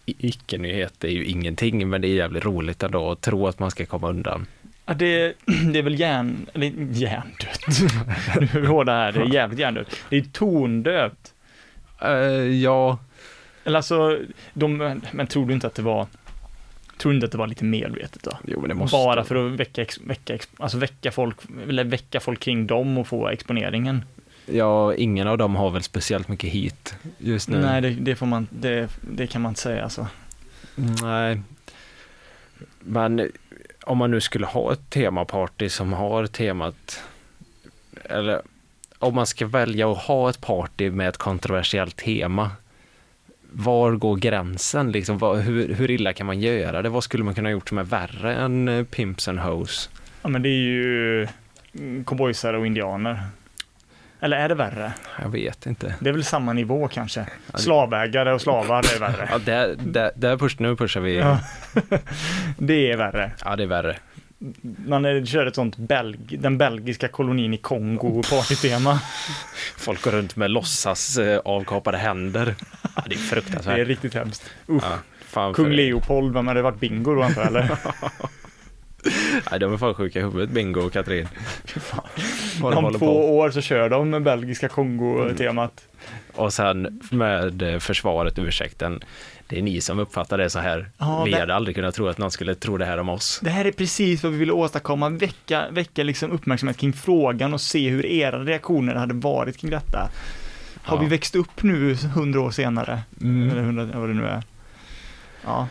icke-nyhet. 0.05 0.93
Det 0.97 1.07
är 1.07 1.11
ju 1.11 1.25
ingenting, 1.25 1.89
men 1.89 2.01
det 2.01 2.07
är 2.07 2.13
jävligt 2.15 2.45
roligt 2.45 2.83
ändå 2.83 3.11
att 3.11 3.21
tro 3.21 3.47
att 3.47 3.59
man 3.59 3.71
ska 3.71 3.85
komma 3.85 4.09
undan. 4.09 4.45
Ja, 4.85 4.93
det, 4.93 5.33
det 5.73 5.79
är 5.79 5.83
väl 5.83 5.99
hjärn, 5.99 6.45
eller 6.53 6.67
hjärndött. 6.91 7.65
nu 8.39 8.47
är 8.51 8.59
vi 8.61 8.67
hårda 8.67 8.91
här, 8.93 9.11
det 9.11 9.19
är 9.19 9.25
jävligt 9.33 9.59
hjärndött. 9.59 9.95
Det 10.09 10.17
är 10.17 10.21
tondött. 10.21 11.33
Eh, 12.01 12.09
ja, 12.63 12.97
Eller 13.63 13.77
alltså, 13.77 14.19
de, 14.53 15.01
men 15.11 15.27
tror 15.27 15.45
du 15.45 15.53
inte 15.53 15.67
att 15.67 15.75
det 15.75 15.81
var, 15.81 16.07
tror 16.99 17.13
inte 17.13 17.25
att 17.25 17.31
det 17.31 17.37
var 17.37 17.47
lite 17.47 17.63
medvetet 17.63 18.23
då? 18.23 18.31
jo 18.47 18.59
men 18.59 18.69
det 18.69 18.75
måste... 18.75 18.95
Bara 18.97 19.23
för 19.23 19.35
att 19.35 19.59
väcka, 19.59 19.85
väcka, 20.05 20.37
alltså 20.57 20.77
väcka 20.77 21.11
folk, 21.11 21.37
eller 21.69 21.83
väcka 21.83 22.19
folk 22.19 22.39
kring 22.39 22.67
dem 22.67 22.97
och 22.97 23.07
få 23.07 23.27
exponeringen. 23.27 24.05
Ja, 24.45 24.95
ingen 24.95 25.27
av 25.27 25.37
dem 25.37 25.55
har 25.55 25.69
väl 25.69 25.83
speciellt 25.83 26.27
mycket 26.27 26.49
hit 26.49 26.95
just 27.17 27.49
nu. 27.49 27.59
Nej, 27.59 27.81
det, 27.81 27.89
det 27.89 28.15
får 28.15 28.25
man, 28.25 28.47
det, 28.51 28.89
det 29.01 29.27
kan 29.27 29.41
man 29.41 29.49
inte 29.49 29.61
säga 29.61 29.83
alltså. 29.83 30.07
Nej. 31.03 31.41
Men 32.79 33.31
om 33.83 33.97
man 33.97 34.11
nu 34.11 34.21
skulle 34.21 34.45
ha 34.45 34.73
ett 34.73 34.89
temaparty 34.89 35.69
som 35.69 35.93
har 35.93 36.27
temat, 36.27 37.03
eller 38.03 38.41
om 38.99 39.15
man 39.15 39.27
ska 39.27 39.47
välja 39.47 39.91
att 39.91 39.97
ha 39.97 40.29
ett 40.29 40.41
party 40.41 40.91
med 40.91 41.09
ett 41.09 41.17
kontroversiellt 41.17 41.95
tema, 41.95 42.51
var 43.51 43.91
går 43.91 44.15
gränsen? 44.15 44.91
Liksom, 44.91 45.17
vad, 45.17 45.37
hur, 45.39 45.73
hur 45.73 45.91
illa 45.91 46.13
kan 46.13 46.27
man 46.27 46.39
göra 46.39 46.81
det? 46.81 46.89
Vad 46.89 47.03
skulle 47.03 47.23
man 47.23 47.35
kunna 47.35 47.51
gjort 47.51 47.69
som 47.69 47.77
är 47.77 47.83
värre 47.83 48.35
än 48.35 48.67
eh, 48.67 48.83
Pimps 48.83 49.27
and 49.27 49.39
Hoes? 49.39 49.89
Ja, 50.21 50.29
men 50.29 50.41
det 50.41 50.49
är 50.49 50.61
ju 50.63 51.27
mm, 51.73 52.03
cowboysare 52.03 52.57
och 52.57 52.67
indianer. 52.67 53.23
Eller 54.21 54.37
är 54.37 54.49
det 54.49 54.55
värre? 54.55 54.93
Jag 55.21 55.29
vet 55.29 55.65
inte. 55.65 55.95
Det 55.99 56.09
är 56.09 56.13
väl 56.13 56.23
samma 56.23 56.53
nivå 56.53 56.87
kanske. 56.87 57.25
Slavägare 57.53 58.33
och 58.33 58.41
slavar 58.41 58.95
är 58.95 58.99
värre. 58.99 59.29
Ja, 59.31 59.37
där, 59.37 59.75
där, 59.79 60.11
där 60.15 60.37
push, 60.37 60.55
nu 60.59 60.75
pushar 60.75 61.01
vi. 61.01 61.17
Ja. 61.17 61.39
Ja. 61.89 61.97
Det 62.57 62.91
är 62.91 62.97
värre. 62.97 63.31
det 63.57 63.63
är 63.63 63.67
värre. 63.67 63.95
Man 64.85 65.25
kör 65.25 65.45
ett 65.45 65.55
sånt 65.55 65.77
belg, 65.77 66.17
den 66.37 66.57
belgiska 66.57 67.07
kolonin 67.07 67.53
i 67.53 67.57
Kongo 67.57 68.23
partytema. 68.29 68.99
Folk 69.77 70.01
går 70.01 70.11
runt 70.11 70.35
med 70.35 70.51
låtsas 70.51 71.17
eh, 71.17 71.39
avkapade 71.45 71.97
händer. 71.97 72.55
Ja, 72.83 72.89
det 72.95 73.01
är 73.01 73.09
Det 73.09 73.15
fruktansvärt. 73.15 73.79
är 73.79 73.85
riktigt 73.85 74.13
hemskt. 74.13 74.49
Usch. 74.69 74.83
Ja, 75.33 75.53
Kung 75.53 75.71
Leopold, 75.71 76.33
vem 76.33 76.47
hade 76.47 76.61
varit 76.61 76.79
bingo 76.79 77.15
då 77.15 77.21
antar 77.23 77.41
jag 77.41 77.47
eller? 77.47 77.69
Nej, 79.51 79.59
de 79.59 79.73
är 79.73 79.77
fan 79.77 79.93
sjuka 79.93 80.19
i 80.19 80.21
huvudet, 80.21 80.49
Bingo 80.49 80.81
och 80.81 80.93
Katrin. 80.93 81.27
Om 82.61 82.93
två 82.93 82.99
på. 82.99 83.37
år 83.37 83.51
så 83.51 83.61
kör 83.61 83.89
de 83.89 84.09
med 84.09 84.21
belgiska 84.23 84.67
Kongo-temat. 84.67 85.87
Och 86.33 86.53
sen 86.53 87.01
med 87.11 87.61
eh, 87.61 87.79
försvaret, 87.79 88.39
ursäkten. 88.39 88.99
Det 89.49 89.57
är 89.57 89.61
ni 89.61 89.81
som 89.81 89.99
uppfattar 89.99 90.37
det 90.37 90.49
så 90.49 90.59
här. 90.59 90.89
Ja, 90.97 91.23
vi 91.23 91.31
det- 91.31 91.39
hade 91.39 91.55
aldrig 91.55 91.75
kunnat 91.75 91.95
tro 91.95 92.07
att 92.07 92.17
någon 92.17 92.31
skulle 92.31 92.55
tro 92.55 92.77
det 92.77 92.85
här 92.85 92.97
om 92.97 93.09
oss. 93.09 93.39
Det 93.43 93.49
här 93.49 93.65
är 93.65 93.71
precis 93.71 94.23
vad 94.23 94.31
vi 94.31 94.37
ville 94.37 94.51
åstadkomma, 94.51 95.09
väcka, 95.09 95.65
väcka 95.71 96.03
liksom 96.03 96.31
uppmärksamhet 96.31 96.77
kring 96.77 96.93
frågan 96.93 97.53
och 97.53 97.61
se 97.61 97.89
hur 97.89 98.05
era 98.05 98.43
reaktioner 98.43 98.95
hade 98.95 99.13
varit 99.13 99.57
kring 99.57 99.71
detta. 99.71 100.09
Har 100.83 100.97
Ja. 100.97 101.01
vi 101.01 101.07
växt 101.07 101.35
upp 101.35 101.63
nu 101.63 101.93
hundra 101.95 102.41
år 102.41 102.51
senare? 102.51 102.99
Mm. 103.21 103.49
Eller 103.51 103.61
hundra, 103.61 103.99
vad 103.99 104.09
det 104.09 104.13
nu 104.13 104.25
är. 104.27 104.43
Ja, 105.45 105.67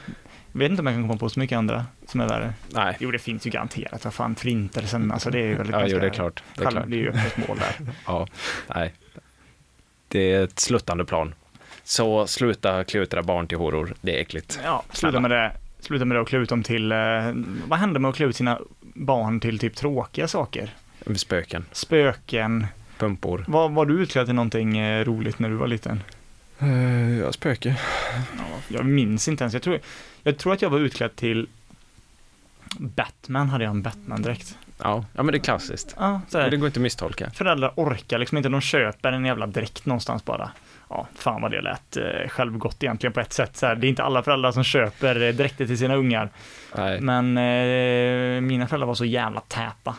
jag 0.53 0.59
vet 0.59 0.71
inte 0.71 0.81
om 0.83 0.87
jag 0.87 0.95
kan 0.97 1.03
komma 1.09 1.19
på 1.19 1.29
så 1.29 1.41
mycket 1.41 1.59
andra 1.59 1.87
som 2.07 2.21
är 2.21 2.29
värre. 2.29 2.53
Nej, 2.69 2.97
Jo, 3.01 3.11
det 3.11 3.19
finns 3.19 3.47
ju 3.47 3.51
garanterat. 3.51 4.05
Vad 4.05 4.15
fan, 4.15 4.35
förintelsen, 4.35 5.13
alltså 5.13 5.31
det 5.31 5.39
är 5.39 5.47
ju 5.47 5.55
väldigt 5.55 5.73
ja, 5.77 5.85
jo, 5.87 5.99
det 5.99 6.07
är 6.07 6.11
klart. 6.11 6.43
Det 6.55 6.65
är 6.65 6.71
klart. 6.71 6.85
det 6.87 6.97
är 6.97 7.01
ju 7.01 7.09
öppet 7.09 7.49
mål 7.49 7.59
där. 7.59 7.93
Ja, 8.07 8.27
nej. 8.75 8.95
Det 10.09 10.33
är 10.33 10.45
ett 10.45 10.59
sluttande 10.61 11.05
plan. 11.05 11.35
Så 11.89 12.27
sluta 12.27 12.85
klutra 12.85 13.23
barn 13.23 13.47
till 13.47 13.59
horor. 13.59 13.95
Det 14.01 14.17
är 14.17 14.21
äckligt. 14.21 14.61
Ja, 14.65 14.83
sluta 14.93 15.21
med 15.21 15.31
det. 15.31 15.53
Sluta 15.81 16.05
med 16.05 16.17
det 16.17 16.21
och 16.21 16.29
klä 16.29 16.39
ut 16.39 16.49
dem 16.49 16.63
till, 16.63 16.93
eh, 16.93 16.99
vad 17.69 17.79
hände 17.79 18.01
med 18.01 18.09
att 18.09 18.17
klä 18.17 18.27
ut 18.27 18.37
sina 18.37 18.59
barn 18.81 19.41
till 19.41 19.59
typ 19.59 19.77
tråkiga 19.77 20.29
saker? 20.29 20.75
Spöken, 21.17 21.65
Spöken. 21.73 22.67
pumpor. 22.99 23.45
Var, 23.49 23.69
var 23.69 23.87
du 23.87 23.95
utklädd 24.03 24.27
till 24.27 24.35
någonting 24.35 24.79
eh, 24.79 25.05
roligt 25.05 25.39
när 25.39 25.49
du 25.49 25.55
var 25.55 25.67
liten? 25.67 26.03
Uh, 26.63 27.19
ja, 27.19 27.33
spöke. 27.33 27.77
Jag 28.69 28.85
minns 28.85 29.29
inte 29.29 29.45
ens. 29.45 29.55
Jag 29.55 29.63
tror, 29.63 29.79
jag 30.23 30.39
tror 30.39 30.53
att 30.53 30.63
jag 30.63 30.71
var 30.71 30.79
utklädd 30.79 31.17
till 31.17 31.49
Batman, 32.79 33.49
hade 33.49 33.65
jag 33.65 33.71
en 33.71 33.83
Batman-dräkt. 33.83 34.57
Ja, 34.79 35.05
ja, 35.13 35.23
men 35.23 35.33
det 35.33 35.39
är 35.39 35.43
klassiskt. 35.43 35.95
Ja, 35.99 36.21
Det 36.31 36.57
går 36.57 36.67
inte 36.67 36.79
att 36.79 36.83
misstolka. 36.83 37.31
Föräldrar 37.31 37.73
orkar 37.77 38.19
liksom 38.19 38.37
inte, 38.37 38.49
de 38.49 38.61
köper 38.61 39.13
en 39.13 39.25
jävla 39.25 39.47
dräkt 39.47 39.87
någonstans 39.87 40.25
bara. 40.25 40.51
Ja, 40.91 41.07
fan 41.15 41.43
vad 41.43 41.51
det 41.51 41.61
lät 41.61 41.97
eh, 41.97 42.29
självgott 42.29 42.83
egentligen 42.83 43.13
på 43.13 43.21
ett 43.21 43.33
sätt. 43.33 43.57
Så 43.57 43.67
här, 43.67 43.75
det 43.75 43.87
är 43.87 43.89
inte 43.89 44.03
alla 44.03 44.23
föräldrar 44.23 44.53
som 44.53 44.65
köper 44.65 45.23
eh, 45.23 45.33
dräkter 45.35 45.67
till 45.67 45.79
sina 45.79 45.95
ungar. 45.95 46.31
Nej, 46.77 47.01
Men 47.01 47.39
eh, 47.39 48.41
mina 48.41 48.67
föräldrar 48.67 48.87
var 48.87 48.95
så 48.95 49.05
jävla 49.05 49.41
täta. 49.41 49.95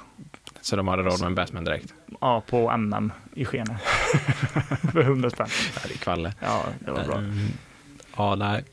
så 0.62 0.76
de 0.76 0.88
hade 0.88 1.04
råd 1.04 1.20
med 1.20 1.28
en 1.28 1.36
Batman-dräkt. 1.36 1.94
Ja, 2.22 2.42
på 2.50 2.72
MM 2.78 3.12
i 3.36 3.46
Skene. 3.46 3.78
För 4.92 5.00
100 5.02 5.30
spänn. 5.30 5.48
Ja, 5.76 5.82
det 5.88 5.94
är 5.94 5.98
kvalle. 5.98 6.34
Ja, 6.40 6.64
det 6.80 6.92
var 6.92 7.04
bra. 7.04 7.18
Mm. 7.18 7.48
Ja, 8.18 8.36
nej. 8.36 8.64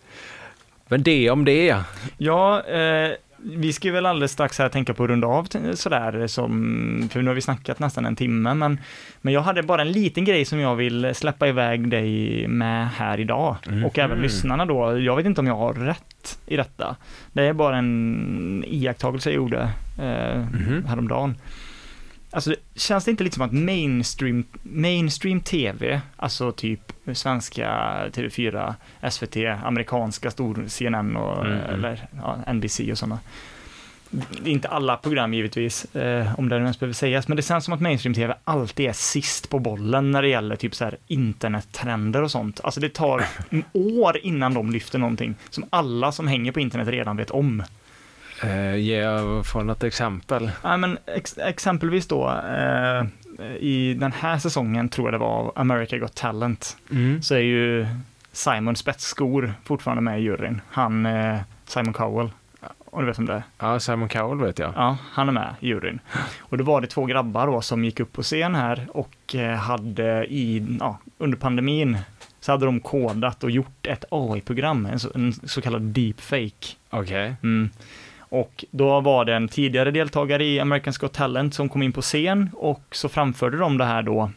Men 0.88 1.02
det 1.02 1.30
om 1.30 1.44
det. 1.44 1.82
Ja, 2.18 2.62
eh, 2.62 3.10
vi 3.46 3.72
ska 3.72 3.88
ju 3.88 3.94
väl 3.94 4.06
alldeles 4.06 4.32
strax 4.32 4.58
här 4.58 4.68
tänka 4.68 4.94
på 4.94 5.04
att 5.04 5.10
runda 5.10 5.26
av 5.26 5.48
sådär 5.74 6.26
som, 6.26 7.08
för 7.12 7.22
nu 7.22 7.30
har 7.30 7.34
vi 7.34 7.40
snackat 7.40 7.78
nästan 7.78 8.06
en 8.06 8.16
timme, 8.16 8.54
men, 8.54 8.80
men 9.20 9.34
jag 9.34 9.40
hade 9.40 9.62
bara 9.62 9.82
en 9.82 9.92
liten 9.92 10.24
grej 10.24 10.44
som 10.44 10.60
jag 10.60 10.76
vill 10.76 11.14
släppa 11.14 11.48
iväg 11.48 11.90
dig 11.90 12.48
med 12.48 12.88
här 12.88 13.20
idag. 13.20 13.56
Och 13.86 13.98
även 13.98 14.18
lyssnarna 14.18 14.66
då. 14.66 14.98
Jag 14.98 15.16
vet 15.16 15.26
inte 15.26 15.40
om 15.40 15.46
jag 15.46 15.56
har 15.56 15.72
rätt 15.72 16.38
i 16.46 16.56
detta. 16.56 16.96
Det 17.32 17.42
är 17.42 17.52
bara 17.52 17.76
en 17.76 18.64
iakttagelse 18.66 19.30
jag 19.30 19.36
gjorde 19.36 19.60
eh, 19.98 20.42
häromdagen. 20.86 21.34
Alltså, 22.36 22.54
känns 22.74 23.04
det 23.04 23.10
inte 23.10 23.24
lite 23.24 23.34
som 23.34 23.44
att 23.44 23.52
mainstream, 23.52 24.44
mainstream 24.62 25.40
tv, 25.40 26.00
alltså 26.16 26.52
typ 26.52 26.92
svenska 27.14 27.68
TV4, 28.12 28.74
SVT, 29.10 29.36
amerikanska 29.64 30.30
stor 30.30 30.64
CNN 30.68 31.16
och, 31.16 31.46
Mm. 31.46 31.58
eller 31.58 32.06
ja, 32.22 32.52
NBC 32.52 32.80
och 32.92 32.98
sådana. 32.98 33.18
Inte 34.44 34.68
alla 34.68 34.96
program 34.96 35.34
givetvis, 35.34 35.94
eh, 35.94 36.38
om 36.38 36.48
det 36.48 36.56
ens 36.56 36.80
behöver 36.80 36.94
sägas, 36.94 37.28
men 37.28 37.36
det 37.36 37.42
känns 37.42 37.64
som 37.64 37.74
att 37.74 37.80
mainstream-tv 37.80 38.34
alltid 38.44 38.88
är 38.88 38.92
sist 38.92 39.50
på 39.50 39.58
bollen 39.58 40.10
när 40.10 40.22
det 40.22 40.28
gäller 40.28 40.56
typ 40.56 40.74
så 40.74 40.84
här 40.84 40.96
internettrender 41.06 42.22
och 42.22 42.30
sånt. 42.30 42.60
Alltså 42.64 42.80
det 42.80 42.88
tar 42.88 43.24
år 43.72 44.18
innan 44.22 44.54
de 44.54 44.70
lyfter 44.70 44.98
någonting 44.98 45.34
som 45.50 45.64
alla 45.70 46.12
som 46.12 46.28
hänger 46.28 46.52
på 46.52 46.60
internet 46.60 46.88
redan 46.88 47.16
vet 47.16 47.30
om. 47.30 47.62
Uh, 48.44 48.76
ge 48.76 49.04
få 49.44 49.62
något 49.62 49.84
exempel. 49.84 50.50
Ja, 50.62 50.76
men 50.76 50.98
ex 51.06 51.38
exempelvis 51.38 52.06
då, 52.06 52.30
eh, 52.30 53.06
i 53.60 53.94
den 53.94 54.12
här 54.12 54.38
säsongen 54.38 54.88
tror 54.88 55.06
jag 55.06 55.14
det 55.14 55.18
var, 55.18 55.52
America 55.56 55.98
Got 55.98 56.14
Talent, 56.14 56.76
så 57.22 57.34
är 57.34 57.38
ju 57.38 57.86
Simon 58.32 58.76
Spetsskor 58.76 59.54
fortfarande 59.64 60.02
med 60.02 60.20
i 60.20 60.22
juryn. 60.22 60.60
Han, 60.70 61.06
eh, 61.06 61.38
Simon 61.66 61.92
Cowell, 61.92 62.30
om 62.84 63.00
du 63.00 63.06
vet 63.06 63.18
om 63.18 63.26
det 63.26 63.32
är. 63.32 63.42
Ja, 63.58 63.80
Simon 63.80 64.08
Cowell 64.08 64.38
vet 64.38 64.58
jag. 64.58 64.72
Ja, 64.76 64.96
han 65.12 65.28
är 65.28 65.32
med 65.32 65.54
i 65.60 65.68
juryn. 65.68 66.00
Och 66.38 66.58
då 66.58 66.64
var 66.64 66.80
det 66.80 66.86
två 66.86 67.04
grabbar 67.04 67.46
då 67.46 67.60
som 67.60 67.84
gick 67.84 68.00
upp 68.00 68.12
på 68.12 68.22
scen 68.22 68.54
här 68.54 68.86
och 68.90 69.34
eh, 69.34 69.56
hade 69.56 70.26
i, 70.26 70.76
ja, 70.80 70.98
under 71.18 71.38
pandemin 71.38 71.98
så 72.40 72.52
hade 72.52 72.66
de 72.66 72.80
kodat 72.80 73.44
och 73.44 73.50
gjort 73.50 73.86
ett 73.86 74.04
AI-program, 74.10 74.86
en 74.86 75.00
så, 75.00 75.10
en 75.14 75.32
så 75.32 75.62
kallad 75.62 75.82
deepfake. 75.82 76.76
Okej. 76.90 77.34
Mm. 77.42 77.70
Och 78.28 78.64
då 78.70 79.00
var 79.00 79.24
det 79.24 79.34
en 79.34 79.48
tidigare 79.48 79.90
deltagare 79.90 80.44
i 80.44 80.60
America's 80.60 81.00
Got 81.00 81.12
Talent 81.12 81.54
som 81.54 81.68
kom 81.68 81.82
in 81.82 81.92
på 81.92 82.02
scen 82.02 82.50
och 82.54 82.82
så 82.90 83.08
framförde 83.08 83.56
de 83.58 83.78
det 83.78 83.84
här 83.84 84.02
då 84.02 84.30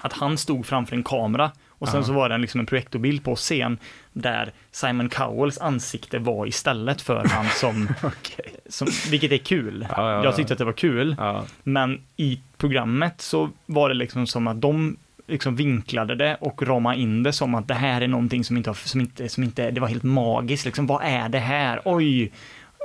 att 0.00 0.12
han 0.12 0.38
stod 0.38 0.66
framför 0.66 0.96
en 0.96 1.02
kamera 1.02 1.50
och 1.68 1.88
sen 1.88 2.00
Ja. 2.00 2.06
så 2.06 2.12
var 2.12 2.28
det 2.28 2.34
en, 2.34 2.40
liksom 2.40 2.60
en 2.60 2.66
projektorbild 2.66 3.24
på 3.24 3.36
scen 3.36 3.78
där 4.12 4.52
Simon 4.70 5.08
Cowells 5.08 5.58
ansikte 5.58 6.18
var 6.18 6.46
istället 6.46 7.00
för 7.02 7.24
han 7.24 7.46
som, 7.48 7.88
som 8.68 8.88
vilket 9.10 9.32
är 9.32 9.36
kul. 9.38 9.86
Ja, 9.90 10.10
ja, 10.10 10.14
Jag 10.16 10.24
ja. 10.24 10.32
tyckte 10.32 10.52
att 10.52 10.58
det 10.58 10.64
var 10.64 10.72
kul. 10.72 11.16
Men 11.62 12.02
i 12.16 12.40
programmet 12.56 13.20
så 13.20 13.50
var 13.66 13.88
det 13.88 13.94
liksom 13.94 14.26
som 14.26 14.46
att 14.46 14.60
de 14.60 14.96
liksom 15.26 15.56
vinklade 15.56 16.14
det 16.14 16.36
och 16.40 16.62
ramade 16.62 16.98
in 17.00 17.22
det 17.22 17.32
som 17.32 17.54
att 17.54 17.68
det 17.68 17.74
här 17.74 18.00
är 18.00 18.08
någonting 18.08 18.44
som 18.44 18.56
inte, 18.56 18.70
har- 18.70 18.74
som 18.88 19.00
inte, 19.00 19.28
som 19.28 19.42
inte, 19.42 19.70
det 19.70 19.80
var 19.80 19.88
helt 19.88 20.02
magiskt 20.02 20.64
liksom. 20.64 20.86
Vad 20.86 21.02
är 21.04 21.28
det 21.28 21.38
här? 21.38 21.80
Oj, 21.84 22.32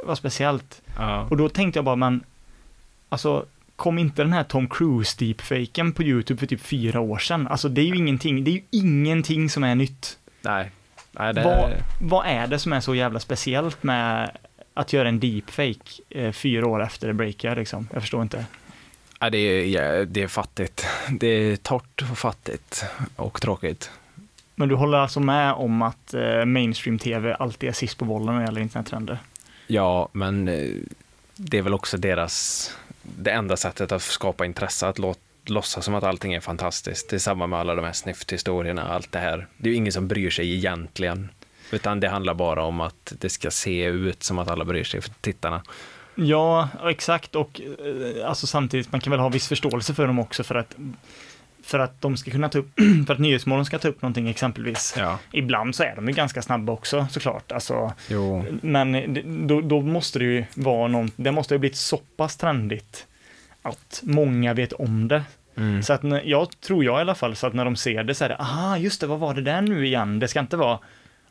vad 0.03 0.17
speciellt. 0.17 0.81
Ja. 0.97 1.27
Och 1.29 1.37
då 1.37 1.49
tänkte 1.49 1.77
jag 1.77 1.85
bara, 1.85 1.95
men 1.95 2.23
alltså 3.09 3.45
kom 3.75 3.97
inte 3.97 4.21
den 4.21 4.33
här 4.33 4.43
Tom 4.43 4.69
Cruise 4.69 5.15
deepfaken 5.19 5.93
på 5.93 6.03
YouTube 6.03 6.39
för 6.39 6.47
typ 6.47 6.61
fyra 6.61 6.99
år 6.99 7.17
sedan? 7.17 7.47
Alltså 7.47 7.69
det 7.69 7.81
är 7.81 7.85
ju 7.85 7.95
ingenting, 7.95 8.43
det 8.43 8.51
är 8.51 8.53
ju 8.53 8.63
ingenting 8.71 9.49
som 9.49 9.63
är 9.63 9.75
nytt. 9.75 10.17
Nej. 10.41 10.71
Nej, 11.11 11.33
det... 11.33 11.43
Vad, 11.43 11.71
vad 12.01 12.25
är 12.27 12.47
det 12.47 12.59
som 12.59 12.73
är 12.73 12.79
så 12.79 12.95
jävla 12.95 13.19
speciellt 13.19 13.83
med 13.83 14.31
att 14.73 14.93
göra 14.93 15.07
en 15.07 15.19
deepfake 15.19 16.01
eh, 16.09 16.31
fyra 16.31 16.67
år 16.67 16.83
efter 16.83 17.07
det 17.07 17.13
breakar 17.13 17.55
liksom? 17.55 17.87
Jag 17.93 18.01
förstår 18.01 18.21
inte. 18.21 18.45
Nej, 19.21 19.31
det, 19.31 19.37
är, 19.37 19.65
ja, 19.65 20.05
det 20.05 20.23
är 20.23 20.27
fattigt. 20.27 20.85
Det 21.09 21.27
är 21.27 21.55
torrt 21.55 22.01
och 22.11 22.17
fattigt 22.17 22.85
och 23.15 23.41
tråkigt. 23.41 23.91
Men 24.55 24.69
du 24.69 24.75
håller 24.75 24.97
alltså 24.97 25.19
med 25.19 25.53
om 25.53 25.81
att 25.81 26.13
eh, 26.13 26.45
mainstream-tv 26.45 27.33
alltid 27.33 27.69
är 27.69 27.73
sist 27.73 27.97
på 27.97 28.05
bollen 28.05 28.33
när 28.33 28.41
det 28.41 28.45
gäller 28.45 28.61
internettrender? 28.61 29.19
Ja, 29.71 30.09
men 30.11 30.47
eh, 30.47 30.75
det 31.35 31.57
är 31.57 31.61
väl 31.61 31.73
också 31.73 31.97
deras, 31.97 32.71
det 33.01 33.31
enda 33.31 33.57
sättet 33.57 33.91
att 33.91 34.01
skapa 34.01 34.45
intresse, 34.45 34.87
att 34.87 34.99
låta 34.99 35.19
låtsas 35.45 35.85
som 35.85 35.95
att 35.95 36.03
allting 36.03 36.33
är 36.33 36.39
fantastiskt. 36.39 37.09
Det 37.09 37.15
är 37.15 37.19
samma 37.19 37.47
med 37.47 37.59
alla 37.59 37.75
de 37.75 37.85
här 37.85 37.93
snyfthistorierna, 37.93 38.83
allt 38.83 39.11
det 39.11 39.19
här. 39.19 39.47
Det 39.57 39.69
är 39.69 39.71
ju 39.71 39.77
ingen 39.77 39.93
som 39.93 40.07
bryr 40.07 40.29
sig 40.29 40.53
egentligen. 40.53 41.29
Utan 41.71 41.99
det 41.99 42.09
handlar 42.09 42.33
bara 42.33 42.63
om 42.63 42.81
att 42.81 43.13
det 43.19 43.29
ska 43.29 43.51
se 43.51 43.83
ut 43.83 44.23
som 44.23 44.39
att 44.39 44.47
alla 44.47 44.65
bryr 44.65 44.83
sig 44.83 45.01
för 45.01 45.11
tittarna. 45.21 45.63
Ja, 46.15 46.69
exakt 46.83 47.35
och 47.35 47.61
eh, 47.61 48.29
alltså 48.29 48.47
samtidigt, 48.47 48.91
man 48.91 49.01
kan 49.01 49.11
väl 49.11 49.19
ha 49.19 49.29
viss 49.29 49.47
förståelse 49.47 49.93
för 49.93 50.07
dem 50.07 50.19
också 50.19 50.43
för 50.43 50.55
att 50.55 50.75
för 51.63 51.79
att 51.79 52.01
de 52.01 52.17
ska 52.17 52.31
kunna 52.31 52.49
ta 52.49 52.57
upp, 52.59 52.69
för 53.07 53.13
att 53.13 53.19
Nyhetsmorgon 53.19 53.65
ska 53.65 53.79
ta 53.79 53.87
upp 53.87 54.01
någonting 54.01 54.29
exempelvis. 54.29 54.95
Ja, 54.97 55.19
Ibland 55.31 55.75
så 55.75 55.83
är 55.83 55.95
de 55.95 56.07
ju 56.07 56.13
ganska 56.13 56.41
snabba 56.41 56.73
också 56.73 57.07
såklart, 57.11 57.51
alltså, 57.51 57.93
jo. 58.07 58.45
men 58.61 58.91
det- 58.91 59.21
då, 59.47 59.61
då 59.61 59.81
måste 59.81 60.19
det 60.19 60.25
ju 60.25 60.45
vara 60.55 60.87
någon, 60.87 61.11
det 61.15 61.31
måste 61.31 61.53
ju 61.53 61.57
blivit 61.59 61.77
så 61.77 61.97
pass 61.97 62.37
trendigt 62.37 63.05
att 63.61 63.99
många 64.03 64.53
vet 64.53 64.73
om 64.73 65.07
det. 65.07 65.23
Mm. 65.57 65.83
Så 65.83 65.93
att 65.93 66.03
när, 66.03 66.21
jag 66.25 66.59
tror 66.61 66.83
jag 66.85 66.97
i 66.97 67.01
alla 67.01 67.15
fall, 67.15 67.35
så 67.35 67.47
att 67.47 67.53
när 67.53 67.65
de 67.65 67.75
ser 67.75 68.03
det 68.03 68.15
så 68.15 68.25
är 68.25 68.29
det, 68.29 68.35
aha, 68.35 68.77
just 68.77 69.01
det, 69.01 69.07
vad 69.07 69.19
var 69.19 69.33
det 69.33 69.41
där 69.41 69.61
nu 69.61 69.85
igen? 69.87 70.19
Det 70.19 70.27
ska 70.27 70.39
inte 70.39 70.57
vara, 70.57 70.79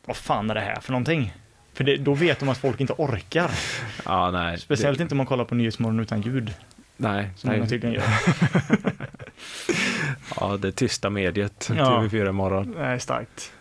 vad 0.05 0.15
fan 0.17 0.49
är 0.49 0.55
det 0.55 0.61
här 0.61 0.79
för 0.81 0.91
någonting? 0.91 1.33
För 1.73 1.83
det, 1.83 1.97
då 1.97 2.13
vet 2.13 2.39
de 2.39 2.49
att 2.49 2.57
folk 2.57 2.81
inte 2.81 2.93
orkar. 2.97 3.51
Ja, 4.05 4.31
nej. 4.31 4.57
Speciellt 4.59 4.99
inte 4.99 5.13
om 5.13 5.17
man 5.17 5.25
kollar 5.25 5.45
på 5.45 5.55
Nyhetsmorgon 5.55 5.99
utan 5.99 6.21
ljud, 6.21 6.45
Det, 6.45 6.53
nej, 6.97 7.29
som 7.35 7.47
många 7.49 7.59
nej. 7.59 7.69
tydligen 7.69 7.95
gör. 7.95 8.03
Ja, 10.39 10.57
det 10.57 10.71
tysta 10.71 11.09
mediet, 11.09 11.69
Ja. 11.77 11.85
TV4 11.85 12.31
Morgon. 12.31 12.71
Det 12.77 12.85
är 12.85 12.97
starkt. 12.99 13.51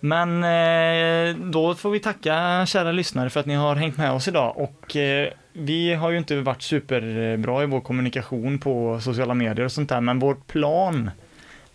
Men 0.00 0.44
eh, 0.44 1.36
då 1.36 1.74
får 1.74 1.90
vi 1.90 2.00
tacka 2.00 2.66
kära 2.66 2.92
lyssnare 2.92 3.30
för 3.30 3.40
att 3.40 3.46
ni 3.46 3.54
har 3.54 3.74
hängt 3.76 3.96
med 3.96 4.12
oss 4.12 4.28
idag 4.28 4.58
och 4.58 4.96
eh, 4.96 5.28
vi 5.52 5.94
har 5.94 6.10
ju 6.10 6.18
inte 6.18 6.40
varit 6.40 6.62
superbra 6.62 7.62
i 7.62 7.66
vår 7.66 7.80
kommunikation 7.80 8.58
på 8.58 9.00
sociala 9.00 9.34
medier 9.34 9.64
och 9.64 9.72
sånt 9.72 9.88
där, 9.88 10.00
men 10.00 10.18
vår 10.18 10.34
plan 10.46 11.10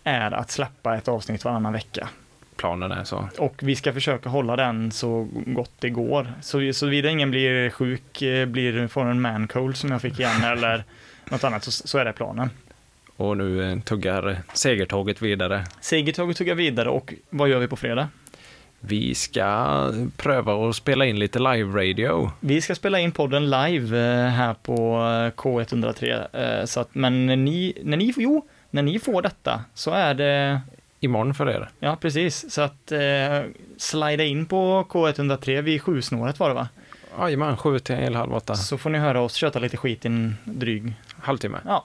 är 0.04 0.30
att 0.30 0.50
släppa 0.50 0.96
ett 0.96 1.08
avsnitt 1.08 1.44
varannan 1.44 1.72
vecka. 1.72 2.08
Planen 2.56 2.92
är 2.92 3.04
så. 3.04 3.28
Och 3.38 3.54
vi 3.62 3.76
ska 3.76 3.92
försöka 3.92 4.28
hålla 4.28 4.56
den 4.56 4.92
så 4.92 5.28
gott 5.32 5.72
det 5.78 5.90
går. 5.90 6.32
Så 6.42 6.72
såvida 6.72 7.08
ingen 7.08 7.30
blir 7.30 7.70
sjuk, 7.70 8.22
eh, 8.22 8.46
blir, 8.46 8.88
får 8.88 9.04
en 9.04 9.20
man 9.20 9.48
cold 9.48 9.76
som 9.76 9.90
jag 9.90 10.02
fick 10.02 10.20
igen 10.20 10.44
eller 10.44 10.84
något 11.30 11.44
annat, 11.44 11.64
så, 11.64 11.70
så 11.70 11.98
är 11.98 12.04
det 12.04 12.12
planen. 12.12 12.50
Och 13.16 13.36
nu 13.36 13.72
eh, 13.72 13.78
tuggar 13.80 14.36
segertåget 14.54 15.22
vidare. 15.22 15.64
Segertåget 15.80 16.36
tuggar 16.36 16.54
vidare 16.54 16.88
och 16.88 17.14
vad 17.30 17.48
gör 17.48 17.58
vi 17.58 17.68
på 17.68 17.76
fredag? 17.76 18.08
Vi 18.80 19.14
ska 19.14 19.92
pröva 20.16 20.68
att 20.68 20.76
spela 20.76 21.04
in 21.06 21.18
lite 21.18 21.38
live-radio. 21.38 22.30
Vi 22.40 22.60
ska 22.60 22.74
spela 22.74 23.00
in 23.00 23.12
podden 23.12 23.50
live 23.50 23.98
eh, 23.98 24.28
här 24.28 24.54
på 24.54 24.72
eh, 24.96 25.40
K103. 25.42 26.26
eh, 26.60 26.64
Så 26.64 26.80
att, 26.80 26.94
men 26.94 27.26
när 27.26 27.36
ni, 27.36 27.72
när 27.82 27.96
ni, 27.96 28.14
jo, 28.16 28.46
när 28.70 28.82
ni 28.82 28.98
får 28.98 29.22
detta 29.22 29.64
så 29.74 29.90
är 29.90 30.14
det, 30.14 30.60
Imorgon 31.00 31.34
för 31.34 31.50
er. 31.50 31.68
ja 31.80 31.96
precis, 32.00 32.52
så 32.52 32.62
att 32.62 32.92
eh, 32.92 33.42
slida 33.76 34.24
in 34.24 34.46
på 34.46 34.86
K103 34.90 35.62
vid 35.62 35.82
sjusnåret 35.82 36.38
var 36.40 36.48
det 36.48 36.54
va? 36.54 36.68
Jajamän, 37.18 37.56
sju 37.56 37.78
till 37.78 38.14
halv 38.14 38.34
åtta. 38.34 38.54
Så 38.54 38.78
får 38.78 38.90
ni 38.90 38.98
höra 38.98 39.20
oss 39.20 39.34
köta 39.34 39.58
lite 39.58 39.76
skit 39.76 40.04
i 40.04 40.08
en 40.08 40.36
dryg, 40.44 40.92
Halvtimme. 41.20 41.58
ja. 41.66 41.84